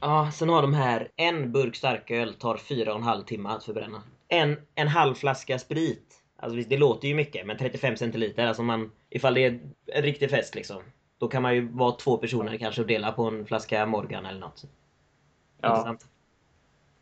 Ja, 0.00 0.30
sen 0.34 0.48
har 0.48 0.62
de 0.62 0.74
här, 0.74 1.08
en 1.16 1.52
burk 1.52 1.76
starköl 1.76 2.34
tar 2.34 2.56
fyra 2.56 2.92
och 2.92 2.98
en 2.98 3.04
halv 3.04 3.24
timme 3.24 3.48
att 3.48 3.64
förbränna. 3.64 4.02
En, 4.28 4.56
en 4.74 4.88
halv 4.88 5.14
flaska 5.14 5.58
sprit. 5.58 6.22
Alltså 6.36 6.56
visst, 6.56 6.70
det 6.70 6.78
låter 6.78 7.08
ju 7.08 7.14
mycket, 7.14 7.46
men 7.46 7.56
35 7.58 7.96
centiliter, 7.96 8.46
alltså 8.46 8.62
man, 8.62 8.92
ifall 9.10 9.34
det 9.34 9.44
är 9.44 9.60
en 9.86 10.02
riktig 10.02 10.30
fest 10.30 10.54
liksom. 10.54 10.82
Då 11.18 11.28
kan 11.28 11.42
man 11.42 11.54
ju 11.54 11.68
vara 11.68 11.92
två 11.92 12.16
personer 12.16 12.58
kanske 12.58 12.80
och 12.80 12.86
dela 12.86 13.12
på 13.12 13.24
en 13.24 13.46
flaska 13.46 13.86
Morgan 13.86 14.26
eller 14.26 14.40
något. 14.40 14.64
Ja. 15.60 15.68
Intressant. 15.68 16.06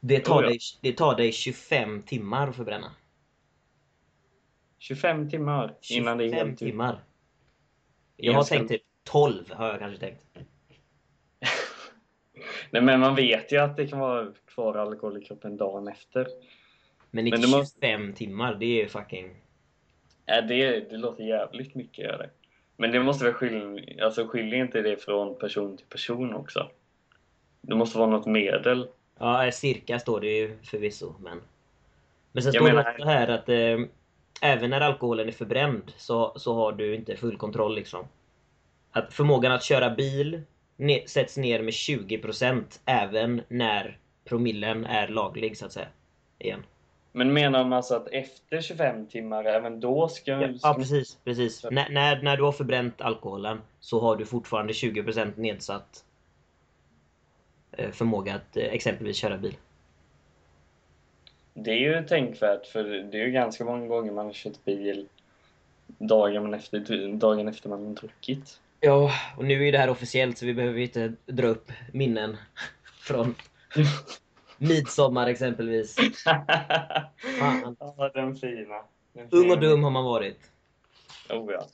Det 0.00 0.20
tar, 0.20 0.42
ja. 0.42 0.48
dig, 0.48 0.59
det 0.80 0.92
tar 0.92 1.16
dig 1.16 1.33
25 1.33 2.02
timmar 2.02 2.48
att 2.48 2.56
förbränna. 2.56 2.90
25 4.81 5.31
timmar 5.31 5.75
innan 5.90 6.19
det 6.19 6.25
är 6.25 6.29
25 6.29 6.47
helt 6.47 6.59
timmar. 6.59 6.99
Jag 8.16 8.33
har 8.33 8.45
tänkt 8.45 8.69
typ 8.69 8.83
12 9.05 9.53
har 9.53 9.66
jag 9.69 9.79
kanske 9.79 10.01
tänkt. 10.01 10.25
Nej 12.71 12.83
men 12.83 13.01
man 13.01 13.14
vet 13.14 13.53
ju 13.53 13.57
att 13.59 13.77
det 13.77 13.87
kan 13.87 13.99
vara 13.99 14.33
kvar 14.47 14.75
alkohol 14.75 15.16
i 15.16 15.25
kroppen 15.25 15.57
dagen 15.57 15.88
efter. 15.88 16.27
Men 17.11 17.27
inte 17.27 17.38
Men 17.40 17.51
det 17.51 17.57
måste- 17.57 17.87
25 17.87 18.12
timmar, 18.14 18.55
det 18.55 18.83
är 18.83 18.88
fucking... 18.88 19.35
Äh, 20.27 20.47
det, 20.47 20.90
det 20.90 20.97
låter 20.97 21.25
jävligt 21.25 21.75
mycket 21.75 22.05
gör 22.05 22.19
det. 22.19 22.31
Men 22.77 22.90
det 22.93 23.01
måste 23.03 23.25
väl 23.25 23.35
skilja, 23.35 24.05
alltså 24.05 24.27
skiljer 24.27 24.61
inte 24.64 24.83
det 24.83 24.97
från 24.97 25.38
person 25.38 25.77
till 25.77 25.87
person 25.87 26.35
också? 26.35 26.71
Det 27.61 27.75
måste 27.75 27.99
vara 27.99 28.11
något 28.11 28.27
medel. 28.27 28.88
Ja, 29.19 29.51
cirka 29.53 29.99
står 29.99 30.21
det 30.21 30.38
ju 30.38 30.59
förvisso, 30.62 31.14
men... 31.21 31.40
Men 32.33 32.43
sen 32.43 32.53
Jag 32.53 32.62
står 32.62 32.69
det 32.69 32.75
menar- 32.77 32.90
också 32.93 33.05
här 33.05 33.29
att 33.29 33.49
eh, 33.49 33.79
även 34.40 34.70
när 34.70 34.81
alkoholen 34.81 35.29
är 35.29 35.33
förbränd 35.33 35.92
så, 35.96 36.33
så 36.37 36.55
har 36.55 36.72
du 36.72 36.94
inte 36.94 37.16
full 37.16 37.37
kontroll 37.37 37.74
liksom. 37.74 38.05
Att 38.90 39.12
förmågan 39.12 39.53
att 39.53 39.62
köra 39.62 39.90
bil 39.90 40.42
ne- 40.76 41.07
sätts 41.07 41.37
ner 41.37 41.62
med 41.62 41.72
20% 41.72 42.64
även 42.85 43.42
när 43.48 43.98
promillen 44.24 44.85
är 44.85 45.09
laglig 45.09 45.57
så 45.57 45.66
att 45.66 45.72
säga. 45.72 45.88
Igen. 46.38 46.62
Men 47.12 47.33
menar 47.33 47.64
man 47.64 47.72
alltså 47.72 47.94
att 47.94 48.09
efter 48.09 48.61
25 48.61 49.07
timmar, 49.07 49.44
även 49.44 49.81
då 49.81 50.09
ska... 50.09 50.33
Ja, 50.33 50.48
ja 50.62 50.74
precis, 50.74 51.18
precis. 51.24 51.64
När, 51.70 51.88
när, 51.88 52.22
när 52.22 52.37
du 52.37 52.42
har 52.42 52.53
förbränt 52.53 53.00
alkoholen 53.00 53.61
så 53.81 54.00
har 54.00 54.16
du 54.16 54.24
fortfarande 54.24 54.72
20% 54.72 55.33
nedsatt 55.37 56.05
eh, 57.72 57.90
förmåga 57.90 58.35
att 58.35 58.57
eh, 58.57 58.64
exempelvis 58.64 59.16
köra 59.16 59.38
bil. 59.38 59.57
Det 61.64 61.70
är 61.70 61.77
ju 61.77 62.07
tänkvärt, 62.07 62.66
för 62.66 62.85
det 62.85 63.20
är 63.20 63.25
ju 63.27 63.31
ganska 63.31 63.64
många 63.64 63.87
gånger 63.87 64.12
man 64.12 64.27
har 64.27 64.33
kört 64.33 64.64
bil 64.64 65.07
dagen 65.87 66.55
efter, 66.55 67.09
dagen 67.12 67.49
efter 67.49 67.68
man 67.68 67.87
har 67.87 67.94
druckit. 67.94 68.61
Ja, 68.81 69.12
och 69.37 69.44
nu 69.44 69.68
är 69.68 69.73
det 69.73 69.79
här 69.79 69.90
officiellt 69.90 70.38
så 70.38 70.46
vi 70.46 70.55
behöver 70.55 70.79
inte 70.81 71.12
dra 71.27 71.46
upp 71.46 71.73
minnen 71.92 72.37
från 73.03 73.35
midsommar 74.59 75.27
exempelvis. 75.27 75.96
Fan. 76.25 77.77
ja, 77.81 78.11
den 78.14 78.37
fina. 78.37 78.83
Den 79.12 79.29
Ung 79.31 79.42
fina. 79.42 79.55
och 79.55 79.61
dum 79.61 79.85
har 79.85 79.90
man 79.90 80.05
varit. 80.05 80.40
Oh, 81.31 81.53
ja. 81.53 81.66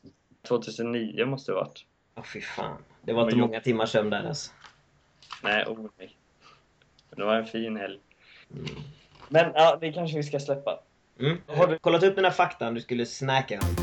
2009 0.48 1.26
måste 1.26 1.52
det 1.52 1.56
ha 1.58 1.64
varit. 1.64 1.84
Åh 2.14 2.24
fy 2.24 2.40
fan. 2.40 2.76
Det 3.02 3.12
var 3.12 3.22
inte 3.22 3.36
många 3.36 3.60
timmar 3.60 3.86
sömn 3.86 4.10
där 4.10 4.24
alltså. 4.28 4.52
Nej, 5.42 5.64
oh 5.66 5.86
nej. 5.98 6.16
Men 7.10 7.18
Det 7.18 7.24
var 7.24 7.34
en 7.34 7.46
fin 7.46 7.76
helg. 7.76 7.98
Mm. 8.50 8.66
Men 9.28 9.52
ja, 9.54 9.78
det 9.80 9.92
kanske 9.92 10.16
vi 10.16 10.22
ska 10.22 10.40
släppa. 10.40 10.80
Mm. 11.20 11.38
Har 11.46 11.66
du 11.66 11.78
kollat 11.78 12.02
upp 12.02 12.14
den 12.14 12.24
här 12.24 12.32
faktan 12.32 12.74
du 12.74 12.80
skulle 12.80 13.06
snacka 13.06 13.60
om? 13.60 13.76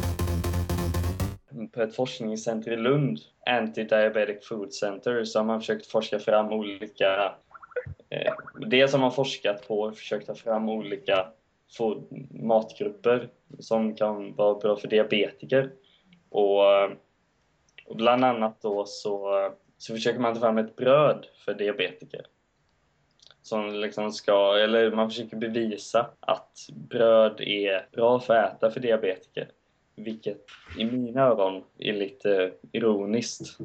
På 1.72 1.82
ett 1.82 1.96
forskningscenter 1.96 2.72
i 2.72 2.78
Lund, 2.78 3.20
Anti-Diabetic 3.50 4.42
Food 4.42 4.74
Center, 4.74 5.24
så 5.24 5.40
har 5.40 5.46
man 5.46 5.60
försökt 5.60 5.86
forska 5.86 6.20
fram 6.20 6.54
olika... 6.54 7.36
Eh, 8.10 8.34
dels 8.60 8.92
har 8.92 9.00
man 9.00 9.12
forskat 9.12 9.68
på 9.68 9.80
och 9.80 9.98
försökt 9.98 10.28
ta 10.28 10.36
fram 10.36 10.70
olika 10.70 11.28
food, 11.78 12.08
matgrupper 12.30 13.30
som 13.60 13.96
kan 13.96 14.36
vara 14.36 14.56
bra 14.56 14.76
för 14.76 14.88
diabetiker. 14.88 15.72
Och, 16.30 16.84
och 17.86 17.96
bland 17.96 18.26
annat 18.26 18.62
då 18.62 18.86
så, 18.86 19.50
så 19.78 19.94
försöker 19.94 20.20
man 20.20 20.34
ta 20.34 20.40
fram 20.40 20.58
ett 20.58 20.76
bröd 20.76 21.26
för 21.46 21.54
diabetiker. 21.54 22.26
Som 23.44 23.74
liksom 23.74 24.12
ska, 24.12 24.58
eller 24.58 24.92
man 24.92 25.10
försöker 25.10 25.38
bevisa 25.38 26.10
att 26.20 26.70
bröd 26.90 27.42
är 27.42 27.88
bra 27.92 28.20
för 28.20 28.36
att 28.36 28.54
äta 28.54 28.72
för 28.72 28.80
diabetiker. 28.80 29.48
Vilket 29.96 30.38
i 30.78 30.86
mina 30.86 31.22
öron 31.22 31.64
är 31.78 31.94
lite 31.94 32.52
ironiskt. 32.72 33.58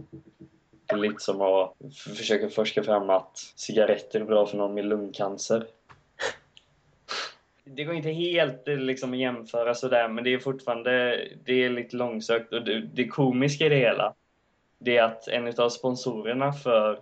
Det 0.86 0.94
är 0.94 0.96
lite 0.96 1.20
som 1.20 1.40
att 1.40 1.74
försöka 2.16 2.48
forska 2.48 2.82
fram 2.82 3.10
att 3.10 3.38
cigaretter 3.56 4.20
är 4.20 4.24
bra 4.24 4.46
för 4.46 4.56
någon 4.56 4.74
med 4.74 4.84
lungcancer. 4.84 5.66
Det 7.64 7.84
går 7.84 7.94
inte 7.94 8.10
helt 8.10 8.68
eh, 8.68 8.76
liksom 8.76 9.12
att 9.12 9.18
jämföra 9.18 9.74
sådär, 9.74 10.08
men 10.08 10.24
det 10.24 10.34
är 10.34 10.38
fortfarande 10.38 11.20
det 11.44 11.64
är 11.64 11.70
lite 11.70 11.96
långsökt. 11.96 12.52
Och 12.52 12.64
det, 12.64 12.80
det 12.80 13.08
komiska 13.08 13.66
i 13.66 13.68
det 13.68 13.76
hela, 13.76 14.14
det 14.78 14.96
är 14.96 15.02
att 15.02 15.28
en 15.28 15.54
av 15.58 15.68
sponsorerna 15.68 16.52
för, 16.52 17.00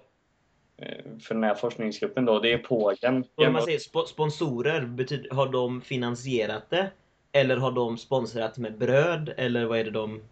för 1.20 1.34
den 1.34 1.44
här 1.44 1.54
forskningsgruppen 1.54 2.24
då, 2.24 2.40
det 2.40 2.52
är 2.52 2.58
Pågen. 2.58 3.24
Om 3.34 3.52
man 3.52 3.62
säger 3.62 3.78
sp- 3.78 4.06
sponsorer, 4.06 4.80
betyder, 4.80 5.30
har 5.30 5.48
de 5.48 5.80
finansierat 5.80 6.70
det? 6.70 6.90
Eller 7.32 7.56
har 7.56 7.72
de 7.72 7.98
sponsrat 7.98 8.58
med 8.58 8.78
bröd? 8.78 9.34
Eller 9.36 9.64
vad 9.64 9.78
är 9.78 9.84
det 9.84 9.90
de... 9.90 10.22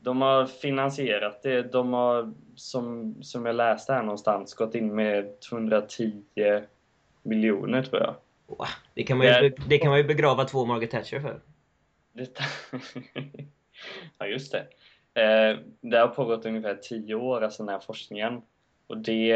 De 0.00 0.22
har 0.22 0.46
finansierat 0.46 1.42
det. 1.42 1.62
De 1.62 1.92
har, 1.92 2.32
som, 2.54 3.14
som 3.22 3.46
jag 3.46 3.56
läste 3.56 3.92
här 3.92 4.02
någonstans, 4.02 4.54
gått 4.54 4.74
in 4.74 4.94
med 4.94 5.40
210 5.40 6.22
miljoner 7.22 7.82
tror 7.82 8.00
jag. 8.02 8.14
Wow, 8.46 8.66
det, 8.94 9.02
kan 9.02 9.18
man 9.18 9.26
ju, 9.26 9.32
Det 9.32 9.56
det 9.68 9.78
kan 9.78 9.88
man 9.88 9.98
ju 9.98 10.04
begrava 10.04 10.44
två 10.44 10.64
Margaret 10.64 10.90
Thatcher 10.90 11.20
för. 11.20 11.40
Det... 12.12 12.28
ja, 14.18 14.26
just 14.26 14.52
det. 14.52 14.66
Eh, 15.22 15.58
det 15.80 15.98
har 15.98 16.08
pågått 16.08 16.46
ungefär 16.46 16.74
10 16.74 17.14
år, 17.14 17.40
alltså 17.40 17.62
den 17.62 17.72
här 17.72 17.80
forskningen. 17.80 18.42
Och 18.86 18.98
det... 18.98 19.32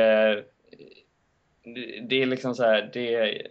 Det, 1.62 2.00
det 2.08 2.22
är 2.22 2.26
liksom 2.26 2.54
så 2.54 2.62
här, 2.62 2.90
det... 2.92 3.42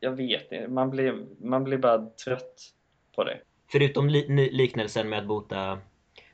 Jag 0.00 0.10
vet 0.10 0.52
inte, 0.52 0.68
man 0.68 0.90
blir, 0.90 1.24
man 1.40 1.64
blir 1.64 1.78
bara 1.78 2.06
trött 2.24 2.74
på 3.14 3.24
det. 3.24 3.38
Förutom 3.72 4.08
li- 4.08 4.50
liknelsen 4.52 5.08
med 5.08 5.18
att 5.18 5.26
bota 5.26 5.78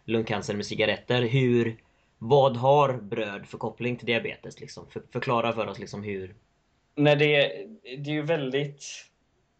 lungcancer 0.05 0.55
med 0.55 0.67
cigaretter, 0.67 1.23
hur... 1.23 1.77
Vad 2.19 2.57
har 2.57 2.93
bröd 2.93 3.47
för 3.47 3.59
koppling 3.59 3.97
till 3.97 4.07
diabetes? 4.07 4.61
Liksom? 4.61 4.87
För, 4.91 5.03
förklara 5.13 5.53
för 5.53 5.67
oss 5.67 5.79
liksom 5.79 6.03
hur... 6.03 6.35
Nej, 6.95 7.17
det, 7.17 7.27
det 7.83 8.11
är 8.11 8.15
ju 8.15 8.23
väldigt... 8.23 8.85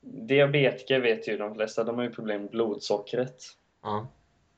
Diabetiker 0.01 1.01
vet 1.01 1.29
ju 1.29 1.37
de 1.37 1.55
flesta, 1.55 1.85
de 1.85 1.97
har 1.97 2.03
ju 2.03 2.11
problem 2.11 2.43
med 2.43 2.51
blodsockret. 2.51 3.43
Ja. 3.83 4.07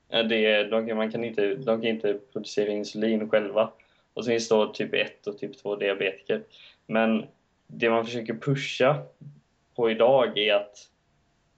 Det, 0.08 0.64
de, 0.64 0.94
man 0.94 1.12
kan 1.12 1.24
inte, 1.24 1.54
de 1.54 1.80
kan 1.80 1.90
inte 1.90 2.18
producera 2.32 2.70
insulin 2.70 3.30
själva. 3.30 3.72
Och 4.16 4.24
så 4.24 4.30
finns 4.30 4.48
det 4.48 4.54
då 4.54 4.72
typ 4.72 4.94
1 4.94 5.26
och 5.26 5.38
typ 5.38 5.58
2 5.58 5.76
diabetiker. 5.76 6.42
Men 6.86 7.26
det 7.66 7.90
man 7.90 8.04
försöker 8.04 8.34
pusha 8.34 9.02
på 9.74 9.90
idag 9.90 10.38
är 10.38 10.54
att 10.54 10.90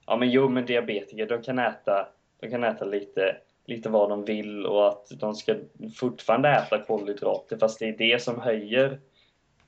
ja 0.05 0.17
men 0.17 0.31
jo 0.31 0.49
men 0.49 0.65
diabetiker 0.65 1.27
de 1.27 1.41
kan 1.41 1.59
äta, 1.59 2.07
de 2.39 2.49
kan 2.49 2.63
äta 2.63 2.85
lite, 2.85 3.37
lite 3.65 3.89
vad 3.89 4.09
de 4.09 4.25
vill 4.25 4.65
och 4.65 4.87
att 4.87 5.07
de 5.09 5.35
ska 5.35 5.55
fortfarande 5.95 6.49
äta 6.49 6.79
kolhydrater 6.79 7.57
fast 7.57 7.79
det 7.79 7.89
är 7.89 7.97
det 7.97 8.23
som 8.23 8.41
höjer 8.41 8.99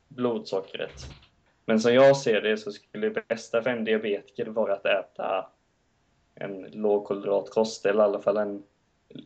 blodsockret. 0.08 1.06
Men 1.65 1.80
som 1.80 1.93
jag 1.93 2.17
ser 2.17 2.41
det 2.41 2.58
så 2.58 2.71
skulle 2.71 3.10
det 3.10 3.27
bästa 3.27 3.62
för 3.62 3.69
en 3.69 3.86
diabetiker 3.86 4.45
vara 4.45 4.73
att 4.73 4.86
äta 4.86 5.47
en 6.36 6.62
lågkolhydratkost 6.71 7.86
eller 7.86 7.99
i 7.99 8.04
alla 8.04 8.21
fall 8.21 8.38
en 8.38 8.63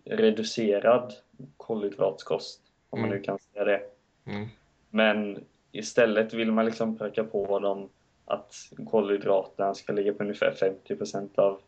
reducerad 0.06 1.14
kolhydratkost, 1.58 2.62
om 2.96 3.02
man 3.02 3.10
Mm. 3.10 3.20
nu 3.20 3.24
kan 3.26 3.40
säga 3.40 3.66
det. 3.66 3.82
Mm. 4.26 4.48
Men 4.90 5.44
istället 5.72 6.34
vill 6.34 6.52
man 6.52 6.66
liksom 6.66 6.98
pracka 6.98 7.24
på 7.24 7.60
dem 7.60 7.90
att 8.26 8.54
kolhydraterna 8.90 9.74
ska 9.74 9.94
ligga 9.94 10.14
på 10.14 10.24
ungefär 10.24 10.52
50 10.52 11.42
av 11.42 11.60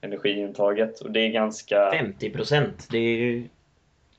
energiintaget. 0.00 1.00
Och 1.00 1.10
det 1.10 1.20
är 1.20 1.28
ganska... 1.28 1.90
50%. 1.90 2.88
Det 2.90 2.98
är 2.98 3.16
ju... 3.16 3.48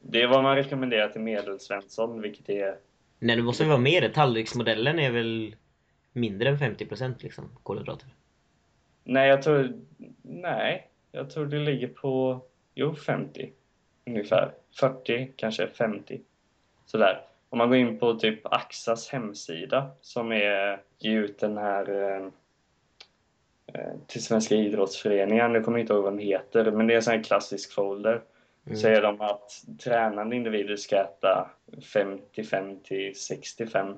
Det 0.02 0.22
är 0.22 0.28
vad 0.28 0.44
man 0.44 0.56
rekommenderar 0.56 1.10
till 1.10 1.22
medelsvensson, 1.22 2.22
vilket 2.22 2.50
är... 2.50 2.78
Nej, 3.20 3.36
det 3.36 3.42
måste 3.42 3.66
vara 3.66 3.78
mer. 3.78 4.10
Tallriksmodellen 4.10 5.00
är 5.00 5.12
väl 5.12 5.56
mindre 6.12 6.50
än 6.50 6.58
50% 6.58 7.14
liksom, 7.20 7.50
kolhydrater. 7.64 8.08
Nej, 9.04 9.30
jag 9.30 9.42
tror... 9.42 9.74
Nej, 10.22 10.88
jag 11.12 11.30
tror 11.30 11.46
det 11.46 11.60
ligger 11.60 11.88
på... 11.88 12.42
Jo, 12.76 12.96
50 12.96 13.52
ungefär. 14.06 14.52
40, 14.80 15.32
kanske 15.36 15.68
50. 15.68 16.22
Sådär. 16.86 17.22
Om 17.50 17.58
man 17.58 17.70
går 17.70 17.78
in 17.78 18.00
på 18.00 18.14
typ 18.14 18.40
Axas 18.44 19.10
hemsida 19.10 19.92
som 20.02 20.32
är 20.32 20.82
ger 21.00 21.20
ut 21.20 21.40
den 21.40 21.58
här 21.58 21.90
eh, 21.90 22.26
eh, 23.74 23.94
till 24.08 24.24
Svenska 24.24 24.56
idrottsföreningen, 24.56 25.54
nu 25.54 25.64
kommer 25.64 25.78
jag 25.78 25.84
inte 25.84 25.94
ihåg 25.94 26.04
vad 26.04 26.14
den 26.14 26.20
heter, 26.20 26.72
men 26.72 26.88
det 26.88 26.94
är 26.94 26.96
en 26.96 27.04
sån 27.04 27.14
här 27.14 27.24
klassisk 27.24 27.74
folder. 27.74 28.22
Mm. 28.66 28.78
Säger 28.78 29.02
de 29.02 29.22
att 29.22 29.52
tränande 29.84 30.36
individer 30.36 30.76
ska 30.76 30.96
äta 30.96 31.50
55 31.94 32.80
till 32.84 33.20
65 33.20 33.96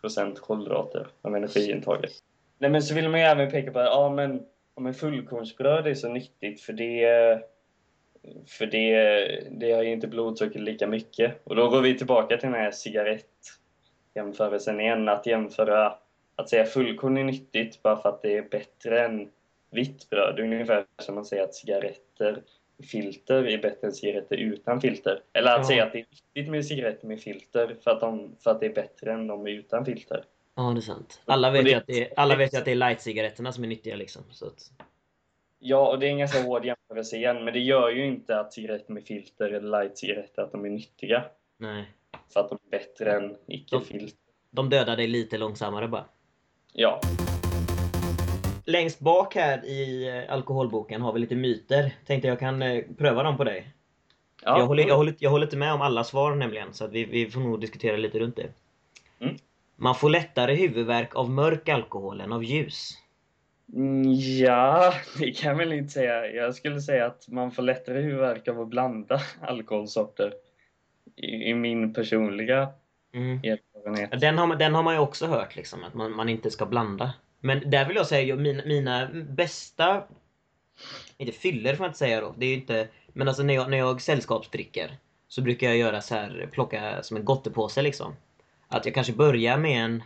procent 0.00 0.40
kolhydrater 0.40 1.06
av 1.22 1.36
energiintaget. 1.36 2.12
Nej 2.58 2.70
men 2.70 2.82
så 2.82 2.94
vill 2.94 3.08
man 3.08 3.20
ju 3.20 3.26
även 3.26 3.50
peka 3.50 3.72
på 3.72 3.78
att 3.78 3.86
ja, 3.86 4.10
men, 4.10 4.46
ja, 4.74 4.82
men 4.82 4.94
fullkornsbröd 4.94 5.86
är 5.86 5.94
så 5.94 6.08
nyttigt 6.08 6.60
för 6.60 6.72
det 6.72 7.04
för 8.46 8.66
det, 8.66 8.94
det 9.50 9.72
har 9.72 9.82
ju 9.82 9.92
inte 9.92 10.06
blodsocker 10.06 10.58
lika 10.58 10.86
mycket. 10.86 11.40
Och 11.44 11.56
då 11.56 11.68
går 11.68 11.80
vi 11.80 11.98
tillbaka 11.98 12.36
till 12.36 12.50
den 12.50 12.60
här 12.60 12.70
cigarettjämförelsen 12.70 14.80
igen. 14.80 15.08
Att 15.08 15.26
jämföra, 15.26 15.94
att 16.36 16.48
säga 16.48 16.64
fullkorn 16.64 17.16
är 17.18 17.24
nyttigt 17.24 17.82
bara 17.82 17.96
för 17.96 18.08
att 18.08 18.22
det 18.22 18.36
är 18.36 18.42
bättre 18.42 19.04
än 19.04 19.30
vitt 19.70 20.10
bröd. 20.10 20.40
Ungefär 20.40 20.84
som 21.02 21.14
man 21.14 21.24
säger 21.24 21.44
att 21.44 21.54
cigaretter 21.54 22.42
filter 22.90 23.48
är 23.48 23.58
bättre 23.58 23.86
än 23.86 23.92
cigaretter 23.92 24.36
utan 24.36 24.80
filter. 24.80 25.20
Eller 25.32 25.50
att 25.52 25.58
Ja. 25.58 25.64
säga 25.64 25.84
att 25.84 25.92
det 25.92 25.98
är 25.98 26.06
nyttigt 26.34 26.50
med 26.50 26.66
cigaretter 26.66 27.06
med 27.06 27.20
filter 27.20 27.76
för 27.84 27.90
att, 27.90 28.00
de, 28.00 28.36
för 28.44 28.50
att 28.50 28.60
det 28.60 28.66
är 28.66 28.74
bättre 28.74 29.12
än 29.12 29.26
de 29.26 29.46
utan 29.46 29.84
filter. 29.84 30.24
Ja, 30.56 30.62
det 30.62 30.78
är 30.78 30.80
sant. 30.80 31.22
Alla 31.24 31.50
vet, 31.50 31.64
det- 31.64 31.70
ju 31.70 31.76
att 31.76 31.86
det 31.86 32.02
är, 32.02 32.08
alla 32.16 32.36
vet 32.36 32.54
ju 32.54 32.58
att 32.58 32.64
det 32.64 32.70
är 32.70 32.74
light-cigaretterna 32.76 33.52
som 33.52 33.64
är 33.64 33.68
nyttiga 33.68 33.96
liksom. 33.96 34.22
Så 34.30 34.46
att, 34.46 34.70
Ja, 35.66 35.90
och 35.90 35.98
det 35.98 36.06
är 36.06 36.10
en 36.10 36.18
ganska 36.18 36.42
hård 36.42 36.64
jämförelse 36.64 37.16
igen, 37.16 37.44
men 37.44 37.54
det 37.54 37.60
gör 37.60 37.90
ju 37.90 38.06
inte 38.06 38.40
att 38.40 38.52
cigaretter 38.52 38.92
med 38.92 39.04
filter 39.04 39.50
eller 39.50 39.68
light-cigaretter 39.68 40.42
att 40.42 40.52
de 40.52 40.64
är 40.64 40.68
nyttiga. 40.68 41.24
nej. 41.58 41.84
För 42.32 42.40
att 42.40 42.48
de 42.48 42.58
är 42.66 42.70
bättre 42.70 43.12
än 43.12 43.36
icke-filter. 43.46 44.18
De 44.50 44.70
dödar 44.70 44.96
dig 44.96 45.06
lite 45.06 45.38
långsammare 45.38 45.88
bara. 45.88 46.04
Ja. 46.72 47.00
Längst 48.64 49.00
bak 49.00 49.34
här 49.34 49.64
i 49.64 50.08
eh, 50.08 50.32
alkoholboken 50.32 51.02
har 51.02 51.12
vi 51.12 51.20
lite 51.20 51.34
myter. 51.36 51.94
Tänkte 52.06 52.28
jag 52.28 52.38
kan 52.38 52.62
eh, 52.62 52.84
pröva 52.98 53.22
dem 53.22 53.36
på 53.36 53.44
dig. 53.44 53.68
ja. 54.42 54.58
Jag, 54.58 54.66
håller, 54.66 54.88
jag, 54.88 54.96
håller, 54.96 55.14
jag 55.18 55.30
håller 55.30 55.46
inte 55.46 55.56
med 55.56 55.72
om 55.72 55.80
alla 55.80 56.04
svar 56.04 56.34
nämligen, 56.34 56.74
så 56.74 56.84
att 56.84 56.92
vi, 56.92 57.04
vi 57.04 57.30
får 57.30 57.40
nog 57.40 57.60
diskutera 57.60 57.96
lite 57.96 58.18
runt 58.18 58.36
det. 58.36 58.48
Mm. 59.20 59.36
Man 59.76 59.94
får 59.94 60.10
lättare 60.10 60.54
huvudvärk 60.54 61.16
av 61.16 61.30
mörk 61.30 61.68
alkohol 61.68 62.20
än 62.20 62.32
av 62.32 62.44
ljus. 62.44 62.98
Mm, 63.72 64.12
Ja, 64.14 64.94
det 65.18 65.30
kan 65.32 65.50
jag 65.50 65.58
väl 65.58 65.72
inte 65.72 65.92
säga. 65.92 66.26
Jag 66.26 66.54
skulle 66.54 66.80
säga 66.80 67.06
att 67.06 67.28
man 67.28 67.50
får 67.50 67.62
lättare 67.62 68.00
huvudvärk 68.02 68.48
av 68.48 68.60
att 68.60 68.68
blanda 68.68 69.20
alkoholsorter. 69.40 70.34
I, 71.16 71.26
i 71.50 71.54
min 71.54 71.94
personliga 71.94 72.68
Mm. 73.14 73.38
erfarenhet. 73.38 74.20
Den, 74.20 74.38
har, 74.38 74.46
man- 74.46 74.58
den 74.58 74.74
har 74.74 74.82
man 74.82 74.94
ju 74.94 75.00
också 75.00 75.26
hört, 75.26 75.56
liksom, 75.56 75.84
att 75.84 75.94
man, 75.94 76.12
man 76.16 76.28
inte 76.28 76.50
ska 76.50 76.66
blanda. 76.66 77.12
Men 77.40 77.70
där 77.70 77.86
vill 77.88 77.96
jag 77.96 78.06
säga, 78.06 78.36
mina, 78.36 78.62
mina 78.66 79.08
bästa... 79.28 80.02
Inte 81.16 81.32
fyller 81.32 81.74
får 81.74 81.84
jag 81.84 81.88
inte 81.90 81.98
säga 81.98 82.20
då. 82.20 82.34
Det 82.38 82.46
är 82.46 82.54
inte... 82.54 82.88
Men 83.08 83.28
alltså 83.28 83.42
när 83.42 83.54
jag, 83.54 83.70
när 83.70 83.76
jag 83.78 84.00
sällskapsdricker 84.00 84.90
så 85.28 85.42
brukar 85.42 85.66
jag 85.66 85.76
göra 85.76 86.00
så 86.00 86.14
här, 86.14 86.48
plocka 86.52 87.02
som 87.02 87.16
en 87.16 87.24
gottepåse 87.24 87.82
liksom. 87.82 88.16
Att 88.68 88.84
jag 88.84 88.94
kanske 88.94 89.12
börjar 89.12 89.58
med 89.58 89.84
en 89.84 90.02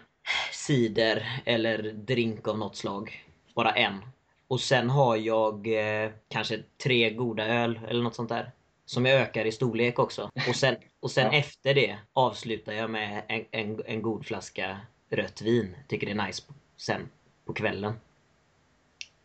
cider 0.53 1.41
eller 1.45 1.83
drink 1.93 2.49
av 2.49 2.59
något 2.59 2.77
slag. 2.77 3.25
Bara 3.59 3.71
en. 3.71 4.05
Och 4.49 4.61
sen 4.61 4.91
har 4.91 5.17
jag 5.17 5.67
eh, 5.67 6.11
kanske 6.29 6.63
tre 6.83 7.11
goda 7.11 7.47
öl 7.47 7.81
eller 7.89 8.03
något 8.03 8.15
sånt 8.15 8.29
där. 8.29 8.51
Som 8.85 9.07
jag 9.07 9.21
ökar 9.21 9.45
i 9.45 9.53
storlek 9.53 9.99
också. 9.99 10.31
Och 10.49 10.57
sen, 10.57 10.77
och 11.01 11.11
sen 11.11 11.27
Ja. 11.33 11.39
efter 11.39 11.75
det 11.75 11.99
avslutar 12.13 12.73
jag 12.73 12.91
med 12.91 13.23
en, 13.29 13.45
en, 13.51 13.83
en 13.87 14.03
god 14.03 14.27
flaska 14.27 14.81
rött 15.11 15.43
vin. 15.43 15.77
Tycker 15.89 16.07
det 16.07 16.13
är 16.13 16.27
nice 16.27 16.43
sen 16.77 17.09
på 17.45 17.53
kvällen. 17.53 17.93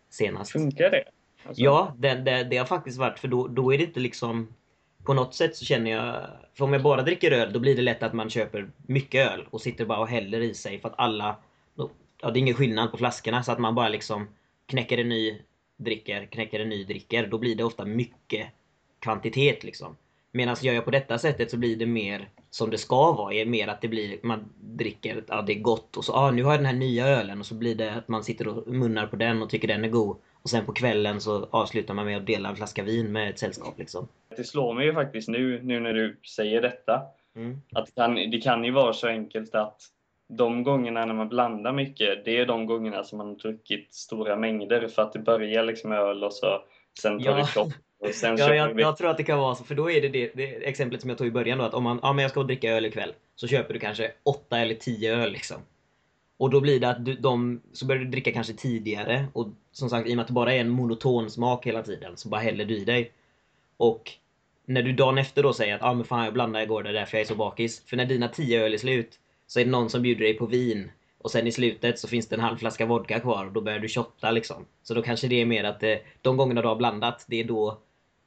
Senast. 0.10 0.52
Funkar 0.52 0.90
det? 0.90 1.04
Alltså, 1.48 1.64
Ja, 1.64 1.96
det, 1.98 2.16
det, 2.16 2.44
det 2.44 2.58
har 2.58 2.66
faktiskt 2.66 2.98
varit 2.98 3.20
för 3.20 3.28
då, 3.28 3.48
då 3.48 3.74
är 3.74 3.78
det 3.78 3.84
inte 3.84 4.00
liksom 4.00 4.54
På 5.04 5.14
något 5.14 5.34
sätt 5.36 5.56
så 5.56 5.66
känner 5.66 5.92
jag 5.92 6.28
För 6.54 6.66
om 6.66 6.74
jag 6.74 6.84
bara 6.84 7.02
dricker 7.02 7.32
öl 7.32 7.54
då 7.54 7.60
blir 7.60 7.76
det 7.76 7.82
lätt 7.82 8.04
att 8.04 8.14
man 8.14 8.30
köper 8.30 8.72
mycket 8.88 9.32
öl 9.32 9.48
och 9.50 9.62
sitter 9.62 9.86
bara 9.86 10.00
och 10.00 10.08
häller 10.08 10.42
i 10.42 10.54
sig 10.54 10.80
för 10.80 10.90
att 10.90 10.96
alla 11.00 11.36
Ja 12.24 12.32
det 12.32 12.40
är 12.40 12.42
ingen 12.42 12.56
skillnad 12.56 12.92
på 12.92 12.98
flaskorna 12.98 13.44
så 13.44 13.52
att 13.52 13.60
man 13.60 13.76
bara 13.76 13.90
liksom 13.90 14.28
Knäcker 14.66 14.98
en 14.98 15.10
ny 15.10 15.42
Dricker, 15.78 16.26
knäcker 16.26 16.60
en 16.60 16.70
ny 16.70 16.84
dricker. 16.84 17.28
Då 17.28 17.38
blir 17.38 17.56
det 17.56 17.64
ofta 17.64 17.86
mycket 17.86 18.48
Kvantitet 19.00 19.64
liksom 19.64 19.96
Medan 20.32 20.56
gör 20.62 20.74
jag 20.74 20.86
på 20.86 20.92
detta 20.92 21.18
sättet 21.18 21.52
så 21.52 21.58
blir 21.58 21.76
det 21.76 21.86
mer 21.86 22.30
Som 22.50 22.70
det 22.70 22.78
ska 22.78 23.12
vara, 23.12 23.34
är 23.34 23.46
mer 23.46 23.68
att 23.68 23.82
det 23.82 23.88
blir 23.88 24.20
Man 24.24 24.50
dricker, 24.62 25.24
ja 25.28 25.42
det 25.42 25.54
är 25.54 25.60
gott 25.60 25.98
och 25.98 26.06
så 26.06 26.14
ah, 26.14 26.32
nu 26.32 26.44
har 26.44 26.52
jag 26.52 26.60
den 26.60 26.66
här 26.66 26.74
nya 26.74 27.08
ölen 27.08 27.40
och 27.40 27.46
så 27.46 27.56
blir 27.56 27.76
det 27.76 27.94
att 27.94 28.08
man 28.08 28.24
sitter 28.24 28.48
och 28.48 28.68
munnar 28.68 29.08
på 29.08 29.16
den 29.16 29.42
och 29.42 29.50
tycker 29.50 29.68
den 29.68 29.86
är 29.86 29.90
god 29.90 30.18
och 30.42 30.50
sen 30.50 30.66
på 30.66 30.74
kvällen 30.74 31.22
så 31.22 31.48
avslutar 31.52 31.94
man 31.94 32.06
med 32.06 32.18
att 32.18 32.26
dela 32.26 32.50
en 32.50 32.56
flaska 32.56 32.84
vin 32.84 33.12
med 33.12 33.30
ett 33.30 33.40
sällskap 33.40 33.80
liksom. 33.80 34.08
Det 34.38 34.44
slår 34.44 34.74
mig 34.74 34.86
ju 34.86 34.94
faktiskt 34.94 35.28
nu, 35.30 35.62
nu 35.64 35.80
när 35.80 35.94
du 35.94 36.18
säger 36.36 36.62
detta, 36.62 37.02
Mm. 37.36 37.62
att 37.72 37.86
det 37.86 37.92
kan, 37.92 38.16
det 38.16 38.42
kan 38.42 38.64
ju 38.64 38.72
vara 38.72 38.94
så 38.94 39.08
enkelt 39.08 39.56
att 39.56 39.82
de 40.30 40.64
gångerna 40.64 41.06
när 41.06 41.14
man 41.14 41.30
blandar 41.30 41.74
mycket, 41.74 42.26
det 42.26 42.38
är 42.38 42.46
de 42.46 42.66
gångerna 42.66 43.04
som 43.04 43.18
man 43.18 43.28
har 43.28 43.36
druckit 43.36 43.94
stora 43.94 44.36
mängder 44.36 44.88
för 44.88 45.02
att 45.02 45.14
det 45.14 45.20
börjar 45.20 45.64
liksom 45.64 45.90
med 45.90 46.00
öl 46.00 46.24
och 46.24 46.34
så 46.34 46.62
sen 47.02 47.24
tar 47.24 47.32
Ja. 47.32 47.48
det 47.56 48.08
och 48.08 48.16
sen 48.16 48.36
Ja, 48.40 48.56
jag, 48.56 48.80
jag 48.80 48.98
tror 48.98 49.10
att 49.10 49.18
det 49.18 49.24
kan 49.24 49.40
vara 49.40 49.56
så, 49.56 49.64
för 49.64 49.76
då 49.76 49.92
är 49.92 50.02
det, 50.02 50.10
det 50.10 50.32
det 50.36 50.46
exemplet 50.46 51.02
som 51.02 51.10
jag 51.10 51.18
tog 51.18 51.28
i 51.28 51.32
början 51.32 51.58
då 51.58 51.64
att 51.64 51.74
om 51.74 51.84
man, 51.84 52.00
ja 52.02 52.14
men 52.14 52.22
jag 52.24 52.32
ska 52.32 52.44
dricka 52.44 52.72
öl 52.72 52.86
ikväll 52.86 53.14
så 53.36 53.48
köper 53.48 53.74
du 53.74 53.80
kanske 53.80 54.12
åtta 54.24 54.60
eller 54.60 54.76
tio 54.76 55.16
öl 55.16 55.32
liksom. 55.32 55.58
Och 56.38 56.50
då 56.50 56.62
blir 56.62 56.80
det 56.80 56.90
att 56.90 57.06
du, 57.06 57.14
de, 57.14 57.62
så 57.74 57.86
börjar 57.86 58.04
du 58.04 58.10
dricka 58.10 58.32
kanske 58.32 58.54
tidigare 58.54 59.26
och 59.34 59.48
som 59.72 59.90
sagt 59.90 60.08
i 60.08 60.12
och 60.12 60.16
med 60.16 60.22
att 60.22 60.28
det 60.28 60.34
bara 60.34 60.54
är 60.54 60.60
en 60.60 60.70
monoton 60.70 61.30
smak 61.30 61.68
hela 61.68 61.84
tiden 61.84 62.18
så 62.18 62.30
bara 62.30 62.42
häller 62.42 62.66
du 62.66 62.78
i 62.78 62.86
dig. 62.86 63.12
Och 63.78 64.12
när 64.66 64.82
du 64.84 64.94
dagen 64.94 65.18
efter 65.18 65.44
då 65.44 65.54
säger 65.54 65.76
att 65.76 65.84
ah, 65.84 65.94
men 65.94 66.06
fan 66.06 66.26
jag 66.26 66.34
blandade 66.34 66.66
igår 66.66 66.84
det 66.84 66.90
är 66.90 66.94
därför 66.94 67.18
jag 67.18 67.22
är 67.22 67.28
så 67.28 67.36
bakis. 67.36 67.86
För 67.86 67.98
när 67.98 68.06
dina 68.06 68.28
tio 68.28 68.66
öl 68.66 68.74
är 68.74 68.78
slut 68.78 69.20
så 69.54 69.60
är 69.60 69.66
det 69.66 69.72
någon 69.72 69.90
som 69.90 70.02
bjuder 70.02 70.22
dig 70.26 70.34
på 70.34 70.46
vin 70.46 70.92
och 71.18 71.32
sen 71.32 71.48
i 71.48 71.52
slutet 71.52 72.00
så 72.00 72.08
finns 72.08 72.28
det 72.30 72.36
en 72.36 72.42
halv 72.42 72.58
flaska 72.58 72.86
vodka 72.86 73.20
kvar 73.20 73.46
och 73.46 73.52
då 73.54 73.62
börjar 73.62 73.80
du 73.80 73.88
shotta 73.88 74.32
liksom. 74.32 74.66
Så 74.84 74.94
då 74.94 75.02
kanske 75.02 75.28
det 75.28 75.42
är 75.42 75.46
mer 75.46 75.64
att 75.64 75.84
eh, 75.84 75.96
de 76.22 76.38
gångerna 76.38 76.62
du 76.62 76.68
har 76.68 76.76
blandat 76.76 77.26
det 77.28 77.40
är 77.40 77.44
då 77.44 77.78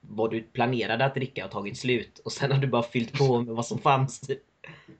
vad 0.00 0.30
du 0.30 0.42
planerade 0.42 1.04
att 1.04 1.14
dricka 1.14 1.42
har 1.44 1.48
tagit 1.48 1.78
slut 1.78 2.18
och 2.24 2.32
sen 2.32 2.52
har 2.52 2.58
du 2.58 2.66
bara 2.66 2.82
fyllt 2.82 3.18
på 3.18 3.40
med 3.40 3.54
vad 3.54 3.66
som 3.66 3.78
fanns. 3.78 4.20
typ. 4.20 4.38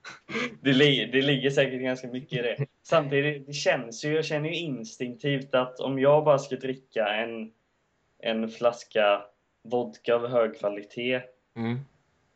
Det, 0.63 0.73
li- 0.73 1.09
det 1.13 1.23
ligger 1.23 1.51
säkert 1.51 1.81
ganska 1.83 2.09
mycket 2.09 2.39
i 2.39 2.43
det. 2.43 2.67
Samtidigt, 2.83 3.47
det 3.47 3.53
känns 3.53 4.05
ju, 4.05 4.15
jag 4.15 4.25
känner 4.25 4.49
ju 4.49 4.55
instinktivt 4.57 5.55
att 5.55 5.81
om 5.81 5.99
jag 5.99 6.25
bara 6.25 6.39
ska 6.39 6.57
dricka 6.57 7.09
en, 7.09 7.53
en 8.23 8.49
flaska 8.49 9.23
vodka 9.65 10.15
av 10.15 10.27
hög 10.29 10.59
kvalitet 10.59 11.21
Mm. 11.57 11.79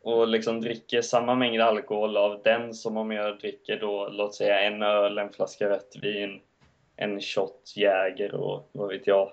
Och 0.03 0.27
liksom 0.27 0.61
dricker 0.61 1.01
samma 1.01 1.35
mängd 1.35 1.61
alkohol 1.61 2.17
av 2.17 2.41
den 2.43 2.73
som 2.73 2.97
om 2.97 3.11
jag 3.11 3.39
dricker 3.39 3.79
då, 3.79 4.07
låt 4.11 4.35
säga 4.35 4.61
en 4.61 4.83
öl, 4.83 5.17
en 5.17 5.29
flaska 5.33 5.69
rött 5.69 5.95
vin, 6.01 6.41
en 6.95 7.21
shot 7.21 7.73
Jäger 7.75 8.33
och 8.35 8.69
vad 8.71 8.87
vet 8.89 9.07
jag, 9.07 9.31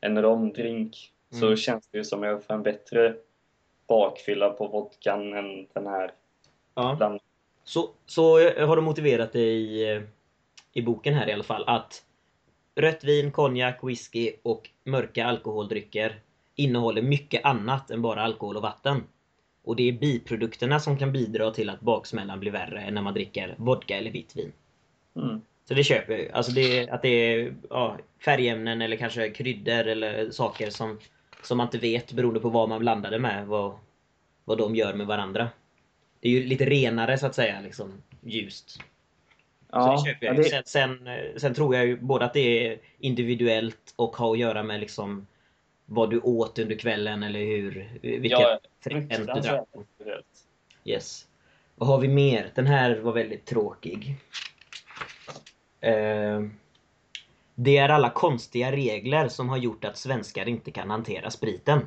en 0.00 0.22
romdrink. 0.22 1.12
Så 1.30 1.44
Mm. 1.46 1.56
känns 1.56 1.88
det 1.88 1.98
ju 1.98 2.04
som 2.04 2.22
jag 2.22 2.44
får 2.44 2.54
en 2.54 2.62
bättre 2.62 3.14
bakfylla 3.88 4.50
på 4.50 4.66
vodkan 4.66 5.32
än 5.32 5.66
den 5.72 5.86
här 5.86 6.12
Ja. 6.74 6.94
bland 6.98 7.20
Så, 7.64 7.88
så 8.06 8.38
eh, 8.38 8.66
har 8.68 8.76
du 8.76 8.82
motiverat 8.82 9.32
det 9.32 9.40
i, 9.40 9.92
eh, 9.96 10.02
i 10.72 10.82
boken 10.82 11.14
här 11.14 11.28
i 11.28 11.32
alla 11.32 11.42
fall 11.44 11.64
att 11.66 12.02
rött 12.74 13.04
vin, 13.04 13.32
konjak, 13.32 13.78
whisky 13.82 14.32
och 14.42 14.70
mörka 14.84 15.26
alkoholdrycker 15.26 16.20
innehåller 16.54 17.02
mycket 17.02 17.44
annat 17.44 17.90
än 17.90 18.02
bara 18.02 18.22
alkohol 18.22 18.56
och 18.56 18.62
vatten. 18.62 19.02
Och 19.64 19.76
det 19.76 19.88
är 19.88 19.92
biprodukterna 19.92 20.80
som 20.80 20.98
kan 20.98 21.12
bidra 21.12 21.50
till 21.50 21.70
att 21.70 21.80
baksmällan 21.80 22.40
blir 22.40 22.50
värre 22.50 22.80
än 22.80 22.94
när 22.94 23.02
man 23.02 23.14
dricker 23.14 23.54
vodka 23.58 23.96
eller 23.96 24.10
vitt 24.10 24.36
vin. 24.36 24.52
Mm. 25.16 25.40
Så 25.64 25.74
det 25.74 25.84
köper 25.84 26.12
jag 26.12 26.22
ju. 26.22 26.30
Alltså 26.30 26.52
det, 26.52 26.90
att 26.90 27.02
det 27.02 27.08
är 27.08 27.54
ja, 27.70 27.98
färgämnen 28.24 28.82
eller 28.82 28.96
kanske 28.96 29.30
kryddor 29.30 29.86
eller 29.86 30.30
saker 30.30 30.70
som, 30.70 30.98
som 31.42 31.58
man 31.58 31.66
inte 31.66 31.78
vet 31.78 32.12
beroende 32.12 32.40
på 32.40 32.48
vad 32.48 32.68
man 32.68 32.80
blandade 32.80 33.18
med. 33.18 33.46
Vad, 33.46 33.74
vad 34.44 34.58
de 34.58 34.76
gör 34.76 34.94
med 34.94 35.06
varandra. 35.06 35.48
Det 36.20 36.28
är 36.28 36.32
ju 36.32 36.44
lite 36.44 36.64
renare 36.64 37.18
så 37.18 37.26
att 37.26 37.34
säga, 37.34 37.60
liksom 37.60 38.02
ljust. 38.20 38.78
Ja, 39.72 39.96
så 39.98 40.04
det 40.04 40.10
köper 40.12 40.26
jag. 40.26 40.36
ja, 40.36 40.42
det, 40.42 40.48
Sen, 40.48 40.62
sen, 40.66 41.06
eh, 41.06 41.36
sen 41.36 41.54
tror 41.54 41.74
jag 41.74 41.86
ju 41.86 41.96
både 41.96 42.24
att 42.24 42.34
det 42.34 42.66
är 42.68 42.78
individuellt 42.98 43.94
och 43.96 44.16
har 44.16 44.32
att 44.32 44.38
göra 44.38 44.62
med 44.62 44.80
liksom 44.80 45.26
vad 45.92 46.10
du 46.10 46.20
åt 46.20 46.58
under 46.58 46.76
kvällen 46.76 47.22
eller 47.22 47.40
hur, 47.40 47.98
vilken 48.02 48.40
ja, 48.40 48.58
frekvens 48.80 49.26
du 49.26 49.40
drack. 49.40 49.68
Yes. 50.84 51.26
Vad 51.74 51.88
har 51.88 51.98
vi 51.98 52.08
mer? 52.08 52.50
Den 52.54 52.66
här 52.66 52.96
var 52.98 53.12
väldigt 53.12 53.44
tråkig. 53.44 54.16
Eh, 55.80 56.40
det 57.54 57.76
är 57.76 57.88
alla 57.88 58.10
konstiga 58.10 58.72
regler 58.72 59.28
som 59.28 59.48
har 59.48 59.56
gjort 59.56 59.84
att 59.84 59.96
svenskar 59.96 60.48
inte 60.48 60.70
kan 60.70 60.90
hantera 60.90 61.30
spriten. 61.30 61.86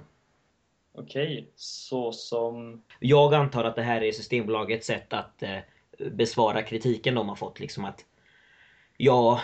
Okej, 0.94 1.50
så 1.56 2.12
som... 2.12 2.84
Jag 3.00 3.34
antar 3.34 3.64
att 3.64 3.76
det 3.76 3.82
här 3.82 4.04
är 4.04 4.12
Systembolagets 4.12 4.88
sätt 4.88 5.14
att 5.14 5.44
eh, 5.44 5.58
besvara 6.12 6.62
kritiken 6.62 7.16
de 7.16 7.30
har 7.30 7.36
fått. 7.36 7.60
Liksom 7.60 7.86
att 7.86 8.06
Ja, 8.98 9.42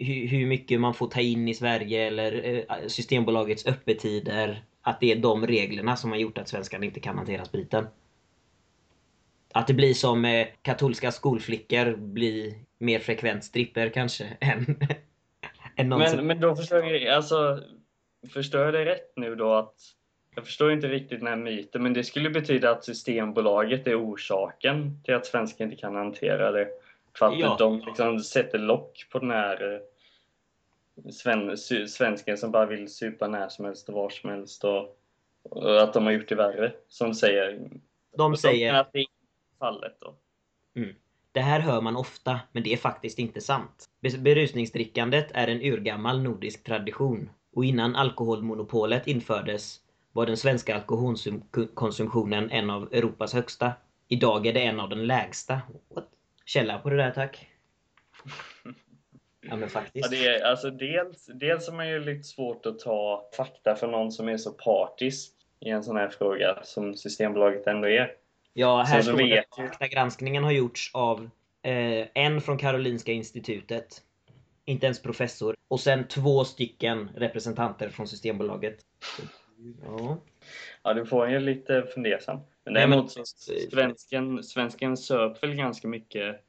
hur, 0.00 0.26
hur 0.26 0.46
mycket 0.46 0.80
man 0.80 0.94
får 0.94 1.06
ta 1.06 1.20
in 1.20 1.48
i 1.48 1.54
Sverige 1.54 2.06
eller 2.06 2.64
eh, 2.70 2.86
Systembolagets 2.86 3.66
öppettider. 3.66 4.64
Att 4.82 5.00
det 5.00 5.12
är 5.12 5.16
de 5.16 5.46
reglerna 5.46 5.96
som 5.96 6.10
har 6.10 6.18
gjort 6.18 6.38
att 6.38 6.48
svenskarna 6.48 6.84
inte 6.84 7.00
kan 7.00 7.16
hantera 7.16 7.44
spriten. 7.44 7.86
Att 9.52 9.66
det 9.66 9.74
blir 9.74 9.94
som 9.94 10.24
eh, 10.24 10.46
katolska 10.62 11.12
skolflickor 11.12 11.96
blir 11.96 12.54
mer 12.78 12.98
frekvent 12.98 13.44
stripper 13.44 13.88
kanske 13.88 14.24
än, 14.40 14.76
än 15.76 15.88
någon 15.88 16.06
som... 16.06 16.16
Men, 16.16 16.26
men 16.26 16.40
då 16.40 16.56
förstår 16.56 16.84
jag, 16.84 17.08
alltså, 17.08 17.60
förstår 18.32 18.60
jag 18.60 18.74
det 18.74 18.84
rätt 18.84 19.12
nu 19.16 19.34
då 19.34 19.52
att 19.54 19.74
jag 20.34 20.46
förstår 20.46 20.72
inte 20.72 20.88
riktigt 20.88 21.18
den 21.18 21.28
här 21.28 21.36
myten, 21.36 21.82
men 21.82 21.92
det 21.92 22.04
skulle 22.04 22.30
betyda 22.30 22.70
att 22.70 22.84
Systembolaget 22.84 23.86
är 23.86 24.12
orsaken 24.12 25.02
till 25.04 25.14
att 25.14 25.26
svenskar 25.26 25.64
inte 25.64 25.76
kan 25.76 25.94
hantera 25.94 26.52
det. 26.52 26.68
För 27.18 27.26
att 27.26 27.38
Ja. 27.38 27.56
de 27.58 27.78
liksom 27.86 28.20
sätter 28.20 28.58
lock 28.58 29.06
på 29.12 29.18
den 29.18 29.30
här 29.30 29.74
eh, 29.74 31.10
sven, 31.10 31.56
svensken 31.88 32.36
som 32.38 32.50
bara 32.50 32.66
vill 32.66 32.94
supa 32.94 33.28
när 33.28 33.48
som 33.48 33.64
helst 33.64 33.88
och 33.88 33.94
var 33.94 34.10
som 34.10 34.30
helst 34.30 34.64
och, 34.64 34.98
och 35.42 35.82
att 35.82 35.92
de 35.92 36.04
har 36.04 36.12
gjort 36.12 36.28
det 36.28 36.34
värre, 36.34 36.72
som 36.88 37.14
säger. 37.14 37.70
De 38.16 38.36
säger 38.36 38.74
att 38.74 38.92
det 38.92 38.98
är 38.98 39.06
fallet 39.58 39.96
då. 40.00 40.14
Det 41.32 41.40
här 41.40 41.60
hör 41.60 41.80
man 41.80 41.96
ofta, 41.96 42.40
men 42.52 42.62
det 42.62 42.72
är 42.72 42.76
faktiskt 42.76 43.18
inte 43.18 43.40
sant. 43.40 43.90
Berusningsdrickandet 44.18 45.30
är 45.34 45.48
en 45.48 45.62
urgammal 45.62 46.22
nordisk 46.22 46.64
tradition. 46.64 47.30
Och 47.54 47.64
innan 47.64 47.96
alkoholmonopolet 47.96 49.06
infördes 49.06 49.80
var 50.12 50.26
den 50.26 50.36
svenska 50.36 50.74
alkoholkonsumtionen 50.74 52.50
en 52.50 52.70
av 52.70 52.82
Europas 52.92 53.34
högsta. 53.34 53.72
Idag 54.08 54.46
är 54.46 54.52
det 54.52 54.60
en 54.60 54.80
av 54.80 54.88
den 54.88 55.06
lägsta. 55.06 55.60
What? 55.94 56.08
Källa 56.52 56.78
på 56.78 56.90
det 56.90 56.96
där 56.96 57.10
tack. 57.10 57.48
Ja 59.40 59.50
men 59.50 59.60
Ja, 59.60 59.68
faktiskt. 59.68 60.10
det 60.10 60.26
är, 60.26 60.44
alltså 60.44 60.70
dels, 60.70 61.26
dels 61.34 61.68
är 61.68 61.72
man 61.72 61.88
ju 61.88 62.00
lite 62.00 62.22
svårt 62.22 62.66
att 62.66 62.78
ta 62.78 63.28
fakta 63.36 63.76
från 63.76 63.90
någon 63.90 64.12
som 64.12 64.28
är 64.28 64.36
så 64.36 64.50
partisk 64.52 65.32
i 65.60 65.68
en 65.68 65.84
sån 65.84 65.96
här 65.96 66.08
fråga 66.08 66.58
som 66.62 66.94
Systembolaget 66.96 67.66
ändå 67.66 67.88
är. 67.88 68.12
Ja, 68.52 68.82
här 68.82 69.02
står 69.02 69.16
det 69.16 69.38
att 69.38 69.58
ju. 69.58 69.66
faktagranskningen 69.66 70.44
har 70.44 70.52
gjorts 70.52 70.90
av 70.94 71.30
eh, 71.62 72.06
en 72.14 72.40
från 72.40 72.58
Karolinska 72.58 73.12
institutet. 73.12 74.02
Inte 74.64 74.86
ens 74.86 75.02
professor. 75.02 75.56
Och 75.68 75.80
sen 75.80 76.08
två 76.08 76.44
stycken 76.44 77.10
representanter 77.14 77.88
från 77.88 78.08
Systembolaget. 78.08 78.78
Ja. 79.82 80.18
Ja, 80.82 80.94
du 80.94 81.06
får 81.06 81.28
ju 81.28 81.40
lite 81.40 81.86
fundersam. 81.94 82.40
Men 82.64 82.74
däremot 82.74 83.12
så 83.12 83.24
svensken, 83.70 84.42
svensken 84.42 84.96
söp 84.96 85.42
väl 85.42 85.54
ganska 85.54 85.88
mycket, 85.88 86.40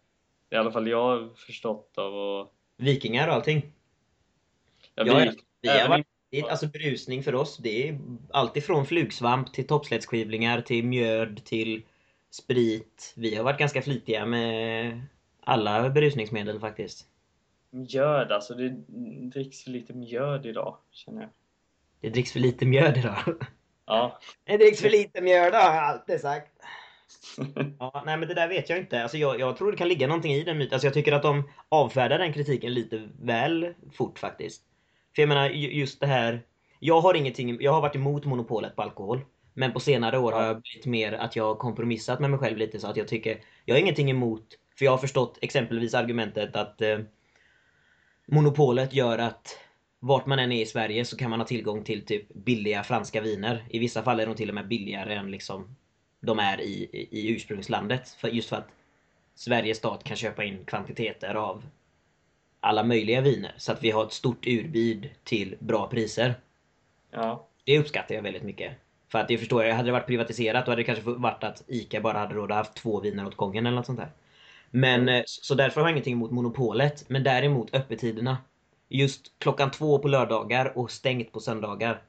i 0.49 0.55
alla 0.55 0.71
fall 0.71 0.87
jag 0.87 1.03
har 1.03 1.35
förstått 1.35 1.97
av 1.97 2.15
och... 2.15 2.53
Vikingar 2.77 3.27
och 3.27 3.33
allting. 3.33 3.73
Ja, 4.95 5.03
vi, 5.03 5.09
ja. 5.09 5.31
Vi 5.61 5.69
har 5.69 5.89
varit, 5.89 6.07
det 6.29 6.41
alltså 6.41 6.67
berusning 6.67 7.23
för 7.23 7.35
oss, 7.35 7.57
det 7.57 7.89
är 7.89 7.99
allt 8.31 8.57
ifrån 8.57 8.85
flugsvamp 8.85 9.53
till 9.53 9.67
toppslätskivlingar 9.67 10.61
till 10.61 10.85
mjöd 10.85 11.45
till 11.45 11.83
sprit. 12.29 13.13
Vi 13.17 13.35
har 13.35 13.43
varit 13.43 13.59
ganska 13.59 13.81
flitiga 13.81 14.25
med 14.25 15.01
alla 15.39 15.89
berusningsmedel 15.89 16.59
faktiskt. 16.59 17.07
mjöd, 17.69 18.31
alltså 18.31 18.53
det 18.53 18.69
dricks 19.31 19.63
för 19.63 19.71
lite 19.71 19.93
mjöd 19.93 20.45
idag, 20.45 20.77
känner 20.91 21.21
jag. 21.21 21.29
Det 22.01 22.09
dricks 22.09 22.31
för 22.31 22.39
lite 22.39 22.65
mjöd 22.65 22.97
idag. 22.97 23.17
Ja. 23.85 24.19
Det 24.43 24.57
dricks 24.57 24.81
för 24.81 24.89
lite 24.89 25.21
mjöd 25.21 25.53
har 25.53 25.75
jag 25.75 25.83
alltid 25.83 26.21
sagt. 26.21 26.51
Ja, 27.79 28.03
nej 28.05 28.17
men 28.17 28.27
det 28.27 28.33
där 28.33 28.47
vet 28.47 28.69
jag 28.69 28.79
inte. 28.79 29.01
Alltså 29.03 29.17
jag, 29.17 29.39
jag 29.39 29.57
tror 29.57 29.71
det 29.71 29.77
kan 29.77 29.87
ligga 29.87 30.07
någonting 30.07 30.33
i 30.33 30.43
den 30.43 30.57
myten. 30.57 30.73
Alltså 30.73 30.87
jag 30.87 30.93
tycker 30.93 31.11
att 31.11 31.23
de 31.23 31.49
avfärdar 31.69 32.19
den 32.19 32.33
kritiken 32.33 32.73
lite 32.73 33.09
väl 33.21 33.73
fort 33.93 34.19
faktiskt. 34.19 34.63
För 35.15 35.21
jag 35.21 35.29
menar 35.29 35.49
ju- 35.49 35.71
just 35.79 35.99
det 35.99 36.07
här. 36.07 36.41
Jag 36.79 37.01
har 37.01 37.13
ingenting, 37.13 37.57
jag 37.61 37.71
har 37.73 37.81
varit 37.81 37.95
emot 37.95 38.25
monopolet 38.25 38.75
på 38.75 38.81
alkohol. 38.81 39.21
Men 39.53 39.73
på 39.73 39.79
senare 39.79 40.17
år 40.19 40.31
har 40.31 40.43
jag 40.43 40.61
blivit 40.61 40.85
mer 40.85 41.13
att 41.13 41.35
jag 41.35 41.43
har 41.43 41.55
kompromissat 41.55 42.19
med 42.19 42.29
mig 42.29 42.39
själv 42.39 42.57
lite 42.57 42.79
så 42.79 42.87
att 42.87 42.97
jag 42.97 43.07
tycker, 43.07 43.39
jag 43.65 43.75
har 43.75 43.79
ingenting 43.79 44.11
emot, 44.11 44.45
för 44.77 44.85
jag 44.85 44.91
har 44.91 44.97
förstått 44.97 45.37
exempelvis 45.41 45.93
argumentet 45.93 46.55
att 46.55 46.81
eh, 46.81 46.99
monopolet 48.27 48.93
gör 48.93 49.17
att 49.17 49.57
vart 50.03 50.25
man 50.25 50.39
än 50.39 50.51
är 50.51 50.61
i 50.61 50.65
Sverige 50.65 51.05
så 51.05 51.17
kan 51.17 51.29
man 51.29 51.39
ha 51.39 51.47
tillgång 51.47 51.83
till 51.83 52.05
typ 52.05 52.33
billiga 52.33 52.83
franska 52.83 53.21
viner. 53.21 53.65
I 53.69 53.79
vissa 53.79 54.03
fall 54.03 54.19
är 54.19 54.25
de 54.25 54.35
till 54.35 54.49
och 54.49 54.55
med 54.55 54.67
billigare 54.67 55.15
än 55.15 55.31
liksom 55.31 55.75
de 56.19 56.39
är 56.39 56.61
i, 56.61 56.89
i, 57.11 57.35
ursprungslandet. 57.35 58.09
För, 58.09 58.27
just 58.27 58.49
för 58.49 58.55
att 58.55 58.69
Sveriges 59.35 59.77
stat 59.77 60.03
kan 60.03 60.17
köpa 60.17 60.43
in 60.43 60.65
kvantiteter 60.65 61.35
av 61.35 61.63
alla 62.59 62.83
möjliga 62.83 63.21
viner. 63.21 63.53
Så 63.57 63.71
att 63.71 63.83
vi 63.83 63.91
har 63.91 64.05
ett 64.05 64.13
stort 64.13 64.47
utbud 64.47 65.09
till 65.23 65.55
bra 65.59 65.87
priser. 65.87 66.33
ja. 67.11 67.47
Det 67.65 67.79
uppskattar 67.79 68.15
jag 68.15 68.21
väldigt 68.21 68.43
mycket. 68.43 68.71
För 69.11 69.19
att 69.19 69.27
det 69.27 69.37
förstår 69.37 69.63
jag, 69.63 69.75
hade 69.75 69.87
det 69.87 69.91
varit 69.91 70.07
privatiserat 70.07 70.65
då 70.65 70.71
hade 70.71 70.81
det 70.81 70.85
kanske 70.85 71.03
varit 71.03 71.43
att 71.43 71.63
ICA 71.67 72.01
bara 72.01 72.17
hade 72.17 72.35
råd 72.35 72.51
att 72.51 72.57
haft 72.57 72.75
två 72.75 72.99
viner 72.99 73.27
åt 73.27 73.35
gången 73.35 73.65
eller 73.65 73.75
något 73.75 73.85
sånt 73.85 73.99
där. 73.99 74.11
Men, 74.71 75.09
eh, 75.09 75.23
så 75.25 75.55
därför 75.55 75.81
har 75.81 75.87
jag 75.87 75.93
ingenting 75.93 76.13
emot 76.13 76.31
monopolet. 76.31 77.09
Men 77.09 77.23
däremot 77.23 77.75
öppettiderna. 77.75 78.37
Just 78.93 79.31
klockan 79.37 79.71
två 79.71 79.99
på 79.99 80.07
lördagar 80.07 80.77
och 80.77 80.91
stängt 80.91 81.31
på 81.31 81.39
söndagar. 81.39 82.01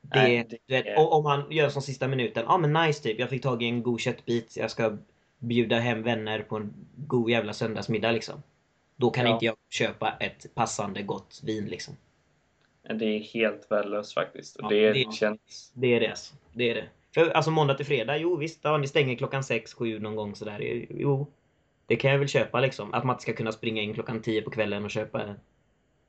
Det, 0.00 0.22
Nej, 0.22 0.46
det 0.66 0.74
vet, 0.74 0.98
om 0.98 1.24
man 1.24 1.50
gör 1.50 1.68
som 1.68 1.82
sista 1.82 2.08
minuten. 2.08 2.44
Ja 2.46 2.54
ah, 2.54 2.58
men 2.58 2.72
nice 2.72 3.02
typ, 3.02 3.18
jag 3.18 3.30
fick 3.30 3.42
tag 3.42 3.62
i 3.62 3.66
en 3.66 3.82
god 3.82 4.00
köttbit. 4.00 4.56
Jag 4.56 4.70
ska 4.70 4.96
bjuda 5.38 5.78
hem 5.78 6.02
vänner 6.02 6.40
på 6.40 6.56
en 6.56 6.74
god 6.96 7.30
jävla 7.30 7.52
söndagsmiddag 7.52 8.12
liksom. 8.12 8.42
Då 8.96 9.10
kan 9.10 9.26
Ja. 9.26 9.32
inte 9.32 9.44
jag 9.44 9.56
köpa 9.70 10.16
ett 10.20 10.54
passande 10.54 11.02
gott 11.02 11.40
vin 11.44 11.64
liksom. 11.66 11.96
Det 12.82 13.04
är 13.04 13.18
helt 13.20 13.66
värdelöst 13.70 14.14
faktiskt. 14.14 14.56
Ja, 14.58 14.68
det, 14.68 14.92
det- 14.92 15.12
känns... 15.12 15.72
Det 15.74 15.94
är 15.94 16.00
det 16.00 16.08
alltså. 16.08 16.34
Det 16.52 16.70
är 16.70 16.74
det. 16.74 16.84
För 17.14 17.30
alltså 17.30 17.50
måndag 17.50 17.74
till 17.74 17.86
fredag, 17.86 18.16
jo 18.16 18.36
visst, 18.36 18.60
ja, 18.62 18.78
ni 18.78 18.88
stänger 18.88 19.16
klockan 19.16 19.44
6, 19.44 19.74
7 19.74 19.98
någon 19.98 20.16
gång 20.16 20.34
sådär. 20.34 20.86
Jo, 20.90 21.26
det 21.86 21.96
kan 21.96 22.10
jag 22.10 22.18
väl 22.18 22.28
köpa 22.28 22.60
liksom. 22.60 22.94
Att 22.94 23.04
man 23.04 23.14
inte 23.14 23.22
ska 23.22 23.32
kunna 23.32 23.52
springa 23.52 23.82
in 23.82 23.94
klockan 23.94 24.22
10 24.22 24.42
på 24.42 24.50
kvällen 24.50 24.84
och 24.84 24.90
köpa. 24.90 25.34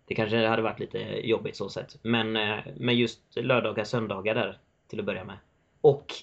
Det 0.07 0.15
kanske 0.15 0.47
hade 0.47 0.61
varit 0.61 0.79
lite 0.79 0.97
jobbigt 1.27 1.55
så 1.55 1.69
sett. 1.69 1.97
Men, 2.03 2.35
eh, 2.35 2.59
men 2.75 2.97
just 2.97 3.21
lördagar, 3.35 3.83
söndagar 3.83 4.35
där 4.35 4.59
till 4.87 4.99
att 4.99 5.05
börja 5.05 5.23
med. 5.23 5.37
Och 5.81 6.13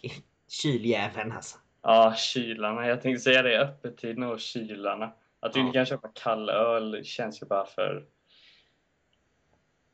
kyljäveln 0.49 1.33
alltså. 1.33 1.59
Ja, 1.83 2.15
kylarna. 2.17 2.87
Jag 2.89 3.03
tänkte 3.03 3.21
säga 3.21 3.43
det, 3.43 3.59
öppettiderna 3.61 4.29
och 4.31 4.41
kylarna. 4.41 5.13
Att 5.41 5.53
du 5.53 5.61
Ja. 5.61 5.67
inte 5.67 5.77
kan 5.79 5.87
köpa 5.87 6.09
kall 6.15 6.49
öl 6.51 7.05
känns 7.05 7.43
ju 7.43 7.47
bara 7.47 7.67
för... 7.67 8.05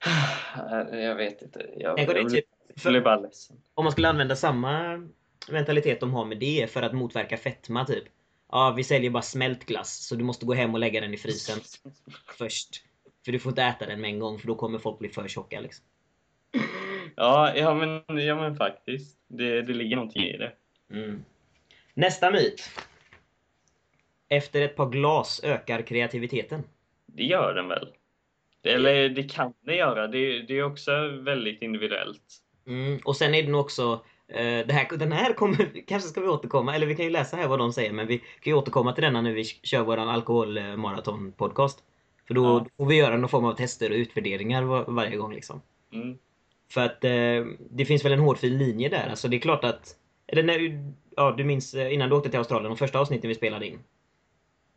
Jag 0.93 1.14
vet 1.14 1.43
inte. 1.43 1.66
Jag, 1.76 1.99
jag, 1.99 2.09
typ, 2.09 2.26
blir, 2.28 2.43
för- 2.76 2.91
blir 2.91 3.01
bara 3.01 3.16
ledsen. 3.20 3.57
Om 3.74 3.84
man 3.84 3.93
skulle 3.93 4.09
använda 4.09 4.36
samma 4.36 5.03
mentalitet 5.51 6.01
de 6.01 6.12
har 6.14 6.24
med 6.24 6.39
det 6.39 6.70
för 6.70 6.82
att 6.82 6.93
motverka 6.95 7.36
fetma 7.36 7.84
typ. 7.84 8.05
Ja, 8.51 8.74
vi 8.76 8.84
säljer 8.84 9.11
bara 9.11 9.22
smält 9.22 9.64
glass 9.66 10.07
så 10.07 10.14
du 10.14 10.24
måste 10.24 10.47
gå 10.47 10.55
hem 10.55 10.74
och 10.74 10.80
lägga 10.80 11.01
den 11.01 11.14
i 11.14 11.16
frysen 11.16 11.59
först. 12.39 12.84
För 13.29 13.33
du 13.33 13.39
får 13.39 13.51
inte 13.51 13.62
äta 13.62 13.87
den 13.87 14.01
med 14.01 14.11
en 14.11 14.18
gång 14.18 14.39
för 14.39 14.47
då 14.47 14.55
kommer 14.55 14.79
folk 14.79 14.99
bli 14.99 15.09
för 15.09 15.29
tjocka 15.29 15.61
liksom. 15.61 15.85
Ja, 17.16 17.57
ja, 17.57 17.74
men, 17.74 18.18
ja 18.18 18.35
men 18.35 18.57
faktiskt. 18.57 19.18
Det, 19.26 19.62
det 19.62 19.72
ligger 19.74 19.97
någonting 19.97 20.22
i 20.22 20.37
det. 20.37 20.53
Mm. 20.91 21.24
Nästa 21.95 22.31
myt. 22.31 22.70
Efter 24.29 24.62
ett 24.62 24.76
par 24.76 24.91
glas 24.91 25.41
ökar 25.45 25.83
kreativiteten. 25.83 26.62
Det 27.07 27.24
gör 27.24 27.55
den 27.55 27.68
väl? 27.68 27.89
Eller 28.62 29.09
det 29.09 29.22
kan 29.22 29.55
det 29.61 29.76
göra. 29.76 30.07
Det, 30.07 30.43
det 30.43 30.59
är 30.59 30.62
också 30.62 31.09
väldigt 31.09 31.62
individuellt. 31.62 32.37
Mm. 32.66 33.01
Och 33.05 33.16
sen 33.16 33.35
är 33.35 33.43
det 33.43 33.51
nog 33.51 33.61
också 33.61 34.05
Eh, 34.29 34.66
det 34.66 34.72
här, 34.72 34.97
den 34.97 35.12
här 35.12 35.33
kommer, 35.33 35.83
kanske 35.87 36.09
ska 36.09 36.20
vi 36.20 36.29
återkomma, 36.29 36.74
eller 36.74 36.87
vi 36.87 36.95
kan 36.95 37.05
ju 37.05 37.11
läsa 37.11 37.37
här 37.37 37.49
vad 37.49 37.59
de 37.59 37.72
säger, 37.72 37.93
men 37.93 38.07
vi 38.07 38.18
kan 38.18 38.53
ju 38.53 38.55
återkomma 38.55 38.93
till 38.93 39.05
denna 39.05 39.20
när 39.20 39.33
vi 39.33 39.45
kör 39.45 39.83
våran 39.83 40.09
alkoholmaraton-podcast. 40.09 41.83
För 42.29 42.35
då, 42.35 42.45
Ja. 42.45 42.66
får 42.76 42.87
vi 42.87 42.95
göra 42.97 43.16
någon 43.16 43.29
form 43.29 43.45
av 43.45 43.53
tester 43.55 43.91
och 43.91 43.97
utvärderingar 43.97 44.62
var, 44.62 44.85
varje 44.85 45.16
gång 45.16 45.35
liksom. 45.35 45.61
Mm. 45.93 46.18
För 46.70 46.81
att 46.81 47.05
eh, 47.05 47.45
det 47.70 47.85
finns 47.85 48.05
väl 48.05 48.12
en 48.12 48.18
hårfin 48.18 48.59
linje 48.59 48.89
där. 48.89 49.09
Alltså 49.11 49.29
det 49.29 49.37
är 49.37 49.41
klart 49.41 49.64
att... 49.64 49.97
Eller 50.26 50.43
när, 50.43 50.85
ja, 51.16 51.35
du 51.37 51.45
minns 51.45 51.74
eh, 51.74 51.93
innan 51.95 52.09
du 52.09 52.16
åkte 52.16 52.31
till 52.31 52.39
Australien, 52.39 52.70
de 52.70 52.76
första 52.76 52.99
avsnitten 53.01 53.29
vi 53.29 53.35
spelade 53.35 53.66
in. 53.66 53.79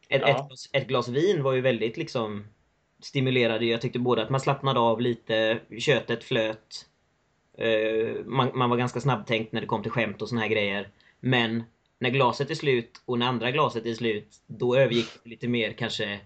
Ett, 0.09 0.21
Ja. 0.21 0.27
ett, 0.29 0.47
glas, 0.47 0.69
ett 0.73 0.87
glas 0.87 1.07
vin 1.09 1.43
var 1.43 1.53
ju 1.53 1.61
väldigt 1.61 1.97
liksom 1.97 2.45
stimulerade. 2.99 3.65
Jag 3.65 3.81
tyckte 3.81 3.99
både 3.99 4.23
att 4.23 4.29
man 4.29 4.39
slappnade 4.39 4.79
av 4.79 5.01
lite, 5.01 5.59
köttet 5.79 6.23
flöt. 6.23 6.85
Eh, 7.57 8.25
man, 8.25 8.51
man 8.53 8.69
var 8.69 8.77
ganska 8.77 8.99
snabbtänkt 8.99 9.51
när 9.51 9.61
det 9.61 9.67
kom 9.67 9.81
till 9.83 9.91
skämt 9.91 10.21
och 10.21 10.29
såna 10.29 10.41
här 10.41 10.47
grejer. 10.47 10.89
Men 11.19 11.63
när 11.99 12.09
glaset 12.09 12.49
är 12.51 12.55
slut 12.55 13.01
och 13.05 13.19
när 13.19 13.27
andra 13.27 13.51
glaset 13.51 13.85
är 13.85 13.93
slut, 13.93 14.27
då 14.47 14.75
övergick 14.75 15.07
det 15.23 15.29
lite 15.29 15.47
mer 15.47 15.71
kanske 15.73 16.19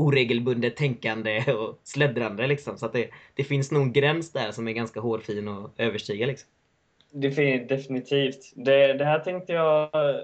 oregelbundet 0.00 0.76
tänkande 0.76 1.52
och 1.52 1.80
släddrande. 1.84 2.46
liksom. 2.46 2.78
Så 2.78 2.86
att 2.86 2.92
det, 2.92 3.10
det 3.34 3.44
finns 3.44 3.72
nog 3.72 3.82
en 3.82 3.92
gräns 3.92 4.32
där 4.32 4.52
som 4.52 4.68
är 4.68 4.72
ganska 4.72 5.00
hårfin 5.00 5.48
att 5.48 5.70
överstiga 5.76 6.26
liksom. 6.26 6.48
Det 7.12 7.30
finns 7.30 7.68
definitivt. 7.68 8.52
Det, 8.54 8.92
det 8.92 9.04
här 9.04 9.18
tänkte 9.18 9.52
jag 9.52 9.82
eh, 9.94 10.20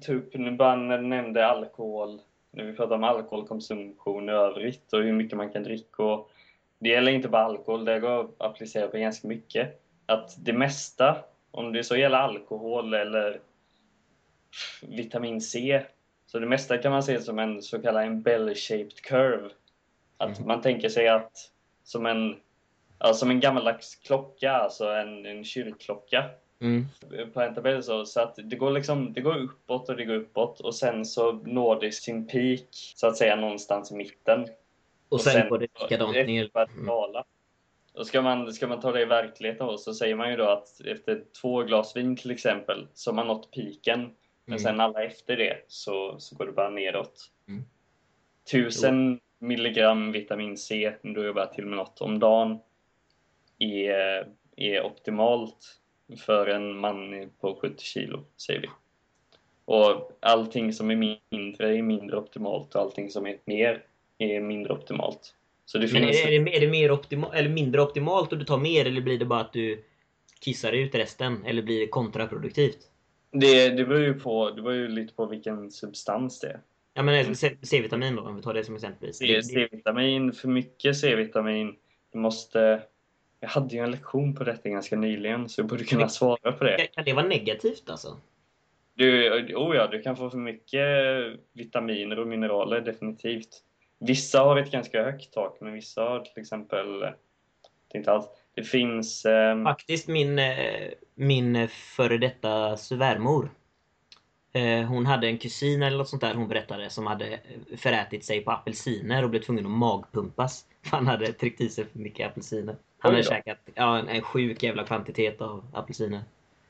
ta 0.00 0.12
upp 0.12 0.34
nu 0.34 0.50
bara 0.50 0.76
när 0.76 0.98
du 0.98 1.06
nämnde 1.06 1.46
alkohol. 1.46 2.20
När 2.50 2.64
vi 2.64 2.72
pratar 2.72 2.94
om 2.94 3.04
alkoholkonsumtion 3.04 4.28
i 4.28 4.32
övrigt 4.32 4.92
och 4.92 5.02
hur 5.02 5.12
mycket 5.12 5.36
man 5.36 5.50
kan 5.50 5.62
dricka. 5.62 6.02
Och 6.02 6.30
det 6.78 6.88
gäller 6.88 7.12
inte 7.12 7.28
bara 7.28 7.44
alkohol, 7.44 7.84
det 7.84 8.00
går 8.00 8.20
att 8.20 8.30
applicera 8.38 8.88
på 8.88 8.98
ganska 8.98 9.28
mycket. 9.28 9.80
Att 10.06 10.44
det 10.44 10.52
mesta, 10.52 11.16
om 11.50 11.72
det 11.72 11.84
så 11.84 11.96
gäller 11.96 12.18
alkohol 12.18 12.94
eller 12.94 13.40
vitamin 14.82 15.40
C, 15.40 15.82
så 16.34 16.40
det 16.40 16.46
mesta 16.46 16.78
kan 16.78 16.92
man 16.92 17.02
se 17.02 17.20
som 17.20 17.38
en 17.38 17.62
så 17.62 17.82
kallad 17.82 18.04
en 18.04 18.22
bell-shaped 18.22 19.00
curve. 19.02 19.50
Att 20.16 20.38
Mhm. 20.38 20.48
man 20.48 20.60
tänker 20.60 20.88
sig 20.88 21.08
att 21.08 21.32
som 21.84 22.06
en, 22.06 22.36
ja, 22.98 23.14
som 23.14 23.30
en 23.30 23.40
gammaldags 23.40 23.94
klocka, 23.94 24.52
alltså 24.52 24.84
en, 24.86 25.26
en 25.26 25.44
kyrkklocka 25.44 26.30
Mm. 26.60 26.86
på 27.32 27.40
en 27.40 27.54
tabell 27.54 27.82
så, 27.82 28.04
så 28.04 28.20
att 28.20 28.38
det 28.44 28.56
går 28.56 28.70
liksom, 28.70 29.12
det 29.12 29.20
går 29.20 29.36
uppåt 29.36 29.88
och 29.88 29.96
det 29.96 30.04
går 30.04 30.14
uppåt 30.14 30.60
och 30.60 30.74
sen 30.74 31.04
så 31.04 31.32
når 31.32 31.80
det 31.80 31.92
sin 31.92 32.26
peak 32.26 32.68
så 32.70 33.06
att 33.06 33.16
säga 33.16 33.36
någonstans 33.36 33.92
i 33.92 33.94
mitten. 33.94 34.46
Och 35.08 35.20
sen 35.20 35.48
går 35.48 35.58
det 35.58 35.66
likadant 35.80 36.12
ner. 36.14 36.50
Mm. 36.56 37.22
Och 37.94 38.06
ska 38.06 38.22
man, 38.22 38.52
ska 38.52 38.66
man 38.66 38.80
ta 38.80 38.92
det 38.92 39.02
i 39.02 39.04
verkligheten 39.04 39.66
då, 39.66 39.78
så 39.78 39.94
säger 39.94 40.14
man 40.14 40.30
ju 40.30 40.36
då 40.36 40.44
att 40.44 40.80
efter 40.80 41.24
två 41.40 41.62
glas 41.62 41.96
vin 41.96 42.16
till 42.16 42.30
exempel 42.30 42.86
så 42.94 43.10
har 43.10 43.16
man 43.16 43.26
nått 43.26 43.50
piken. 43.50 44.10
Men 44.44 44.58
Mm. 44.58 44.62
sen 44.62 44.80
alla 44.80 45.04
efter 45.04 45.36
det 45.36 45.64
så, 45.68 46.16
så 46.18 46.36
går 46.36 46.46
det 46.46 46.52
bara 46.52 46.70
nedåt. 46.70 47.30
Mm. 47.48 47.64
1000 48.50 49.20
milligram 49.38 50.12
vitamin 50.12 50.56
C, 50.56 50.94
då 51.02 51.20
är 51.20 51.24
jag 51.24 51.34
bara 51.34 51.46
till 51.46 51.66
med 51.66 51.76
något 51.76 52.00
om 52.00 52.18
dagen, 52.18 52.58
är, 53.58 54.28
är 54.56 54.82
optimalt 54.84 55.80
för 56.18 56.46
en 56.46 56.76
man 56.76 57.30
på 57.40 57.58
70 57.62 57.84
kilo, 57.84 58.24
säger 58.36 58.60
vi. 58.60 58.68
Och 59.64 60.18
allting 60.20 60.72
som 60.72 60.90
är 60.90 60.96
mindre 61.30 61.78
är 61.78 61.82
mindre 61.82 62.16
optimalt 62.16 62.74
och 62.74 62.80
allting 62.80 63.10
som 63.10 63.26
är 63.26 63.38
mer 63.44 63.84
är 64.18 64.40
mindre 64.40 64.72
optimalt. 64.72 65.34
Så 65.64 65.78
det 65.78 65.92
Men 65.92 66.02
finns... 66.02 66.24
är, 66.24 66.32
är, 66.32 66.40
det, 66.44 66.56
är 66.56 66.60
det 66.60 66.68
mer 66.68 66.90
optima, 66.92 67.30
eller 67.34 67.50
mindre 67.50 67.82
optimalt 67.82 68.32
och 68.32 68.38
du 68.38 68.44
tar 68.44 68.58
mer 68.58 68.86
eller 68.86 69.00
blir 69.00 69.18
det 69.18 69.24
bara 69.24 69.40
att 69.40 69.52
du 69.52 69.84
kissar 70.40 70.72
ut 70.72 70.94
resten? 70.94 71.44
Eller 71.46 71.62
blir 71.62 71.80
det 71.80 71.86
kontraproduktivt? 71.86 72.78
Det, 73.36 73.70
det 73.70 73.84
beror 73.84 74.00
ju 74.00 74.14
på, 74.14 74.50
det 74.50 74.62
beror 74.62 74.76
ju 74.76 74.88
lite 74.88 75.14
på 75.14 75.26
vilken 75.26 75.70
substans 75.70 76.40
det 76.40 76.48
är. 76.48 76.60
Ja 76.94 77.02
men 77.02 77.36
C- 77.36 77.56
C-vitamin 77.62 78.16
då, 78.16 78.22
om 78.22 78.36
vi 78.36 78.42
tar 78.42 78.54
det 78.54 78.64
som 78.64 78.74
exempelvis. 78.74 79.18
C-vitamin, 79.18 80.32
för 80.32 80.48
mycket 80.48 80.96
C-vitamin, 80.96 81.76
du 82.12 82.18
måste... 82.18 82.82
Jag 83.40 83.48
hade 83.48 83.74
ju 83.74 83.80
en 83.80 83.90
lektion 83.90 84.34
på 84.34 84.44
detta 84.44 84.68
ganska 84.68 84.96
nyligen 84.96 85.48
så 85.48 85.60
jag 85.60 85.68
borde 85.68 85.84
kunna 85.84 86.08
svara 86.08 86.52
på 86.52 86.64
det. 86.64 86.88
Kan 86.92 87.04
det 87.04 87.12
vara 87.12 87.26
negativt 87.26 87.90
alltså? 87.90 88.16
Du, 88.94 89.30
oh 89.54 89.76
ja, 89.76 89.86
du 89.86 90.02
kan 90.02 90.16
få 90.16 90.30
för 90.30 90.38
mycket 90.38 90.86
vitaminer 91.52 92.18
och 92.18 92.26
mineraler, 92.26 92.80
definitivt. 92.80 93.62
Vissa 93.98 94.40
har 94.40 94.56
ett 94.56 94.70
ganska 94.70 95.04
högt 95.04 95.32
tak, 95.32 95.58
men 95.60 95.72
vissa 95.72 96.02
har 96.02 96.20
till 96.20 96.40
exempel... 96.40 97.06
Inte 97.94 98.12
alls... 98.12 98.26
Det 98.54 98.62
finns... 98.64 99.24
ehm, 99.24 99.64
Faktiskt 99.64 100.08
min, 100.08 100.38
eh, 100.38 100.90
min 101.14 101.68
före 101.68 102.18
detta 102.18 102.76
svärmor. 102.76 103.50
eh, 104.52 104.82
Hon 104.86 105.06
hade 105.06 105.26
en 105.26 105.38
kusin 105.38 105.82
eller 105.82 105.98
något 105.98 106.08
sånt 106.08 106.22
där 106.22 106.34
hon 106.34 106.48
berättade 106.48 106.90
som 106.90 107.06
hade 107.06 107.40
förätit 107.76 108.24
sig 108.24 108.40
på 108.44 108.50
apelsiner 108.50 109.24
och 109.24 109.30
blev 109.30 109.40
tvungen 109.40 109.64
att 109.66 109.70
magpumpas. 109.72 110.66
För 110.82 110.90
han 110.96 111.06
hade 111.06 111.32
tryckt 111.32 111.60
i 111.60 111.68
sig 111.68 111.84
för 111.92 111.98
mycket 111.98 112.26
apelsiner. 112.30 112.76
Han 112.98 113.12
hade 113.12 113.24
käkat 113.24 113.58
ja, 113.74 113.98
en, 113.98 114.08
en 114.08 114.22
sjuk 114.22 114.62
jävla 114.62 114.84
kvantitet 114.84 115.40
av 115.40 115.64
apelsiner. 115.72 116.20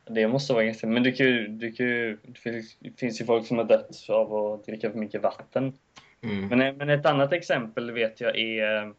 Det 0.07 0.29
måste 0.29 0.53
vara 0.53 0.65
ganska... 0.65 0.87
Men 0.87 1.03
du 1.03 1.13
kan 1.13 1.27
ju... 1.27 1.49
Du 1.49 1.73
kan 1.73 1.87
ju 1.87 2.19
det 2.25 2.91
finns- 2.99 3.21
ju 3.21 3.25
folk 3.25 3.47
som 3.47 3.59
har 3.59 3.65
dött 3.65 4.07
av 4.09 4.35
att 4.35 4.65
dricka 4.67 4.91
för 4.91 4.99
mycket 4.99 5.23
vatten. 5.23 5.73
Mm. 6.23 6.49
Men, 6.59 6.77
men 6.77 6.91
ett 6.91 7.07
annat 7.07 7.33
exempel 7.33 7.91
vet 7.91 8.21
jag 8.21 8.39
är 8.39 8.83
eh, 8.87 8.91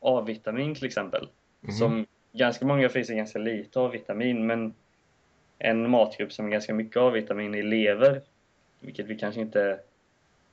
A-vitamin 0.00 0.74
till 0.74 0.84
exempel. 0.86 1.28
Mm. 1.64 1.76
Som 1.76 2.06
ganska 2.32 2.66
många 2.66 2.88
får 2.88 3.00
i 3.00 3.04
sig 3.04 3.16
ganska 3.16 3.38
lite 3.38 3.80
av 3.80 3.90
vitamin, 3.90 4.46
men 4.46 4.74
en 5.58 5.90
matgrupp 5.90 6.32
som 6.32 6.44
har 6.44 6.52
ganska 6.52 6.74
mycket 6.74 6.96
av 6.96 7.12
vitamin 7.12 7.54
är 7.54 7.62
lever. 7.62 8.22
Vilket 8.80 9.06
vi 9.06 9.18
kanske 9.18 9.40
inte, 9.40 9.80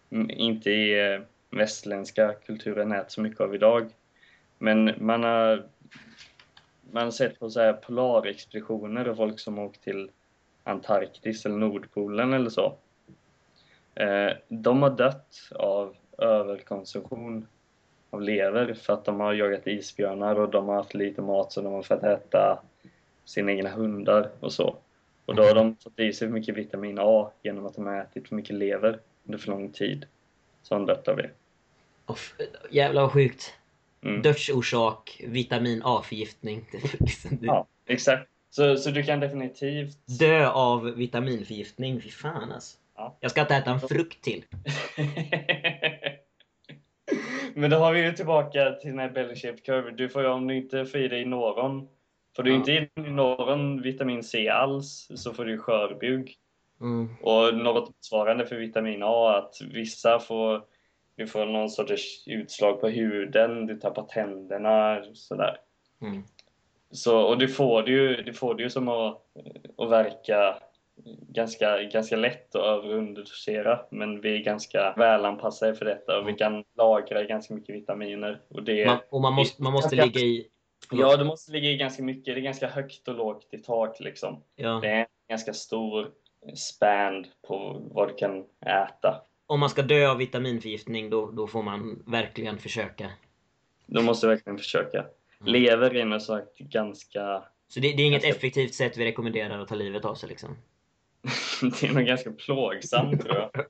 mm, 0.09 0.30
inte 0.30 0.72
i 0.72 1.14
eh, 1.14 1.22
västländska 1.49 2.34
kulturen 2.34 2.91
äter 2.91 3.09
så 3.09 3.22
mycket 3.22 3.41
av 3.41 3.55
idag. 3.55 3.89
Men 4.57 4.93
man 4.97 5.24
har, 5.24 5.68
man 6.91 7.03
har 7.03 7.12
sett 7.12 7.39
på 7.39 7.49
så 7.49 7.59
här 7.59 7.74
polarexpeditioner 7.74 9.09
och 9.09 9.18
folk 9.18 9.39
som 9.39 9.59
åkt 9.59 9.84
till 9.84 10.09
Antarktis 10.64 11.45
eller 11.45 11.57
Nordpolen 11.57 12.34
eller 12.34 12.49
så. 12.49 12.78
Eh, 13.95 14.32
de 14.47 14.82
har 14.82 14.89
dött 14.89 15.49
av 15.55 15.95
överkonsumtion 16.18 17.47
av 18.12 18.22
lever 18.22 18.74
för 18.74 18.93
att 18.93 19.05
de 19.05 19.20
har 19.20 19.34
jagat 19.34 19.68
isbjörnar 19.68 20.36
och 20.36 20.49
de 20.49 20.68
har 20.68 20.76
haft 20.76 20.93
lite 20.93 21.22
mat 21.22 21.51
så 21.51 21.62
de 21.62 21.74
har 21.74 21.84
fått 21.84 22.03
äta 22.03 22.62
sina 23.26 23.51
egna 23.51 23.70
hundar 23.70 24.30
och 24.39 24.53
så. 24.53 24.76
Och 25.26 25.36
då 25.36 25.43
har 25.43 25.55
de 25.55 25.76
fått 25.76 25.99
i 25.99 26.14
sig 26.14 26.28
för 26.28 26.34
mycket 26.34 26.55
vitamin 26.55 26.97
A 26.99 27.32
genom 27.43 27.66
att 27.66 27.76
de 27.76 27.86
har 27.86 28.01
ätit 28.01 28.28
för 28.28 28.36
mycket 28.36 28.55
lever 28.55 28.99
under 29.26 29.38
för 29.38 29.47
lång 29.47 29.70
tid. 29.70 30.05
Så 30.64 30.76
har 30.76 30.80
de 30.80 30.86
dött 30.86 31.07
av 31.07 31.18
det. 31.18 31.30
Oh, 32.07 32.18
jävlar 32.70 33.01
vad 33.01 33.12
sjukt. 33.12 33.53
Mm. 34.03 34.22
Dödsorsak, 34.22 35.22
vitamin 35.28 35.82
A-förgiftning. 35.86 36.66
Liksom- 36.99 37.39
Ja, 37.41 37.68
exakt. 37.86 38.30
Så, 38.49 38.78
så 38.78 38.89
du 38.89 39.03
kan 39.03 39.20
definitivt... 39.20 39.97
Dö 40.20 40.49
av 40.49 40.84
vitaminförgiftning, 40.84 42.01
fy 42.01 42.09
fan 42.09 42.51
alltså. 42.51 42.78
Ja. 42.95 43.18
Jag 43.20 43.32
ska 43.32 43.41
inte 43.41 43.55
äta 43.55 43.72
en 43.72 43.80
frukt 43.80 44.22
till. 44.22 44.43
Men 47.56 47.70
då 47.70 47.78
har 47.78 47.93
vi 47.93 48.04
ju 48.04 48.12
tillbaka 48.12 48.72
till 48.72 48.89
den 48.89 48.99
här 48.99 49.10
belly 49.10 49.36
shaped 49.36 49.64
curve. 49.64 49.91
Du 49.91 50.10
får 50.10 50.22
ju, 50.22 50.28
om 50.28 50.47
du 50.47 50.58
inte 50.58 50.86
får 50.86 50.99
i 50.99 51.08
dig 51.08 51.26
noron, 51.26 51.88
får 52.36 52.43
du 52.43 52.54
inte 52.54 52.72
i 52.72 52.89
noron 52.95 53.82
vitamin 53.82 54.24
C 54.24 54.49
alls, 54.49 55.12
så 55.16 55.34
får 55.34 55.45
du 55.45 55.58
skörbjugg. 55.58 56.36
Mm. 56.82 57.10
Och 57.22 57.56
något 57.56 57.88
motsvarande 57.88 58.45
för 58.45 58.56
vitamin 58.56 59.04
A, 59.04 59.38
att 59.38 59.56
vissa 59.74 60.20
får, 60.20 60.64
du 61.16 61.28
får 61.28 61.45
någon 61.45 61.70
sorts 61.70 62.28
utslag 62.28 62.82
på 62.82 62.89
huden, 62.89 63.66
du 63.68 63.76
tappar 63.76 64.04
tänderna, 64.04 65.04
sådär. 65.14 65.58
Mm. 66.02 66.24
Så, 66.91 67.22
och 67.22 67.38
det 67.38 67.47
får 67.47 67.84
du 67.84 68.22
det 68.22 68.34
får 68.34 68.56
du 68.56 68.70
som 68.70 68.88
att, 68.88 69.22
att 69.78 69.89
verka 69.89 70.58
ganska, 71.30 71.84
ganska 71.84 72.16
lätt 72.16 72.56
att 72.56 72.62
över 72.62 72.89
och 72.89 72.97
underdosera. 72.97 73.80
Men 73.91 74.22
vi 74.22 74.36
är 74.36 74.43
ganska 74.43 74.93
välanpassade 74.97 75.76
för 75.76 75.86
detta 75.86 76.20
och 76.20 76.28
vi 76.28 76.34
kan 76.34 76.64
lagra 76.78 77.24
ganska 77.24 77.54
mycket 77.54 77.76
vitaminer. 77.76 78.41
Och 78.47 78.64
det, 78.64 78.86
Man, 78.86 78.99
och 79.10 79.22
man 79.22 79.34
måste, 79.34 79.64
man 79.64 79.74
måste 79.74 79.95
ligga 79.95 80.22
i... 80.22 80.47
ja, 80.91 81.18
du 81.18 81.24
måste 81.24 81.52
ligga 81.52 81.70
i 81.70 81.78
ganska 81.78 82.04
mycket. 82.04 82.26
Det 82.36 82.39
är 82.39 82.43
ganska 82.43 82.68
högt 82.68 83.08
och 83.08 83.16
lågt 83.16 83.47
i 83.52 83.58
tak 83.58 83.99
liksom. 83.99 84.43
Ja. 84.56 84.80
Det 84.82 84.88
är 84.88 84.99
en 84.99 85.06
ganska 85.30 85.54
stor 85.54 86.12
span 86.56 87.26
på 87.47 87.82
vad 87.91 88.08
du 88.08 88.14
kan 88.14 88.45
äta. 88.66 89.22
Om 89.45 89.60
man 89.60 89.70
ska 89.70 89.82
dö 89.82 90.12
av 90.12 90.18
vitaminförgiftning 90.18 91.10
då, 91.10 91.32
då 91.32 91.47
får 91.47 91.64
man 91.64 92.04
verkligen 92.08 92.58
försöka. 92.58 93.10
Du 93.86 94.02
måste 94.02 94.28
verkligen 94.28 94.58
försöka. 94.58 94.97
Mm. 94.99 95.54
Lever 95.54 95.95
är 95.95 96.06
något 96.06 96.24
sagt 96.24 96.58
ganska... 96.58 97.43
Så 97.68 97.80
det, 97.80 97.93
det 97.93 98.04
är 98.04 98.08
inget 98.08 98.24
Jag 98.24 98.34
ska- 98.34 98.39
effektivt 98.39 98.74
sätt 98.74 98.97
vi 98.97 99.06
rekommenderar 99.06 99.60
att 99.60 99.68
ta 99.68 99.76
livet 99.76 100.06
av 100.06 100.16
sig 100.16 100.30
liksom. 100.30 100.58
det 101.61 101.84
är 101.84 101.93
nog 101.93 102.05
ganska 102.05 102.32
plågsamt 102.32 103.22
tror 103.22 103.36
jag. 103.36 103.51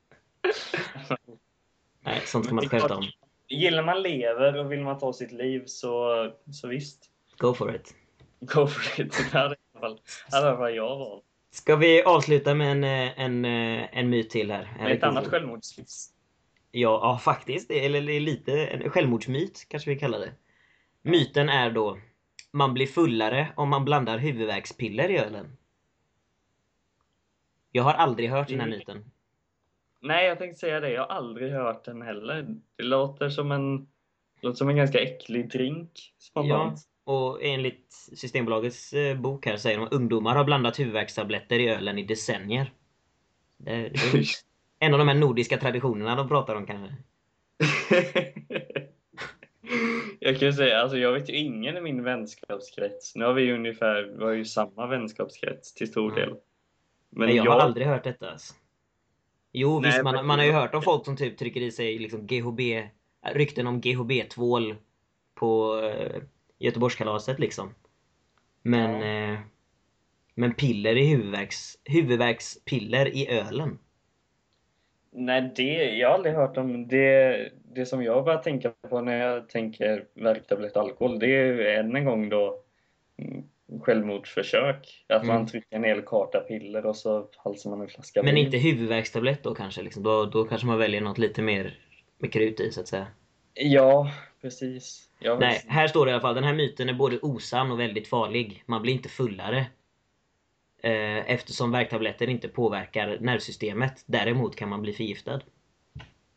Nej, 2.01 2.21
sånt 2.25 2.45
ska 2.45 2.55
man 2.55 2.63
inte 2.63 2.79
skämta 2.79 2.95
om. 2.95 3.03
Gillar 3.49 3.83
man 3.83 4.01
lever 4.01 4.57
och 4.57 4.71
vill 4.71 4.81
man 4.81 4.99
ta 4.99 5.13
sitt 5.13 5.31
liv 5.31 5.63
så, 5.65 6.27
så 6.51 6.67
visst, 6.67 7.09
Go 7.37 7.53
for 7.53 7.75
it. 7.75 7.95
go 8.39 8.67
for 8.67 9.01
it. 9.01 9.13
Det 9.31 9.37
hade 9.37 9.55
jag 9.73 9.81
fall, 9.81 9.99
alla 10.31 10.71
jag 10.71 10.97
valt. 10.97 11.23
Ska 11.51 11.75
vi 11.75 12.03
avsluta 12.03 12.55
med 12.55 12.71
en, 12.71 12.83
eh, 12.83 13.19
en, 13.19 13.45
eh, 13.45 13.97
en 13.97 14.09
myt 14.09 14.29
till 14.29 14.51
här? 14.51 14.73
Med 14.79 14.91
ett 14.91 15.03
annat 15.03 15.27
självmordstips. 15.27 16.09
Ja, 16.71 16.99
ja, 17.03 17.19
faktiskt. 17.23 17.71
Eller 17.71 18.01
lite 18.01 18.65
en 18.67 18.89
självmordsmyt 18.89 19.65
kanske 19.69 19.89
vi 19.89 19.99
kallar 19.99 20.19
det. 20.19 20.31
Myten 21.01 21.49
är 21.49 21.71
då 21.71 21.97
man 22.51 22.73
blir 22.73 22.87
fullare 22.87 23.47
om 23.55 23.69
man 23.69 23.85
blandar 23.85 24.17
huvudvärkspiller 24.17 25.09
i 25.09 25.17
ölen. 25.17 25.57
Jag 27.71 27.83
har 27.83 27.93
aldrig 27.93 28.29
hört 28.29 28.47
den 28.47 28.59
här 28.59 28.67
Mm. 28.67 28.79
myten. 28.79 29.05
Nej, 30.01 30.27
jag 30.27 30.37
tänkte 30.39 30.59
säga 30.59 30.79
det. 30.79 30.89
Jag 30.91 31.01
har 31.01 31.07
aldrig 31.15 31.51
hört 31.51 31.85
den 31.85 32.01
heller. 32.01 32.47
Det 32.75 32.83
låter 32.83 33.29
som 33.29 33.51
en, 33.51 33.87
låter 34.41 34.57
som 34.57 34.69
en 34.69 34.75
ganska 34.75 34.99
äcklig 34.99 35.49
drink. 35.51 35.91
Ja, 35.93 36.23
Spontant. 36.23 36.79
och 37.03 37.43
enligt 37.43 37.93
Systembolagets 38.15 38.93
eh, 38.93 39.17
bok 39.17 39.45
här 39.45 39.57
säger 39.57 39.77
de 39.77 39.85
att 39.87 39.93
ungdomar 39.93 40.35
har 40.35 40.43
blandat 40.43 40.79
huvudvärkstabletter 40.79 41.59
i 41.59 41.69
ölen 41.69 41.97
i 41.99 42.03
decennier. 42.03 42.71
Det, 43.57 43.71
det 43.71 44.17
är 44.17 44.25
en 44.79 44.93
av 44.93 44.99
de 44.99 45.07
här 45.07 45.15
nordiska 45.15 45.57
traditionerna 45.57 46.15
de 46.15 46.27
pratar 46.27 46.55
om 46.55 46.65
kanske. 46.65 46.95
jag 50.19 50.39
kan 50.39 50.47
ju 50.47 50.53
säga, 50.53 50.77
alltså 50.79 50.97
jag 50.97 51.13
vet 51.13 51.29
ju 51.29 51.33
ingen 51.37 51.77
i 51.77 51.81
min 51.81 52.03
vänskapskrets. 52.03 53.15
Nu 53.15 53.25
har 53.25 53.33
vi 53.33 53.41
ju 53.43 53.55
ungefär, 53.55 54.03
vi 54.17 54.23
har 54.23 54.31
ju 54.31 54.45
samma 54.45 54.87
vänskapskrets 54.87 55.73
till 55.73 55.87
stor 55.87 56.11
Mm. 56.11 56.15
del. 56.15 56.37
Men 57.11 57.27
Men 57.27 57.35
jag, 57.35 57.51
har 57.51 57.59
aldrig 57.59 57.87
hört 57.87 58.03
detta. 58.03 58.31
Alltså. 58.31 58.53
Jo, 59.51 59.79
Nej, 59.79 59.91
visst, 59.91 60.03
man, 60.03 60.15
men- 60.15 60.25
man 60.25 60.39
har 60.39 60.45
ju 60.45 60.51
hört 60.51 60.75
om 60.75 60.81
folk 60.81 61.05
som 61.05 61.17
typ 61.17 61.37
trycker 61.37 61.61
i 61.61 61.71
sig 61.71 61.99
liksom 61.99 62.27
GHB, 62.27 62.59
rykten 63.33 63.67
om 63.67 63.81
GHB-tvål 63.81 64.75
på 65.35 65.79
eh, 65.83 66.21
Göteborgskalaset 66.59 67.39
liksom. 67.39 67.69
Men, 68.61 69.01
Ja. 69.01 69.33
eh, 69.33 69.39
men 70.35 70.53
piller 70.53 70.95
i 70.97 71.05
huvudvärks, 71.07 71.77
huvudvärkspiller 71.85 73.07
i 73.15 73.27
ölen. 73.29 73.79
Nej, 75.13 75.51
det, 75.55 75.97
jag 75.97 76.07
har 76.07 76.15
aldrig 76.15 76.35
hört 76.35 76.57
om 76.57 76.87
det. 76.87 77.51
Det 77.73 77.85
som 77.85 78.03
jag 78.03 78.25
börjar 78.25 78.39
tänka 78.43 78.69
på 78.89 79.01
när 79.01 79.17
jag 79.17 79.49
tänker 79.49 80.07
värktablett 80.13 80.77
alkohol, 80.77 81.19
det 81.19 81.25
är 81.25 81.45
ju 81.45 81.67
än 81.67 81.95
en 81.95 82.05
gång 82.05 82.29
då 82.29 82.63
mm, 83.17 83.43
självmordsförsök. 83.79 85.05
Att 85.09 85.25
man 85.25 85.35
Mm. 85.35 85.47
trycker 85.47 85.75
en 85.75 85.83
hel 85.83 86.01
karta 86.01 86.39
piller 86.39 86.85
och 86.85 86.95
så 86.95 87.27
halsar 87.37 87.69
man 87.69 87.81
en 87.81 87.87
flaska 87.87 88.23
Men 88.23 88.35
vin. 88.35 88.45
inte 88.45 88.57
huvudvärkstablett 88.57 89.43
då 89.43 89.55
kanske. 89.55 89.81
Liksom. 89.81 90.03
Då, 90.03 90.25
då 90.25 90.43
kanske 90.43 90.67
man 90.67 90.77
väljer 90.77 91.01
något 91.01 91.17
lite 91.17 91.41
mer 91.41 91.79
med 92.17 92.33
krut 92.33 92.59
i 92.59 92.71
så 92.71 92.81
att 92.81 92.87
säga. 92.87 93.07
Ja, 93.53 94.11
precis. 94.41 95.09
Jag 95.19 95.39
Nej, 95.39 95.61
här 95.67 95.87
står 95.87 96.05
det 96.05 96.09
i 96.09 96.13
alla 96.13 96.21
fall. 96.21 96.35
Den 96.35 96.43
här 96.43 96.53
myten 96.53 96.89
är 96.89 96.93
både 96.93 97.19
osann 97.21 97.71
och 97.71 97.79
väldigt 97.79 98.07
farlig. 98.07 98.63
Man 98.65 98.81
blir 98.81 98.93
inte 98.93 99.09
fullare. 99.09 99.65
Eh, 100.83 101.31
eftersom 101.31 101.71
värktabletter 101.71 102.29
inte 102.29 102.47
påverkar 102.47 103.17
nervsystemet. 103.19 104.03
Däremot 104.05 104.55
kan 104.55 104.69
man 104.69 104.81
bli 104.81 104.93
förgiftad. 104.93 105.39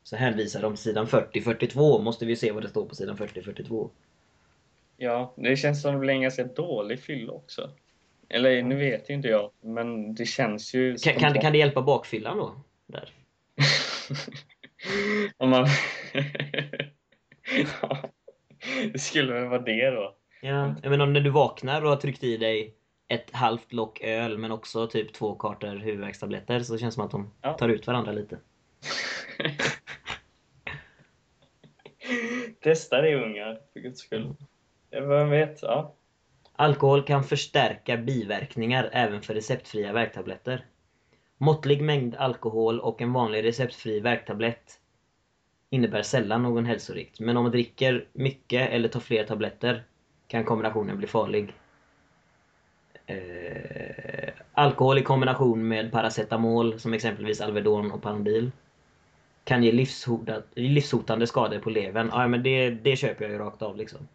Så 0.03 0.17
hänvisar 0.17 0.63
de 0.63 0.75
till 0.75 0.83
sidan 0.83 1.07
40-42. 1.07 2.03
Måste 2.03 2.27
vi 2.27 2.37
se 2.37 2.53
vad 2.53 2.63
det 2.63 2.69
står 2.69 2.87
på 2.87 2.95
sidan 2.95 3.17
40-42. 3.17 3.91
Ja, 4.97 5.35
det 5.37 5.57
känns 5.57 5.83
som 5.83 5.93
det 5.95 6.01
blir 6.01 6.15
en 6.15 6.23
ganska 6.23 6.45
dålig 6.45 7.01
fylla 7.01 7.33
också. 7.33 7.71
Eller 8.29 8.63
nu 8.63 8.77
vet 8.77 9.11
ju 9.11 9.15
inte 9.15 9.29
jag, 9.29 9.51
men 9.61 10.15
det 10.15 10.27
känns 10.27 10.75
ju... 10.75 10.97
Kan, 10.97 11.15
kan, 11.15 11.35
kan 11.35 11.53
det 11.53 11.59
hjälpa 11.59 11.83
bakfyllan 11.83 12.39
då? 12.39 12.55
Där. 12.87 13.11
Om 15.37 15.51
man... 15.51 15.67
ja, 17.81 18.11
det 18.93 18.99
skulle 18.99 19.33
väl 19.33 19.49
vara 19.49 19.63
det 19.63 19.91
då. 19.91 20.17
Ja, 20.43 20.75
jag 20.83 20.91
menar 20.91 21.07
när 21.07 21.21
du 21.21 21.31
vaknar 21.31 21.83
och 21.83 21.89
har 21.91 21.97
tryckt 21.97 22.25
i 22.25 22.37
dig 22.37 22.75
ett 23.09 23.31
halvt 23.31 23.73
lock 23.73 24.01
öl 24.01 24.39
men 24.39 24.53
också 24.53 24.87
typ 24.87 25.13
två 25.13 25.35
kartor 25.35 25.77
huvudvärkstabletter 25.77 26.61
så 26.61 26.79
känns 26.79 26.95
det 26.95 26.97
som 26.97 27.05
att 27.05 27.11
de 27.11 27.31
Ja. 27.43 27.53
tar 27.53 27.69
ut 27.69 27.87
varandra 27.87 28.13
lite. 28.13 28.39
Testa 32.61 33.01
det 33.03 33.15
ungar, 33.15 33.61
för 33.73 33.81
guds 33.81 34.01
skull. 34.01 34.35
Vem 35.01 35.31
vet? 35.31 35.63
Ja. 35.63 35.95
Alkohol 36.57 37.03
kan 37.03 37.25
förstärka 37.25 37.97
biverkningar 37.97 38.91
även 38.93 39.23
för 39.23 39.35
receptfria 39.35 39.93
värktabletter. 39.93 40.65
Måttlig 41.39 41.83
mängd 41.83 42.15
alkohol 42.15 42.81
och 42.81 43.03
en 43.03 43.13
vanlig 43.13 43.45
receptfri 43.45 44.01
värktablett 44.01 44.81
innebär 45.71 46.03
sällan 46.03 46.43
någon 46.43 46.67
hälsorikt. 46.67 47.21
Men 47.21 47.37
om 47.37 47.43
man 47.43 47.53
dricker 47.53 48.09
mycket 48.13 48.71
eller 48.71 48.89
tar 48.89 49.01
fler 49.01 49.25
tabletter 49.25 49.85
kan 50.29 50.45
kombinationen 50.45 50.97
bli 50.97 51.07
farlig. 51.07 51.53
Eh, 53.07 54.33
alkohol 54.53 54.99
i 54.99 55.03
kombination 55.03 55.69
med 55.69 55.93
paracetamol 55.93 56.81
som 56.81 56.95
exempelvis 56.95 57.41
Alvedon 57.41 57.91
och 57.91 58.03
Panodil 58.03 58.51
kan 59.45 59.63
ge 59.63 59.73
livshotande, 59.73 60.43
livshotande 60.55 61.27
skador 61.27 61.59
på 61.59 61.71
levern. 61.71 62.11
Ja, 62.13 62.29
men 62.29 62.43
det, 62.43 62.71
det 62.71 62.97
köper 62.97 63.25
jag 63.25 63.33
ju 63.33 63.39
rakt 63.39 63.63
av 63.63 63.77
liksom 63.77 64.09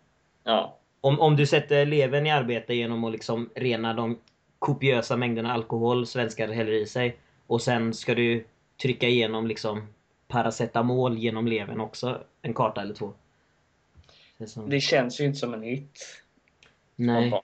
ja. 0.43 0.75
Om, 1.01 1.19
om 1.19 1.35
du 1.35 1.45
sätter 1.45 1.85
levern 1.85 2.25
i 2.27 2.31
arbete 2.31 2.73
genom 2.73 3.03
att 3.03 3.11
liksom 3.11 3.49
rena 3.55 3.93
de 3.93 4.19
kopiösa 4.59 5.17
mängderna 5.17 5.53
alkohol 5.53 6.05
svenskar 6.05 6.47
häller 6.47 6.71
i 6.71 6.85
sig 6.85 7.17
och 7.47 7.61
sen 7.61 7.93
ska 7.93 8.15
du 8.15 8.45
trycka 8.81 9.07
igenom 9.07 9.47
liksom 9.47 9.87
paracetamol 10.27 11.17
genom 11.17 11.47
levern 11.47 11.79
också 11.79 12.23
en 12.41 12.53
karta 12.53 12.81
eller 12.81 12.93
två. 12.93 13.13
Det 14.37 14.47
som, 14.47 14.69
Det 14.69 14.79
känns 14.81 15.21
ju 15.21 15.25
inte 15.25 15.39
som 15.39 15.53
en 15.53 15.63
hit. 15.63 16.23
nej. 16.95 17.41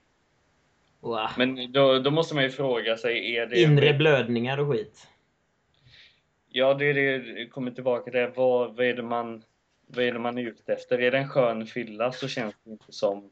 Wow. 1.00 1.30
Men 1.36 1.72
då, 1.72 1.98
då 1.98 2.10
måste 2.10 2.34
man 2.34 2.44
ju 2.44 2.50
fråga 2.50 2.96
sig, 2.96 3.36
är 3.36 3.46
det... 3.46 3.62
Inre 3.62 3.94
blödningar 3.94 4.58
och 4.58 4.72
skit. 4.72 5.08
Ja, 6.48 6.74
det 6.74 6.84
är 6.84 6.94
det 6.94 7.18
det 7.18 7.46
kommer 7.46 7.70
tillbaka 7.70 8.04
till. 8.10 8.20
det. 8.20 8.32
Vad, 8.36 8.76
vad, 8.76 8.86
är 8.86 8.94
det 8.94 9.02
man, 9.02 9.42
vad 9.86 10.04
är 10.04 10.12
det 10.12 10.18
man 10.18 10.38
är 10.38 10.42
ute 10.42 10.72
efter? 10.72 11.00
Är 11.00 11.10
det 11.10 11.18
en 11.18 11.28
skön 11.28 11.66
fylla 11.66 12.12
så 12.12 12.28
känns 12.28 12.54
det 12.64 12.70
inte 12.70 12.92
som, 12.92 13.30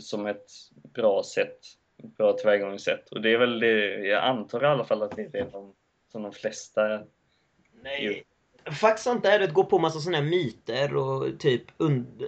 som 0.00 0.26
ett 0.26 0.50
bra 0.72 1.22
sätt. 1.22 1.58
Ett 2.02 2.16
bra 2.16 2.32
tillvägagångssätt. 2.32 3.08
Och 3.08 3.22
det 3.22 3.32
är 3.32 3.38
väl 3.38 3.60
det, 3.60 3.98
jag 4.06 4.24
antar 4.24 4.62
i 4.62 4.66
alla 4.66 4.84
fall 4.84 5.02
att 5.02 5.16
det 5.16 5.22
är 5.22 5.28
det 5.28 5.48
de, 5.52 5.74
som 6.12 6.22
de 6.22 6.32
flesta... 6.32 7.02
Nej. 7.82 8.24
Faktiskt 8.80 9.04
sånt 9.04 9.22
där, 9.22 9.40
att 9.40 9.52
gå 9.52 9.64
på 9.64 9.78
massa 9.78 10.00
såna 10.00 10.16
här 10.16 10.24
myter 10.24 10.96
och 10.96 11.38
typ 11.40 11.62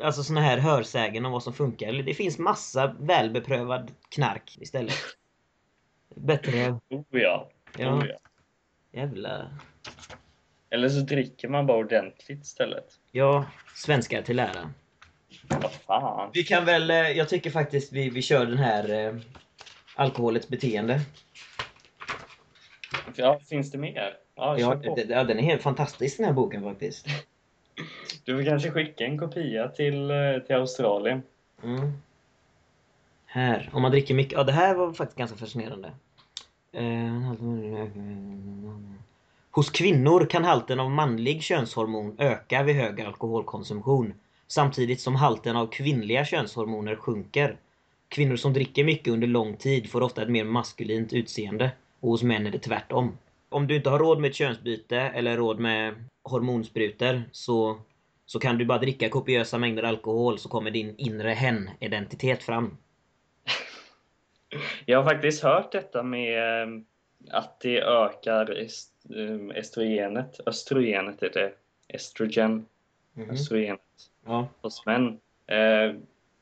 alltså 0.03 0.23
såna 0.23 0.41
här 0.41 0.59
hörsägen 0.59 1.27
om 1.27 1.33
vad 1.33 1.43
som 1.43 1.53
funkar. 1.53 1.93
Det 1.93 2.15
finns 2.15 2.39
massa 2.39 2.97
välbeprövad 3.01 3.93
knark 4.09 4.59
istället. 4.61 4.95
Bättre... 6.15 6.71
Oh 6.89 7.05
ja. 7.11 7.51
Ja. 7.79 7.95
Oh 7.95 8.07
ja. 8.09 8.17
Jävla... 8.93 9.51
Eller 10.71 10.89
så 10.89 11.01
dricker 11.01 11.49
man 11.49 11.67
bara 11.67 11.79
ordentligt 11.79 12.43
istället. 12.45 12.87
Ja, 13.13 13.45
svenskar 13.75 14.23
till 14.23 14.39
ära. 14.39 14.71
Vad 15.49 15.73
fan. 15.73 16.31
Vi 16.35 16.43
kan 16.43 16.65
väl, 16.65 16.91
eh, 16.91 16.97
jag 16.97 17.29
tycker 17.29 17.51
faktiskt 17.51 17.93
vi, 17.93 18.11
vi 18.11 18.23
kör 18.23 18.47
den 18.47 18.59
här 18.59 18.91
eh, 19.07 19.15
alkoholets 19.95 20.49
beteende. 20.49 21.01
Ja, 23.15 23.41
finns 23.49 23.71
det 23.71 23.79
mer? 23.79 24.17
Ja, 24.35 24.59
Ja, 24.59 24.73
kör 24.73 24.77
på. 24.77 24.95
d- 24.95 25.07
ja, 25.09 25.25
den 25.25 25.39
är 25.39 25.43
helt 25.43 25.63
fantastisk 25.63 26.17
den 26.17 26.27
här 26.27 26.33
boken 26.33 26.63
faktiskt. 26.63 27.07
Du 28.25 28.35
vill 28.35 28.47
kanske 28.47 28.71
skicka 28.71 29.05
en 29.05 29.19
kopia 29.19 29.69
till, 29.69 30.11
eh, 30.11 30.39
till 30.47 30.57
Australien? 30.57 31.23
Mm. 31.65 31.93
Här, 33.27 33.71
om 33.73 33.83
man 33.83 33.91
dricker 33.91 34.15
mycket. 34.15 34.33
Ja, 34.33 34.45
det 34.45 34.53
här 34.53 34.75
var 34.75 34.93
faktiskt 34.93 35.19
ganska 35.19 35.37
fascinerande. 35.37 35.93
Eh, 36.73 37.33
Hos 39.53 39.71
kvinnor 39.71 40.27
kan 40.27 40.45
halten 40.45 40.81
av 40.81 40.91
manlig 40.91 41.43
könshormon 41.43 42.17
öka 42.19 42.63
vid 42.63 42.77
hög 42.77 43.01
alkoholkonsumtion. 43.01 44.15
Samtidigt 44.47 45.01
som 45.01 45.17
halten 45.17 45.57
av 45.57 45.67
kvinnliga 45.67 46.25
könshormoner 46.25 46.97
sjunker. 46.97 47.57
Kvinnor 48.09 48.37
som 48.37 48.53
dricker 48.53 48.85
mycket 48.85 49.13
under 49.13 49.27
lång 49.27 49.57
tid 49.57 49.91
får 49.91 50.01
ofta 50.01 50.23
ett 50.23 50.29
mer 50.29 50.45
maskulint 50.45 51.13
utseende. 51.13 51.71
Och 52.01 52.11
hos 52.11 52.23
män 52.23 52.47
är 52.47 52.51
det 52.51 52.59
tvärtom. 52.59 53.19
Om 53.49 53.67
du 53.67 53.77
inte 53.77 53.91
har 53.91 53.99
råd 53.99 54.21
med 54.21 54.29
ett 54.29 54.37
könsbyte 54.37 55.01
eller 55.01 55.37
råd 55.37 55.59
med 55.59 56.05
hormonsprutor 56.23 57.23
så, 57.33 57.81
så 58.27 58.39
kan 58.39 58.59
du 58.59 58.65
bara 58.65 58.79
dricka 58.79 59.09
kopiösa 59.09 59.59
mängder 59.59 59.83
alkohol 59.83 60.39
så 60.39 60.49
kommer 60.49 60.71
din 60.71 60.95
inre 60.99 61.31
hen-identitet 61.31 62.43
fram. 62.43 62.77
Jag 64.87 65.03
har 65.03 65.11
faktiskt 65.11 65.43
hört 65.43 65.73
detta 65.73 66.03
med 66.03 66.63
eh, 66.63 66.69
att 67.31 67.61
det 67.61 67.81
ökar 67.81 68.51
estrogenet. 69.55 70.41
Östrogenet 70.47 71.23
är 71.23 71.31
det. 71.31 71.53
Estrogen. 71.89 72.67
Mhm. 73.15 73.31
Östrogenet 73.31 73.81
Ja. 74.27 74.49
hos 74.61 74.87
män. 74.87 75.07
Eh, 75.47 75.95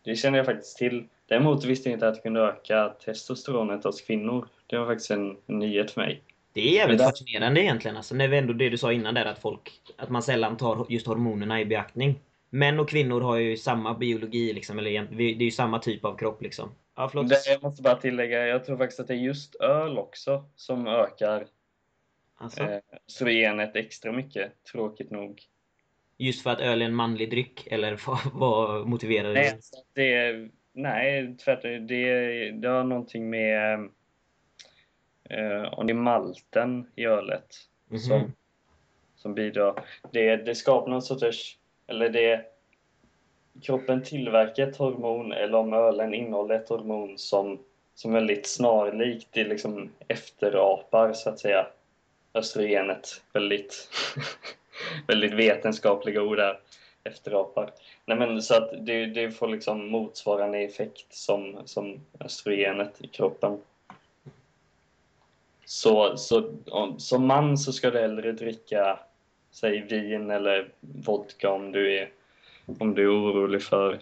det 0.05 0.17
känner 0.17 0.39
jag 0.39 0.47
faktiskt 0.47 0.77
till. 0.79 1.05
Däremot 1.27 1.65
visste 1.65 1.89
jag 1.89 1.97
inte 1.97 2.09
att 2.09 2.15
det 2.15 2.21
kunde 2.21 2.41
öka 2.41 2.89
testosteronet 3.05 3.85
hos 3.85 4.01
kvinnor. 4.01 4.49
Det 4.67 4.79
var 4.79 4.87
faktiskt 4.87 5.11
en, 5.11 5.37
en 5.47 5.59
nyhet 5.59 5.91
för 5.91 6.01
mig. 6.01 6.23
Det 6.53 6.61
är 6.61 6.73
jävligt 6.73 7.03
fascinerande 7.03 7.61
egentligen. 7.61 7.97
Alltså, 7.97 8.15
när 8.15 8.29
vi 8.29 8.39
ändå 8.39 8.53
det 8.53 8.69
du 8.69 8.79
sa 8.79 8.93
innan 8.93 9.15
där 9.15 9.25
att 9.25 9.39
folk, 9.39 9.73
att 9.97 10.11
man 10.11 10.23
sällan 10.23 10.57
tar 10.57 10.87
just 10.89 11.07
hormonerna 11.07 11.61
i 11.61 11.65
beaktning. 11.65 12.21
Män 12.51 12.81
och 12.81 12.89
kvinnor 12.89 13.21
har 13.21 13.37
ju 13.37 13.57
samma 13.57 13.95
biologi 13.95 14.53
liksom, 14.53 14.79
eller 14.79 15.09
det 15.17 15.25
är 15.25 15.43
ju 15.43 15.51
samma 15.51 15.79
typ 15.79 16.05
av 16.05 16.17
kropp 16.17 16.43
liksom. 16.43 16.69
Ja, 16.97 17.09
förlåt. 17.09 17.29
Det, 17.29 17.47
jag 17.47 17.63
måste 17.63 17.83
bara 17.83 17.97
tillägga, 17.97 18.47
jag 18.47 18.65
tror 18.65 18.77
faktiskt 18.77 19.01
att 19.01 19.09
det 19.09 19.15
är 19.15 19.19
just 19.19 19.55
öl 19.55 19.99
också 19.99 20.45
som 20.57 20.87
ökar 20.87 21.47
Alltså, 22.39 22.63
eh, 22.63 22.79
östrogenet 23.07 23.77
extra 23.77 24.13
mycket, 24.13 24.65
tråkigt 24.73 25.11
nog. 25.11 25.43
Just 26.17 26.43
för 26.43 26.51
att 26.51 26.61
öl 26.61 26.83
är 26.83 26.87
en 26.87 26.95
manlig 26.95 27.31
dryck, 27.31 27.67
eller 27.67 28.01
vad, 28.07 28.19
vad 28.33 28.87
motiverar 28.87 29.29
det? 29.29 29.35
Nej, 29.35 29.59
så 29.61 29.79
att 29.79 29.87
det, 29.93 30.49
nej 30.73 31.37
tvärtom. 31.37 31.87
Det, 31.87 32.51
det 32.51 32.69
har 32.69 32.85
någonting 32.85 33.31
med 33.31 33.75
eh, 35.31 35.63
om 35.73 35.87
det 35.87 35.93
är 35.93 35.95
malten 35.95 36.91
i 36.97 37.05
ölet 37.05 37.47
Mhm. 37.91 37.99
som, 37.99 38.33
som 39.17 39.35
bidrar. 39.35 39.85
Det, 40.13 40.37
det 40.37 40.55
skapar 40.55 40.91
någon 40.91 41.03
sorts, 41.03 41.59
eller 41.87 42.09
det 42.09 42.45
kroppen 43.63 44.03
tillverkar 44.03 44.69
ett 44.69 44.77
hormon 44.77 45.33
eller 45.33 45.59
om 45.59 45.73
ölen 45.73 46.15
innehåller 46.15 46.55
ett 46.55 46.69
hormon 46.69 47.19
som, 47.19 47.59
som 47.95 48.11
är 48.11 48.15
väldigt 48.15 48.47
snarlikt 48.47 49.29
det 49.31 49.45
liksom 49.45 49.91
efterapar 50.09 51.13
så 51.13 51.31
att 51.31 51.39
säga 51.39 51.67
östrogenet. 52.35 53.23
Väldigt, 53.33 53.89
väldigt 55.07 55.33
vetenskapliga 55.33 56.23
ord 56.23 56.37
där. 56.37 56.61
Efterapar. 57.05 57.73
Nej 58.07 58.19
men 58.19 58.43
så 58.43 58.55
att 58.55 58.87
det, 58.87 59.07
det 59.07 59.31
får 59.31 59.49
liksom 59.49 59.89
motsvarande 59.89 60.59
effekt 60.59 61.15
som, 61.15 61.63
som 61.65 62.01
östrogenet 62.21 63.05
i 63.05 63.07
kroppen. 63.07 63.59
Så, 65.65 66.17
så 66.17 66.55
om, 66.67 66.99
som 66.99 67.27
man 67.27 67.59
så 67.59 67.73
ska 67.73 67.91
du 67.91 67.99
hellre 67.99 68.33
dricka 68.33 68.99
säg 69.51 69.81
vin 69.81 70.31
eller 70.31 70.71
vodka 70.81 71.51
om 71.51 71.73
du 71.73 71.99
är, 71.99 72.11
om 72.79 72.95
du 72.95 73.03
är 73.03 73.21
orolig 73.21 73.63
för 73.63 74.01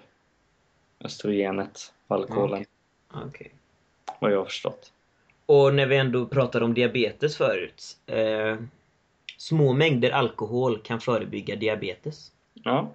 östrogenet 1.01 1.93
på 2.07 2.14
alkoholen, 2.14 2.64
Okej. 3.09 3.24
Okej. 3.27 3.53
vad 4.20 4.33
jag 4.33 4.39
har 4.39 4.45
förstått. 4.45 4.93
Och 5.47 5.74
när 5.74 5.86
vi 5.86 5.97
ändå 5.97 6.26
pratade 6.26 6.64
om 6.64 6.74
diabetes 6.74 7.36
förut. 7.36 7.97
Eh, 8.07 8.57
små 9.36 9.72
mängder 9.72 10.11
alkohol 10.11 10.78
kan 10.78 11.01
förebygga 11.01 11.57
diabetes. 11.57 12.32
Ja, 12.55 12.92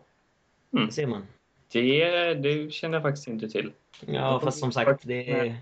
Det 0.70 0.92
ser 0.92 1.08
man. 1.08 1.28
det, 1.72 2.34
det 2.34 2.74
känner 2.74 2.96
jag 2.96 3.04
faktiskt 3.04 3.28
inte 3.28 3.50
till. 3.50 3.72
Ja, 4.06 4.40
fast 4.44 4.60
som 4.60 4.72
sagt, 4.72 5.02
det. 5.04 5.56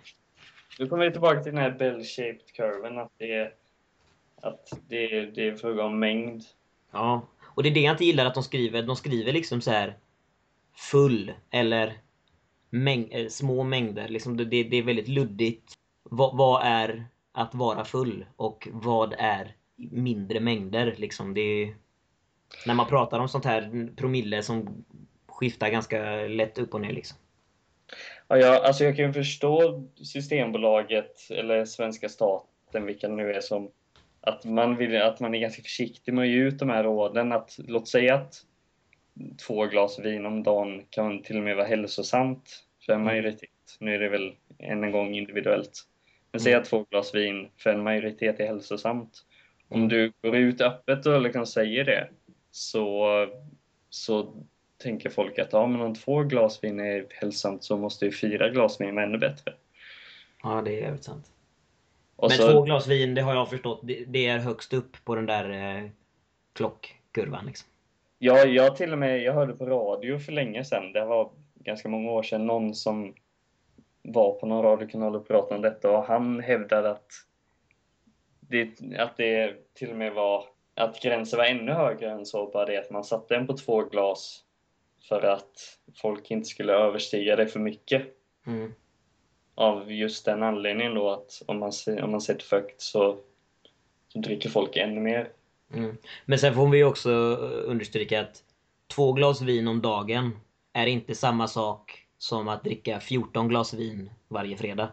Nu 0.79 0.87
kommer 0.87 1.05
vi 1.05 1.11
tillbaka 1.11 1.43
till 1.43 1.51
den 1.53 1.61
här 1.61 1.71
bell-shaped 1.79 2.53
kurven, 2.53 2.97
att 2.97 3.11
det 3.17 3.33
är, 3.33 3.53
att 4.41 4.79
det 4.87 5.17
är, 5.17 5.25
det 5.25 5.47
är 5.47 5.55
fråga 5.55 5.83
om 5.83 5.99
mängd. 5.99 6.43
Ja. 6.91 7.27
Och 7.43 7.63
det 7.63 7.69
är 7.69 7.73
det 7.73 7.79
jag 7.79 7.93
inte 7.93 8.05
gillar 8.05 8.25
att 8.25 8.33
de 8.33 8.43
skriver. 8.43 8.83
De 8.83 8.95
skriver 8.95 9.33
liksom 9.33 9.61
så 9.61 9.71
här 9.71 9.97
full 10.75 11.31
eller 11.49 11.93
mäng 12.69 13.07
eh, 13.11 13.27
små 13.27 13.63
mängder. 13.63 14.07
Liksom 14.07 14.37
det, 14.37 14.45
det, 14.45 14.63
det 14.63 14.77
är 14.77 14.83
väldigt 14.83 15.07
luddigt. 15.07 15.73
Vad, 16.09 16.37
vad 16.37 16.61
är 16.65 17.05
att 17.31 17.55
vara 17.55 17.85
full 17.85 18.25
och 18.35 18.67
vad 18.71 19.15
är 19.17 19.55
mindre 19.75 20.39
mängder? 20.39 20.95
Liksom 20.97 21.33
det 21.33 21.41
är, 21.41 21.75
när 22.65 22.73
man 22.73 22.87
pratar 22.87 23.19
om 23.19 23.29
sånt 23.29 23.45
här 23.45 23.89
promille 23.95 24.43
som 24.43 24.85
skiftar 25.27 25.69
ganska 25.69 26.15
lätt 26.27 26.57
upp 26.57 26.73
och 26.73 26.81
ner 26.81 26.93
liksom. 26.93 27.17
Ja, 28.27 28.37
jag, 28.37 28.65
alltså 28.65 28.83
jag 28.83 28.97
kan 28.97 29.13
förstå 29.13 29.83
Systembolaget 29.95 31.27
eller 31.29 31.65
svenska 31.65 32.09
staten, 32.09 32.85
vilka 32.85 33.07
det 33.07 33.15
nu 33.15 33.33
är 33.33 33.41
som 33.41 33.71
att 34.21 34.45
man, 34.45 34.75
vill, 34.75 35.01
att 35.01 35.19
man 35.19 35.35
är 35.35 35.39
ganska 35.39 35.61
försiktig 35.61 36.13
med 36.13 36.21
att 36.21 36.29
ge 36.29 36.35
ut 36.35 36.59
de 36.59 36.69
här 36.69 36.83
råden. 36.83 37.31
Att, 37.31 37.59
låt 37.67 37.87
säga 37.87 38.15
att 38.15 38.35
två 39.47 39.65
glas 39.65 39.99
vin 39.99 40.25
om 40.25 40.43
dagen 40.43 40.83
kan 40.89 41.23
till 41.23 41.37
och 41.37 41.43
med 41.43 41.55
vara 41.55 41.67
hälsosamt 41.67 42.65
för 42.85 42.93
en 42.93 43.03
majoritet. 43.03 43.49
Nu 43.79 43.95
är 43.95 43.99
det 43.99 44.09
väl 44.09 44.35
än 44.59 44.83
en 44.83 44.91
gång 44.91 45.15
individuellt. 45.15 45.85
Men 46.31 46.41
säg 46.41 46.53
att 46.53 46.65
två 46.65 46.85
glas 46.89 47.15
vin 47.15 47.49
för 47.57 47.69
en 47.69 47.83
majoritet 47.83 48.39
är 48.39 48.47
hälsosamt. 48.47 49.25
Om 49.69 49.87
du 49.87 50.11
går 50.21 50.35
ut 50.35 50.61
öppet 50.61 51.05
och 51.05 51.21
liksom 51.21 51.45
säger 51.45 51.85
det 51.85 52.09
så, 52.51 53.27
så 53.89 54.33
tänker 54.77 55.09
folk 55.09 55.39
att 55.39 55.53
ja, 55.53 55.67
men 55.67 55.81
om 55.81 55.95
två 55.95 56.23
glas 56.23 56.63
vin 56.63 56.79
är 56.79 57.05
hälsosamt 57.09 57.63
så 57.63 57.77
måste 57.77 58.05
ju 58.05 58.11
fyra 58.11 58.49
glas 58.49 58.81
vin 58.81 58.95
vara 58.95 59.05
ännu 59.05 59.17
bättre. 59.17 59.53
Ja, 60.43 60.61
det 60.65 60.71
är 60.77 60.81
jävligt 60.81 61.03
sant. 61.03 61.25
Och 62.15 62.29
Men 62.29 62.37
så, 62.37 62.51
två 62.51 62.61
glas 62.61 62.87
vin, 62.87 63.15
det 63.15 63.21
har 63.21 63.35
jag 63.35 63.49
förstått, 63.49 63.81
det, 64.07 64.25
är 64.25 64.37
högst 64.37 64.73
upp 64.73 65.05
på 65.05 65.15
den 65.15 65.25
där 65.25 65.77
eh, 65.77 65.89
klockkurvan 66.53 67.45
liksom. 67.45 67.69
Ja, 68.19 68.37
jag 68.37 68.75
till 68.75 68.91
och 68.91 68.99
med, 68.99 69.21
jag 69.21 69.33
hörde 69.33 69.53
på 69.53 69.65
radio 69.65 70.19
för 70.19 70.31
länge 70.31 70.65
sedan, 70.65 70.93
det 70.93 71.05
var 71.05 71.29
ganska 71.55 71.89
många 71.89 72.11
år 72.11 72.23
sedan, 72.23 72.47
någon 72.47 72.75
som 72.75 73.13
var 74.11 74.31
på 74.31 74.45
någon 74.45 74.63
radiokanal 74.63 75.15
och 75.15 75.27
pratade 75.27 75.55
om 75.55 75.61
detta 75.61 75.91
och 75.91 76.03
han 76.03 76.39
hävdade 76.39 76.91
att 76.91 77.11
det, 78.39 78.69
att 78.97 79.17
det 79.17 79.55
till 79.73 79.89
och 79.89 79.97
med 79.97 80.13
var 80.13 80.45
att 80.75 81.01
gränsen 81.01 81.37
var 81.37 81.45
ännu 81.45 81.71
högre 81.71 82.11
än 82.11 82.25
så, 82.25 82.49
bara 82.53 82.65
det 82.65 82.77
att 82.77 82.91
man 82.91 83.03
satte 83.03 83.33
den 83.33 83.47
på 83.47 83.57
två 83.57 83.83
glas 83.83 84.43
för 85.09 85.21
att 85.21 85.79
folk 86.01 86.31
inte 86.31 86.49
skulle 86.49 86.73
överstiga 86.73 87.35
det 87.35 87.47
för 87.47 87.59
mycket. 87.59 88.07
Mm. 88.47 88.73
Av 89.55 89.91
just 89.91 90.25
den 90.25 90.43
anledningen 90.43 90.93
då 90.93 91.09
att 91.09 91.41
om 91.45 91.59
man, 91.59 91.71
om 92.03 92.11
man 92.11 92.21
sätter 92.21 92.45
för 92.45 92.57
högt 92.57 92.81
så, 92.81 93.17
så 94.07 94.19
dricker 94.19 94.49
folk 94.49 94.77
ännu 94.77 95.01
mer. 95.01 95.31
Mm. 95.73 95.97
Men 96.25 96.39
sen 96.39 96.53
får 96.53 96.67
vi 96.67 96.83
också 96.83 97.09
understryka 97.65 98.21
att 98.21 98.43
två 98.87 99.13
glas 99.13 99.41
vin 99.41 99.67
om 99.67 99.81
dagen 99.81 100.39
är 100.73 100.87
inte 100.87 101.15
samma 101.15 101.47
sak 101.47 102.05
som 102.19 102.47
att 102.47 102.63
dricka 102.63 102.99
14 102.99 103.47
glas 103.47 103.73
vin 103.73 104.09
varje 104.27 104.57
fredag. 104.57 104.91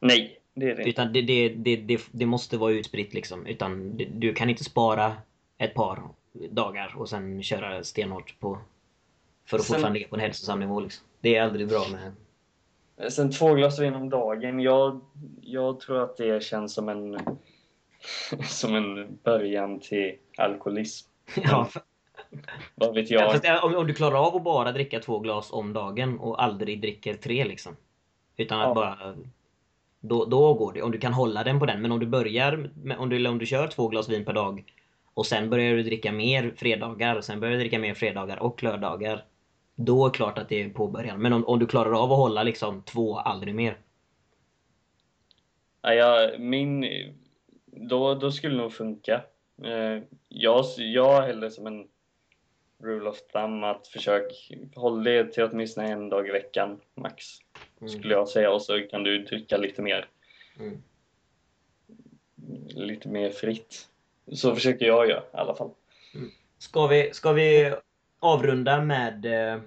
Nej, 0.00 0.40
det 0.54 0.70
är 0.70 0.74
det. 0.76 0.88
Utan 0.88 1.12
det, 1.12 1.22
det, 1.22 1.48
det, 1.48 2.00
det, 2.12 2.26
måste 2.26 2.56
vara 2.56 2.72
utspritt 2.72 3.14
liksom. 3.14 3.46
Utan 3.46 3.96
du 3.96 4.34
kan 4.34 4.50
inte 4.50 4.64
spara 4.64 5.16
ett 5.58 5.74
par 5.74 6.02
dagar 6.50 6.94
och 6.96 7.08
sen 7.08 7.42
köra 7.42 7.84
stenhårt 7.84 8.40
på 8.40 8.58
för 9.44 9.56
att 9.56 9.64
Sen- 9.64 9.74
fortfarande 9.74 9.98
ligga 9.98 10.08
på 10.08 10.16
en 10.16 10.20
hälsosam 10.20 10.60
nivå 10.60 10.80
liksom. 10.80 11.06
Det 11.20 11.36
är 11.36 11.42
aldrig 11.42 11.68
bra 11.68 11.84
med... 11.92 12.12
Sen 13.12 13.30
två 13.30 13.54
glas 13.54 13.78
vin 13.78 13.94
om 13.94 14.10
dagen, 14.10 14.60
jag, 14.60 15.00
jag 15.40 15.80
tror 15.80 16.02
att 16.02 16.16
det 16.16 16.42
känns 16.42 16.74
som 16.74 16.88
en, 16.88 17.18
som 18.44 18.74
en 18.74 19.18
början 19.22 19.80
till 19.80 20.14
alkoholism. 20.36 21.08
Ja, 21.42 21.68
Vad 22.74 22.94
vet 22.94 23.10
Ja, 23.10 23.20
jag? 23.20 23.32
fast 23.32 23.44
eh, 23.44 23.64
om, 23.64 23.74
om 23.76 23.86
du 23.86 23.94
klarar 23.94 24.26
av 24.26 24.36
att 24.36 24.42
bara 24.44 24.72
dricka 24.72 25.00
två 25.00 25.18
glas 25.18 25.52
om 25.52 25.72
dagen 25.72 26.18
och 26.18 26.42
aldrig 26.42 26.80
dricker 26.80 27.14
tre 27.14 27.44
liksom. 27.44 27.76
Utan 28.36 28.60
att 28.60 28.66
Ja. 28.68 28.74
bara... 28.74 29.16
Då, 30.00 30.24
då 30.24 30.54
går 30.54 30.72
det. 30.72 30.82
Om 30.82 30.90
du 30.90 30.98
kan 30.98 31.12
hålla 31.12 31.44
den 31.44 31.58
på 31.60 31.66
den. 31.66 31.82
Men 31.82 31.92
om 31.92 31.98
du 32.00 32.06
börjar 32.06 32.70
med, 32.82 32.98
om, 32.98 33.08
du, 33.08 33.28
om 33.28 33.38
du 33.38 33.46
kör 33.46 33.66
två 33.66 33.88
glas 33.88 34.08
vin 34.08 34.24
per 34.24 34.32
dag 34.32 34.64
och 35.14 35.26
sen 35.26 35.50
börjar 35.50 35.74
du 35.76 35.82
dricka 35.82 36.12
mer 36.12 36.54
fredagar 36.56 37.16
och 37.16 37.24
sen 37.24 37.40
börjar 37.40 37.52
du 37.52 37.58
dricka 37.60 37.78
mer 37.78 37.94
fredagar 37.94 38.42
och 38.42 38.62
lördagar. 38.62 39.24
Då 39.74 40.06
är 40.06 40.10
det 40.10 40.16
klart 40.16 40.38
att 40.38 40.48
det 40.48 40.62
är 40.62 40.68
påbörjan. 40.68 41.22
Men 41.22 41.32
om, 41.32 41.44
om 41.46 41.58
du 41.58 41.66
klarar 41.66 42.04
av 42.04 42.12
att 42.12 42.18
hålla 42.18 42.42
liksom 42.42 42.82
två, 42.82 43.18
aldrig 43.18 43.54
mer. 43.54 43.78
Ja, 45.82 45.94
jag, 45.94 46.40
min, 46.40 46.86
då, 47.66 48.14
då 48.14 48.30
skulle 48.30 48.54
det 48.54 48.62
nog 48.62 48.72
funka. 48.72 49.22
Eh, 49.64 50.02
Jag, 50.28 50.64
jag 50.76 51.22
hellre 51.22 51.50
som 51.50 51.66
en 51.66 51.86
rule 52.82 53.08
of 53.08 53.20
thumb 53.32 53.64
att 53.64 53.88
försök 53.88 54.50
håll 54.74 55.04
det 55.04 55.32
till 55.32 55.42
åtminstone 55.44 55.88
en 55.88 56.08
dag 56.08 56.28
i 56.28 56.30
veckan 56.30 56.80
max. 56.94 57.24
Mm. 57.80 57.88
Skulle 57.88 58.14
jag 58.14 58.28
säga 58.28 58.50
och 58.52 58.62
så 58.62 58.80
kan 58.90 59.02
du 59.02 59.18
dricka 59.24 59.56
lite 59.56 59.82
mer, 59.82 60.08
Mm. 60.58 60.82
lite 62.68 63.08
mer 63.08 63.30
fritt. 63.30 63.88
Så 64.32 64.54
försöker 64.54 64.86
jag 64.86 65.08
göra 65.08 65.20
i 65.20 65.36
alla 65.36 65.54
fall. 65.54 65.70
Ska 66.58 66.86
vi, 66.86 67.10
ska 67.14 67.32
vi 67.32 67.74
avrunda 68.18 68.80
med 68.80 69.24
eh, 69.26 69.60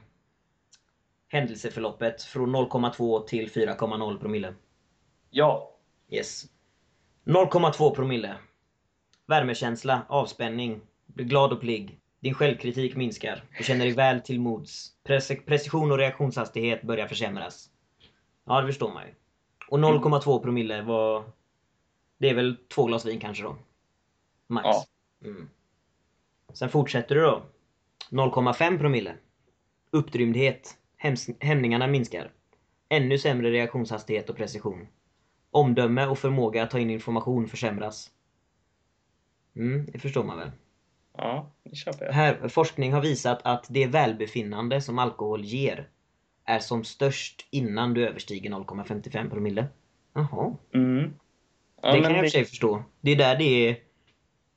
händelseförloppet 1.28 2.24
från 2.24 2.55
0,2 2.55 3.26
till 3.28 3.49
4,0 3.49 4.20
promille? 4.20 4.53
Ja, 5.30 5.68
Yes. 6.09 6.45
0,2 7.26 7.95
promille. 7.95 8.36
Värmekänsla, 9.26 10.01
avspänning, 10.09 10.82
blir 11.05 11.26
glad 11.26 11.53
och 11.53 11.62
pligg. 11.62 12.01
Din 12.22 12.34
självkritik 12.34 12.95
minskar. 12.95 13.43
Du 13.57 13.63
känner 13.63 13.86
dig 13.86 13.93
väl 13.93 14.22
till 14.22 14.39
mods. 14.39 14.91
Prec- 15.03 15.45
precision 15.45 15.91
och 15.91 15.97
reaktionshastighet 15.97 16.82
börjar 16.82 17.07
försämras. 17.07 17.69
Ja, 18.45 18.61
det 18.61 18.67
förstår 18.67 18.93
man 18.93 19.03
ju. 19.05 19.13
Och 19.69 19.80
0,2 19.80 20.39
promille 20.41 20.82
var... 20.82 21.32
Det 22.17 22.30
är 22.30 22.36
väl 22.36 22.57
två 22.76 22.86
glas 22.86 23.05
vin 23.05 23.19
kanske 23.19 23.43
då? 23.43 23.57
Max. 24.47 24.65
Ja. 24.65 24.86
Mm. 25.24 25.49
Sen 26.53 26.69
fortsätter 26.69 27.15
du 27.15 27.22
då. 27.22 27.43
0,5 28.09 28.78
promille. 28.78 29.15
Uppdrymdhet. 29.91 30.78
Häms- 30.97 31.36
hämningarna 31.39 31.88
minskar. 31.88 32.32
Ännu 32.89 33.17
sämre 33.17 33.51
reaktionshastighet 33.51 34.30
och 34.30 34.36
precision. 34.36 34.88
Omdöme 35.51 36.05
och 36.07 36.17
förmåga 36.19 36.63
att 36.63 36.72
ta 36.72 36.80
in 36.80 36.89
information 36.89 37.47
försämras. 37.47 38.11
Mm, 39.55 39.86
det 39.86 39.99
förstår 39.99 40.24
man 40.24 40.38
väl. 40.38 40.51
Ja, 41.18 41.51
det 41.64 41.76
köper 41.76 42.05
jag. 42.05 42.14
Här, 42.14 42.47
forskning 42.47 42.93
har 42.93 43.01
visat 43.01 43.39
att 43.43 43.66
det 43.70 43.88
välbefinnande 43.88 44.82
som 44.82 44.99
alkohol 44.99 45.43
ger 45.43 45.88
är 46.45 46.59
som 46.59 46.84
störst 46.84 47.47
innan 47.49 47.93
du 47.93 48.07
överstiger 48.07 48.49
0,55 48.49 49.30
promille. 49.30 49.68
Jaha. 50.14 50.55
Mm. 50.74 51.14
Ja, 51.82 51.91
det 51.91 52.01
kan 52.01 52.12
jag 52.12 52.24
i 52.24 52.28
och 52.28 52.32
för 52.32 52.38
sig 52.38 52.45
förstå. 52.45 52.84
Det 53.01 53.12
är 53.12 53.16
där 53.16 53.36
det 53.36 53.70
är... 53.70 53.78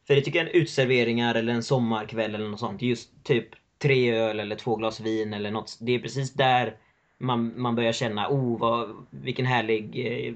För 0.07 0.15
det 0.15 0.21
tycker 0.21 0.39
jag 0.39 0.49
en 0.49 0.61
utserveringar 0.61 1.35
eller 1.35 1.53
en 1.53 1.63
sommarkväll 1.63 2.35
eller 2.35 2.49
något 2.49 2.61
sånt. 2.61 2.83
Just 2.83 3.25
typ 3.25 3.49
tre 3.79 4.15
öl 4.15 4.41
eller 4.41 4.57
två 4.57 4.77
glas 4.77 5.01
vin 5.01 5.35
eller 5.35 5.51
något. 5.51 5.79
Det 5.81 5.93
är 5.93 5.99
precis 5.99 6.33
där 6.33 6.77
man, 7.19 7.61
man 7.61 7.75
börjar 7.75 7.93
känna, 7.93 8.29
oh 8.31 8.59
vad, 8.59 9.07
vilken 9.11 9.47
härlig 9.47 10.07
eh, 10.07 10.35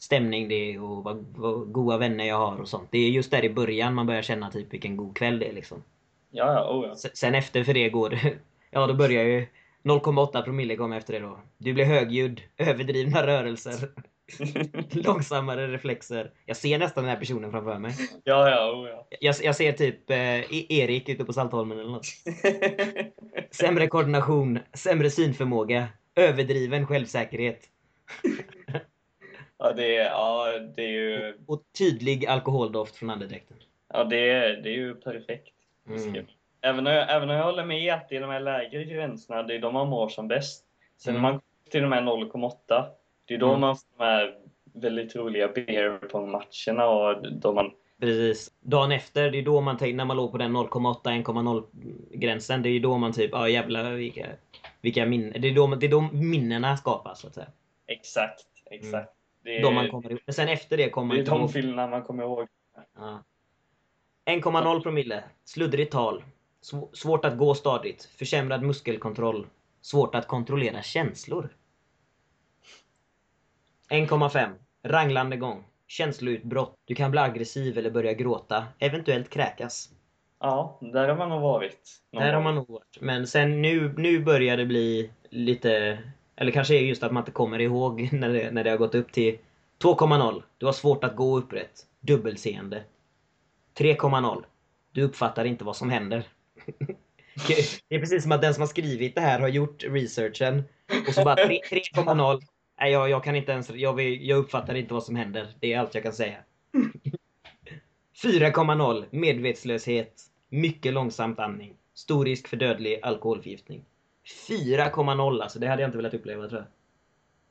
stämning 0.00 0.48
det 0.48 0.54
är 0.74 0.82
och 0.82 1.04
vad, 1.04 1.24
vad 1.36 1.72
goda 1.72 1.96
vänner 1.98 2.24
jag 2.24 2.38
har 2.38 2.56
och 2.60 2.68
sånt. 2.68 2.88
Det 2.92 2.98
är 2.98 3.08
just 3.10 3.30
där 3.30 3.44
i 3.44 3.50
början 3.50 3.94
man 3.94 4.06
börjar 4.06 4.22
känna 4.22 4.50
typ 4.50 4.72
vilken 4.72 4.96
god 4.96 5.16
kväll 5.16 5.38
det 5.38 5.48
är 5.48 5.52
liksom. 5.52 5.82
Ja, 6.30 6.52
ja, 6.54 6.70
oh, 6.78 6.86
ja. 6.88 6.94
Sen 7.14 7.34
efter 7.34 7.64
för 7.64 7.74
det 7.74 7.88
går 7.88 8.10
det- 8.10 8.38
Ja, 8.70 8.86
då 8.86 8.94
börjar 8.94 9.24
ju 9.24 9.46
0,8 9.82 10.42
promille 10.42 10.76
komma 10.76 10.96
efter 10.96 11.12
det 11.12 11.18
då. 11.20 11.40
Du 11.58 11.72
blir 11.72 11.84
högljudd, 11.84 12.40
överdrivna 12.56 13.26
rörelser, 13.26 13.88
långsammare 14.90 15.66
reflexer. 15.72 16.30
Jag 16.46 16.56
ser 16.56 16.78
nästan 16.78 17.04
den 17.04 17.10
här 17.12 17.18
personen 17.20 17.50
framför 17.50 17.78
mig. 17.78 17.94
ja, 18.24 18.50
ja, 18.50 18.72
oh, 18.72 18.88
ja. 18.88 19.06
Jag, 19.20 19.34
jag 19.42 19.56
ser 19.56 19.72
typ 19.72 20.10
eh, 20.10 20.16
E- 20.40 20.66
Erik 20.68 21.08
ute 21.08 21.24
på 21.24 21.32
Saltholmen 21.32 21.78
eller 21.78 21.90
något. 21.90 22.06
Sämre 23.50 23.86
koordination, 23.86 24.58
sämre 24.74 25.10
synförmåga, 25.10 25.88
överdriven 26.14 26.86
självsäkerhet 26.86 27.60
ja, 29.60 29.72
det 29.72 29.96
är, 29.96 30.04
ja, 30.04 30.58
det 30.76 30.82
är 30.82 30.88
ju, 30.88 31.34
och 31.46 31.62
tydlig 31.78 32.26
alkoholdoft 32.26 32.96
från 32.96 33.10
andedräkten. 33.10 33.56
ja, 33.92 34.04
det 34.04 34.30
är, 34.30 34.56
det 34.56 34.68
är 34.68 34.74
ju 34.74 34.94
perfekt. 34.94 35.54
Mm. 35.88 36.26
Även 36.62 36.86
om, 36.86 36.92
jag, 36.92 37.10
även 37.16 37.30
om 37.30 37.36
jag 37.36 37.44
håller 37.44 37.64
med 37.64 37.94
att 37.94 38.08
det 38.08 38.16
är 38.16 38.20
de 38.20 38.30
här 38.30 38.40
lägre 38.40 38.84
gränserna, 38.84 39.42
det 39.42 39.54
är 39.54 39.58
de 39.58 39.74
man 39.74 39.88
mår 39.88 40.08
som 40.08 40.28
bäst. 40.28 40.64
Sen 40.98 41.14
Mm. 41.16 41.22
när 41.22 41.30
man 41.30 41.40
kommer 41.40 41.70
till 41.70 41.82
de 41.82 41.92
här 41.92 42.02
0,8, 42.02 42.84
det 43.24 43.34
är 43.34 43.38
då 43.38 43.48
Mm. 43.48 43.60
man 43.60 43.76
får 43.76 43.86
de 43.98 44.04
här 44.04 44.34
väldigt 44.74 45.16
roliga 45.16 45.48
beer 45.48 46.00
matcherna 46.26 46.88
och 46.88 47.32
då 47.32 47.52
man 47.52 47.70
Precis. 48.00 48.52
Dagen 48.60 48.92
efter, 48.92 49.30
det 49.30 49.38
är 49.38 49.42
då 49.42 49.60
man 49.60 49.76
tänker, 49.78 49.96
när 49.96 50.04
man 50.04 50.16
låg 50.16 50.32
på 50.32 50.38
den 50.38 50.56
0,8, 50.56 51.10
1,0 51.10 51.64
gränsen, 52.10 52.62
det 52.62 52.68
är 52.68 52.80
då 52.80 52.98
man 52.98 53.12
typ, 53.12 53.30
ja 53.32 53.48
jävlar 53.48 53.92
vilka, 53.92 54.26
vilka 54.80 55.06
minnen. 55.06 55.42
Det 55.42 55.48
är 55.48 55.54
då, 55.54 55.66
det 55.66 55.86
är 55.86 55.90
då 55.90 56.00
minnena 56.12 56.76
skapas 56.76 57.20
så 57.20 57.26
att 57.26 57.34
säga. 57.34 57.46
Exakt, 57.86 58.46
exakt. 58.70 59.12
Det 59.42 59.56
är. 59.58 59.62
Då 59.62 59.70
man 59.70 59.90
kommer 59.90 60.10
ihåg. 60.10 60.20
Men 60.26 60.34
sen 60.34 60.48
efter 60.48 60.76
det 60.76 60.90
kommer 60.90 61.06
man 61.06 61.14
det 61.16 61.18
är 61.18 61.20
inte 61.20 61.30
de 61.30 61.40
ihåg. 61.40 61.52
filmerna 61.52 61.86
man 61.86 62.02
kommer 62.02 62.22
ihåg. 62.22 62.48
Ja. 62.96 63.24
1,0 64.24 64.82
promille. 64.82 65.24
Sluddrigt 65.44 65.92
tal. 65.92 66.24
Sv- 66.72 66.92
svårt 66.92 67.24
att 67.24 67.38
gå 67.38 67.54
stadigt. 67.54 68.04
Försämrad 68.04 68.62
muskelkontroll. 68.62 69.46
Svårt 69.80 70.14
att 70.14 70.26
kontrollera 70.26 70.82
känslor. 70.82 71.48
1,5. 73.90 74.50
Ranglande 74.82 75.36
gång. 75.36 75.64
Känsloutbrott. 75.86 76.74
Du 76.84 76.94
kan 76.94 77.10
bli 77.10 77.20
aggressiv 77.20 77.78
eller 77.78 77.90
börja 77.90 78.12
gråta. 78.12 78.66
Eventuellt 78.78 79.30
kräkas. 79.30 79.90
Ja, 80.40 80.78
där 80.80 81.08
har 81.08 81.16
man 81.16 81.28
nog 81.28 81.40
varit. 81.40 82.00
någon 82.12 82.22
Där 82.22 82.32
har 82.32 82.42
man 82.42 82.54
nog 82.54 82.68
varit. 82.68 82.98
Men 83.00 83.26
sen 83.26 83.62
nu, 83.62 83.94
nu 83.96 84.24
börjar 84.24 84.56
det 84.56 84.66
bli 84.66 85.10
lite... 85.30 85.98
Eller 86.40 86.52
kanske 86.52 86.74
är 86.74 86.80
just 86.80 87.02
att 87.02 87.12
man 87.12 87.20
inte 87.20 87.32
kommer 87.32 87.58
ihåg 87.58 88.08
när 88.12 88.28
det, 88.28 88.50
när 88.50 88.64
det 88.64 88.70
har 88.70 88.76
gått 88.76 88.94
upp 88.94 89.12
till 89.12 89.38
2,0. 89.82 90.42
Du 90.58 90.66
har 90.66 90.72
svårt 90.72 91.04
att 91.04 91.16
gå 91.16 91.38
upprätt. 91.38 91.86
Dubbelseende. 92.00 92.84
3,0. 93.78 94.44
Du 94.92 95.02
uppfattar 95.02 95.44
inte 95.44 95.64
vad 95.64 95.76
som 95.76 95.90
händer. 95.90 96.22
Det 97.88 97.96
är 97.96 97.98
precis 97.98 98.22
som 98.22 98.32
att 98.32 98.42
den 98.42 98.54
som 98.54 98.60
har 98.60 98.68
skrivit 98.68 99.14
det 99.14 99.20
här 99.20 99.40
har 99.40 99.48
gjort 99.48 99.84
researchen 99.84 100.62
och 101.08 101.14
så 101.14 101.24
bara 101.24 101.36
3,0. 101.36 102.42
Nej, 102.80 102.92
jag, 102.92 103.10
jag 103.10 103.24
kan 103.24 103.36
inte 103.36 103.52
ens... 103.52 103.70
Jag, 103.70 103.94
vill, 103.94 104.28
jag 104.28 104.38
uppfattar 104.38 104.74
inte 104.74 104.94
vad 104.94 105.04
som 105.04 105.16
händer. 105.16 105.48
Det 105.60 105.72
är 105.72 105.78
allt 105.78 105.94
jag 105.94 106.02
kan 106.02 106.12
säga. 106.12 106.36
4,0 108.22 109.04
medvetslöshet, 109.10 110.22
mycket 110.48 110.92
långsamt 110.92 111.38
andning, 111.38 111.74
stor 111.94 112.24
risk 112.24 112.48
för 112.48 112.56
dödlig 112.56 113.00
alkoholförgiftning. 113.02 113.84
4,0 114.48 115.42
alltså, 115.42 115.58
det 115.58 115.66
hade 115.66 115.82
jag 115.82 115.88
inte 115.88 115.96
velat 115.96 116.14
uppleva 116.14 116.48
tror 116.48 116.60
jag. 116.60 116.68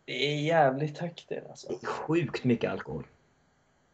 Det 0.05 0.33
är 0.33 0.35
jävligt 0.35 0.97
högt 0.97 1.29
det 1.29 1.43
alltså. 1.49 1.67
Sjukt 1.83 2.43
mycket 2.43 2.71
alkohol. 2.71 3.03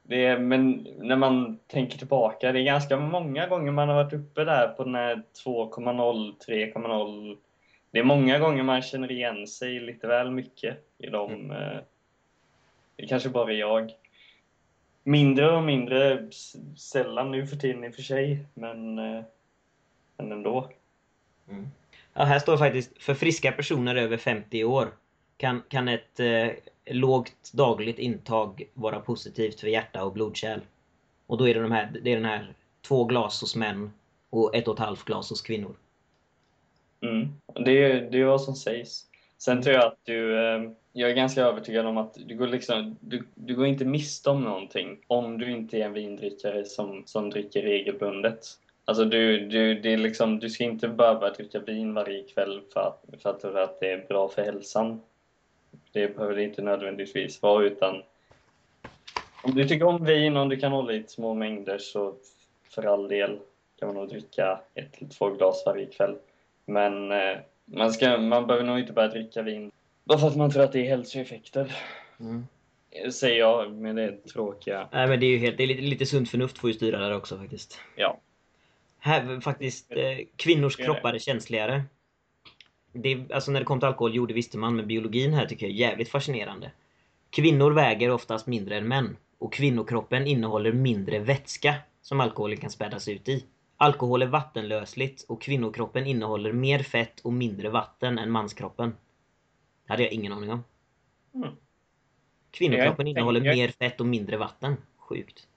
Det 0.03 0.25
är, 0.25 0.39
men 0.39 0.87
när 0.97 1.15
man 1.15 1.59
tänker 1.67 1.97
tillbaka, 1.97 2.51
det 2.51 2.59
är 2.59 2.63
ganska 2.63 2.97
många 2.97 3.47
gånger 3.47 3.71
man 3.71 3.89
har 3.89 3.95
varit 3.95 4.13
uppe 4.13 4.43
där 4.43 4.67
på 4.67 4.83
den 4.83 4.95
här 4.95 5.23
2,0, 5.45 6.33
3,0. 6.47 7.37
Det 7.91 7.99
är 7.99 8.03
många 8.03 8.39
gånger 8.39 8.63
man 8.63 8.81
känner 8.81 9.11
igen 9.11 9.47
sig 9.47 9.79
lite 9.79 10.07
väl 10.07 10.31
mycket 10.31 10.77
i 10.97 11.07
dem. 11.07 11.31
Mm. 11.31 11.51
eh, 11.51 11.79
Det 12.95 13.03
är 13.03 13.07
kanske 13.07 13.29
bara 13.29 13.51
jag. 13.51 13.91
Mindre 15.03 15.51
och 15.51 15.63
mindre 15.63 16.29
sällan 16.77 17.31
nu 17.31 17.47
för 17.47 17.55
tiden 17.55 17.83
i 17.83 17.89
och 17.89 17.95
för 17.95 18.01
sig, 18.01 18.45
men, 18.53 18.99
eh, 18.99 19.23
men 20.17 20.31
ändå. 20.31 20.69
Mm. 21.49 21.67
Ja, 22.17 22.23
här 22.23 22.39
står 22.39 22.57
faktiskt, 22.57 23.03
för 23.03 23.13
friska 23.13 23.51
personer 23.51 23.95
över 23.95 24.17
50 24.17 24.63
år 24.63 24.87
kan, 25.37 25.61
kan 25.69 25.87
ett 25.87 26.19
eh, 26.19 26.47
lågt 26.85 27.51
dagligt 27.53 27.99
intag 27.99 28.63
vara 28.73 28.99
positivt 28.99 29.59
för 29.59 29.67
hjärta 29.67 30.03
och 30.03 30.13
blodkärl. 30.13 30.59
Och 31.27 31.37
då 31.37 31.49
är 31.49 31.53
det, 31.53 31.61
de 31.61 31.71
här, 31.71 31.91
det 32.03 32.11
är 32.11 32.15
den 32.15 32.25
här 32.25 32.53
två 32.87 33.03
glas 33.03 33.41
hos 33.41 33.55
män 33.55 33.91
och 34.29 34.55
ett 34.55 34.67
och 34.67 34.73
ett 34.73 34.79
halvt 34.79 35.05
glas 35.05 35.29
hos 35.29 35.41
kvinnor. 35.41 35.75
Mm. 37.01 37.27
Det, 37.65 37.71
är, 37.71 38.11
det 38.11 38.21
är 38.21 38.25
vad 38.25 38.41
som 38.41 38.55
sägs. 38.55 39.05
Sen 39.37 39.61
tror 39.61 39.75
jag 39.75 39.85
att 39.85 39.99
du, 40.03 40.39
eh, 40.39 40.71
jag 40.93 41.09
är 41.09 41.15
ganska 41.15 41.41
övertygad 41.41 41.85
om 41.85 41.97
att 41.97 42.13
du 42.25 42.35
går, 42.37 42.47
liksom, 42.47 42.97
du, 42.99 43.27
du 43.35 43.55
går 43.55 43.65
inte 43.65 43.85
miste 43.85 44.29
om 44.29 44.41
någonting 44.41 44.97
om 45.07 45.37
du 45.37 45.51
inte 45.51 45.77
är 45.77 45.85
en 45.85 45.93
vindrickare 45.93 46.65
som, 46.65 47.03
som 47.05 47.29
dricker 47.29 47.61
regelbundet. 47.61 48.45
Alltså 48.85 49.05
du, 49.05 49.39
du, 49.39 49.79
det 49.79 49.93
är 49.93 49.97
liksom, 49.97 50.39
du 50.39 50.49
ska 50.49 50.63
inte 50.63 50.87
behöva 50.87 51.29
dricka 51.29 51.59
vin 51.59 51.93
varje 51.93 52.23
kväll 52.23 52.61
för 52.73 52.79
att, 52.79 53.21
för 53.21 53.29
att, 53.29 53.41
för 53.41 53.55
att 53.55 53.79
det 53.79 53.91
är 53.91 54.05
bra 54.07 54.29
för 54.29 54.41
hälsan. 54.41 55.01
Det 55.91 56.15
behöver 56.15 56.35
det 56.35 56.43
inte 56.43 56.61
nödvändigtvis 56.61 57.41
vara 57.41 57.65
utan 57.65 58.03
om 59.43 59.55
du 59.55 59.67
tycker 59.67 59.85
om 59.85 60.05
vin 60.05 60.35
och 60.35 60.41
om 60.41 60.49
du 60.49 60.57
kan 60.57 60.71
hålla 60.71 60.93
i 60.93 61.03
små 61.07 61.33
mängder 61.33 61.77
så 61.77 62.15
för 62.69 62.83
all 62.83 63.07
del 63.07 63.39
kan 63.79 63.87
man 63.87 63.95
nog 63.95 64.09
dricka 64.09 64.59
ett 64.75 64.97
eller 64.97 65.09
två 65.09 65.29
glas 65.29 65.63
varje 65.65 65.85
kväll. 65.85 66.15
Men 66.65 67.11
eh, 67.11 67.37
man, 67.65 67.93
ska, 67.93 68.17
man 68.17 68.47
behöver 68.47 68.65
nog 68.65 68.79
inte 68.79 68.93
börja 68.93 69.07
dricka 69.07 69.41
vin 69.41 69.71
bara 70.03 70.17
för 70.17 70.27
att 70.27 70.35
man 70.35 70.51
tror 70.51 70.63
att 70.63 70.71
det 70.71 70.79
är 70.79 70.89
hälsoeffekter. 70.89 71.75
Mm. 72.19 72.45
Säger 73.11 73.39
jag 73.39 73.73
med 73.73 73.95
det 73.95 74.17
tråkiga. 74.17 74.89
Nej 74.91 75.07
men 75.07 75.19
det 75.19 75.25
är 75.25 75.29
ju 75.29 75.37
helt, 75.37 75.57
det 75.57 75.63
är 75.63 75.67
lite, 75.67 75.81
lite 75.81 76.05
sunt 76.05 76.29
förnuft 76.29 76.57
får 76.57 76.69
ju 76.69 76.73
styra 76.73 76.99
där 76.99 77.15
också 77.15 77.37
faktiskt. 77.37 77.79
Ja. 77.95 78.19
Här 79.05 79.39
faktiskt, 79.39 79.91
eh, 79.91 80.17
kvinnors 80.35 80.75
kroppar 80.75 81.13
är 81.13 81.19
känsligare. 81.19 81.83
Det, 82.93 83.31
alltså 83.33 83.51
när 83.51 83.59
det 83.59 83.65
kom 83.65 83.79
till 83.79 83.87
alkohol, 83.87 84.15
jo 84.15 84.25
det 84.25 84.33
visste 84.33 84.57
man, 84.57 84.75
men 84.75 84.87
biologin 84.87 85.33
här 85.33 85.45
tycker 85.45 85.65
jag 85.65 85.73
är 85.75 85.79
jävligt 85.79 86.09
fascinerande. 86.09 86.71
Kvinnor 87.29 87.71
väger 87.71 88.09
oftast 88.11 88.47
mindre 88.47 88.77
än 88.77 88.87
män. 88.87 89.17
Och 89.37 89.53
kvinnokroppen 89.53 90.27
innehåller 90.27 90.71
mindre 90.71 91.19
vätska 91.19 91.75
som 92.01 92.19
alkoholen 92.21 92.57
kan 92.57 92.69
spädas 92.69 93.07
ut 93.07 93.29
i. 93.29 93.45
Alkohol 93.77 94.21
är 94.21 94.27
vattenlösligt 94.27 95.25
och 95.27 95.41
kvinnokroppen 95.41 96.07
innehåller 96.07 96.51
mer 96.53 96.79
fett 96.79 97.19
och 97.19 97.33
mindre 97.33 97.69
vatten 97.69 98.17
än 98.17 98.31
manskroppen. 98.31 98.89
Det 99.87 99.93
hade 99.93 100.03
jag 100.03 100.11
ingen 100.11 100.33
aning 100.33 100.51
om. 100.51 100.63
Mm. 101.35 101.49
Kvinnokroppen 102.51 103.07
Jag- 103.07 103.11
innehåller 103.11 103.45
jag- 103.45 103.55
mer 103.55 103.67
fett 103.69 103.99
och 103.99 104.07
mindre 104.07 104.37
vatten. 104.37 104.77
Sjukt. 104.97 105.47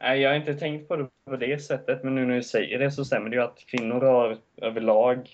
Nej, 0.00 0.20
jag 0.20 0.30
har 0.30 0.36
inte 0.36 0.54
tänkt 0.54 0.88
på 0.88 0.96
det 0.96 1.08
på 1.24 1.36
det 1.36 1.62
sättet, 1.62 2.04
men 2.04 2.14
nu 2.14 2.26
när 2.26 2.36
du 2.36 2.42
säger 2.42 2.78
det 2.78 2.90
så 2.90 3.04
stämmer 3.04 3.30
det 3.30 3.36
ju 3.36 3.42
att 3.42 3.64
kvinnor 3.66 4.00
har 4.00 4.38
överlag 4.56 5.28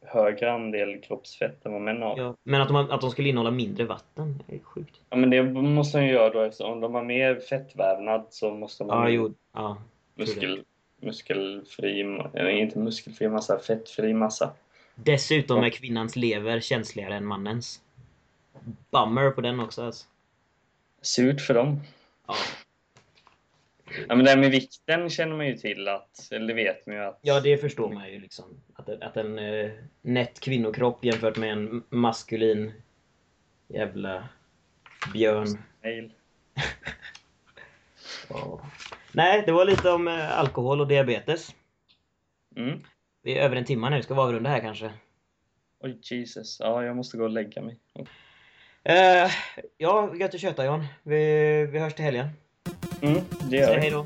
högre 0.00 0.52
andel 0.52 1.00
kroppsfett 1.00 1.66
än 1.66 1.72
vad 1.72 1.80
män 1.80 2.02
har. 2.02 2.18
Ja. 2.18 2.22
Ja, 2.22 2.36
men 2.42 2.60
att 2.60 2.68
de, 2.68 2.76
att 2.76 3.00
de 3.00 3.10
skulle 3.10 3.28
innehålla 3.28 3.50
mindre 3.50 3.84
vatten 3.84 4.42
är 4.48 4.58
sjukt. 4.58 5.00
men 5.10 5.30
det 5.30 5.42
måste 5.52 5.98
de 5.98 6.06
ju 6.06 6.12
göra 6.12 6.30
då 6.30 6.40
eftersom 6.40 6.72
om 6.72 6.80
de 6.80 6.94
har 6.94 7.04
mer 7.04 7.40
fettvävnad 7.40 8.26
så 8.30 8.54
måste 8.54 8.84
de 8.84 8.90
ha 8.90 8.96
Ja, 8.96 9.04
mer 9.04 9.10
jo. 9.10 9.34
Ja. 9.52 9.76
muskel, 10.14 10.64
muskelfri, 11.00 12.00
eller 12.34 12.48
inte 12.48 12.78
muskelfri 12.78 13.28
massa, 13.28 13.58
fettfri 13.58 14.14
massa. 14.14 14.50
Dessutom 14.94 15.58
Ja. 15.58 15.66
är 15.66 15.70
kvinnans 15.70 16.16
lever 16.16 16.60
känsligare 16.60 17.14
än 17.14 17.24
mannens. 17.26 17.80
Bummer 18.90 19.30
på 19.30 19.40
den 19.40 19.60
också 19.60 19.82
alltså. 19.82 20.06
Surt 21.02 21.40
för 21.40 21.54
dem. 21.54 21.80
Ja. 22.26 22.34
Ja, 24.08 24.14
men 24.14 24.24
det 24.24 24.30
här 24.30 24.38
med 24.38 24.50
vikten 24.50 25.10
känner 25.10 25.36
man 25.36 25.46
ju 25.46 25.56
till 25.56 25.88
att, 25.88 26.28
eller 26.32 26.46
det 26.46 26.54
vet 26.54 26.86
man 26.86 26.96
ju 26.96 27.02
att... 27.02 27.18
ja, 27.22 27.40
det 27.40 27.58
förstår 27.58 27.92
man 27.92 28.12
ju 28.12 28.20
liksom. 28.20 28.44
Att, 28.74 28.88
att 28.88 29.16
en 29.16 29.38
eh, 29.38 29.70
nätt 30.02 30.40
kvinnokropp 30.40 31.04
jämfört 31.04 31.36
med 31.36 31.52
en 31.52 31.82
maskulin 31.88 32.72
jävla 33.68 34.28
björn. 35.12 35.46
Nej. 35.82 36.10
Ja. 38.28 38.60
Nej, 39.12 39.42
det 39.46 39.52
var 39.52 39.64
lite 39.64 39.90
om 39.90 40.08
eh, 40.08 40.38
alkohol 40.38 40.80
och 40.80 40.88
diabetes. 40.88 41.54
Mm. 42.56 42.78
Vi 43.22 43.38
är 43.38 43.42
över 43.44 43.56
en 43.56 43.64
timme 43.64 43.90
nu, 43.90 44.02
ska 44.02 44.14
vi 44.14 44.20
avrunda 44.20 44.50
här 44.50 44.60
kanske? 44.60 44.90
Oj, 45.80 45.98
Jesus. 46.02 46.60
Ja, 46.60 46.84
jag 46.84 46.96
måste 46.96 47.16
gå 47.16 47.24
och 47.24 47.30
lägga 47.30 47.62
mig. 47.62 47.78
Eh, 48.82 49.30
ja, 49.76 50.14
gött 50.16 50.34
att 50.34 50.40
köta 50.40 50.64
John. 50.64 50.84
Vi, 51.02 51.16
vi 51.66 51.78
hörs 51.78 51.94
till 51.94 52.04
helgen. 52.04 52.28
Mm, 53.04 53.20
det 53.40 53.48
Säg 53.50 53.58
gör 53.58 53.78
hej 53.78 53.90
vi. 53.90 53.94
då. 53.94 54.04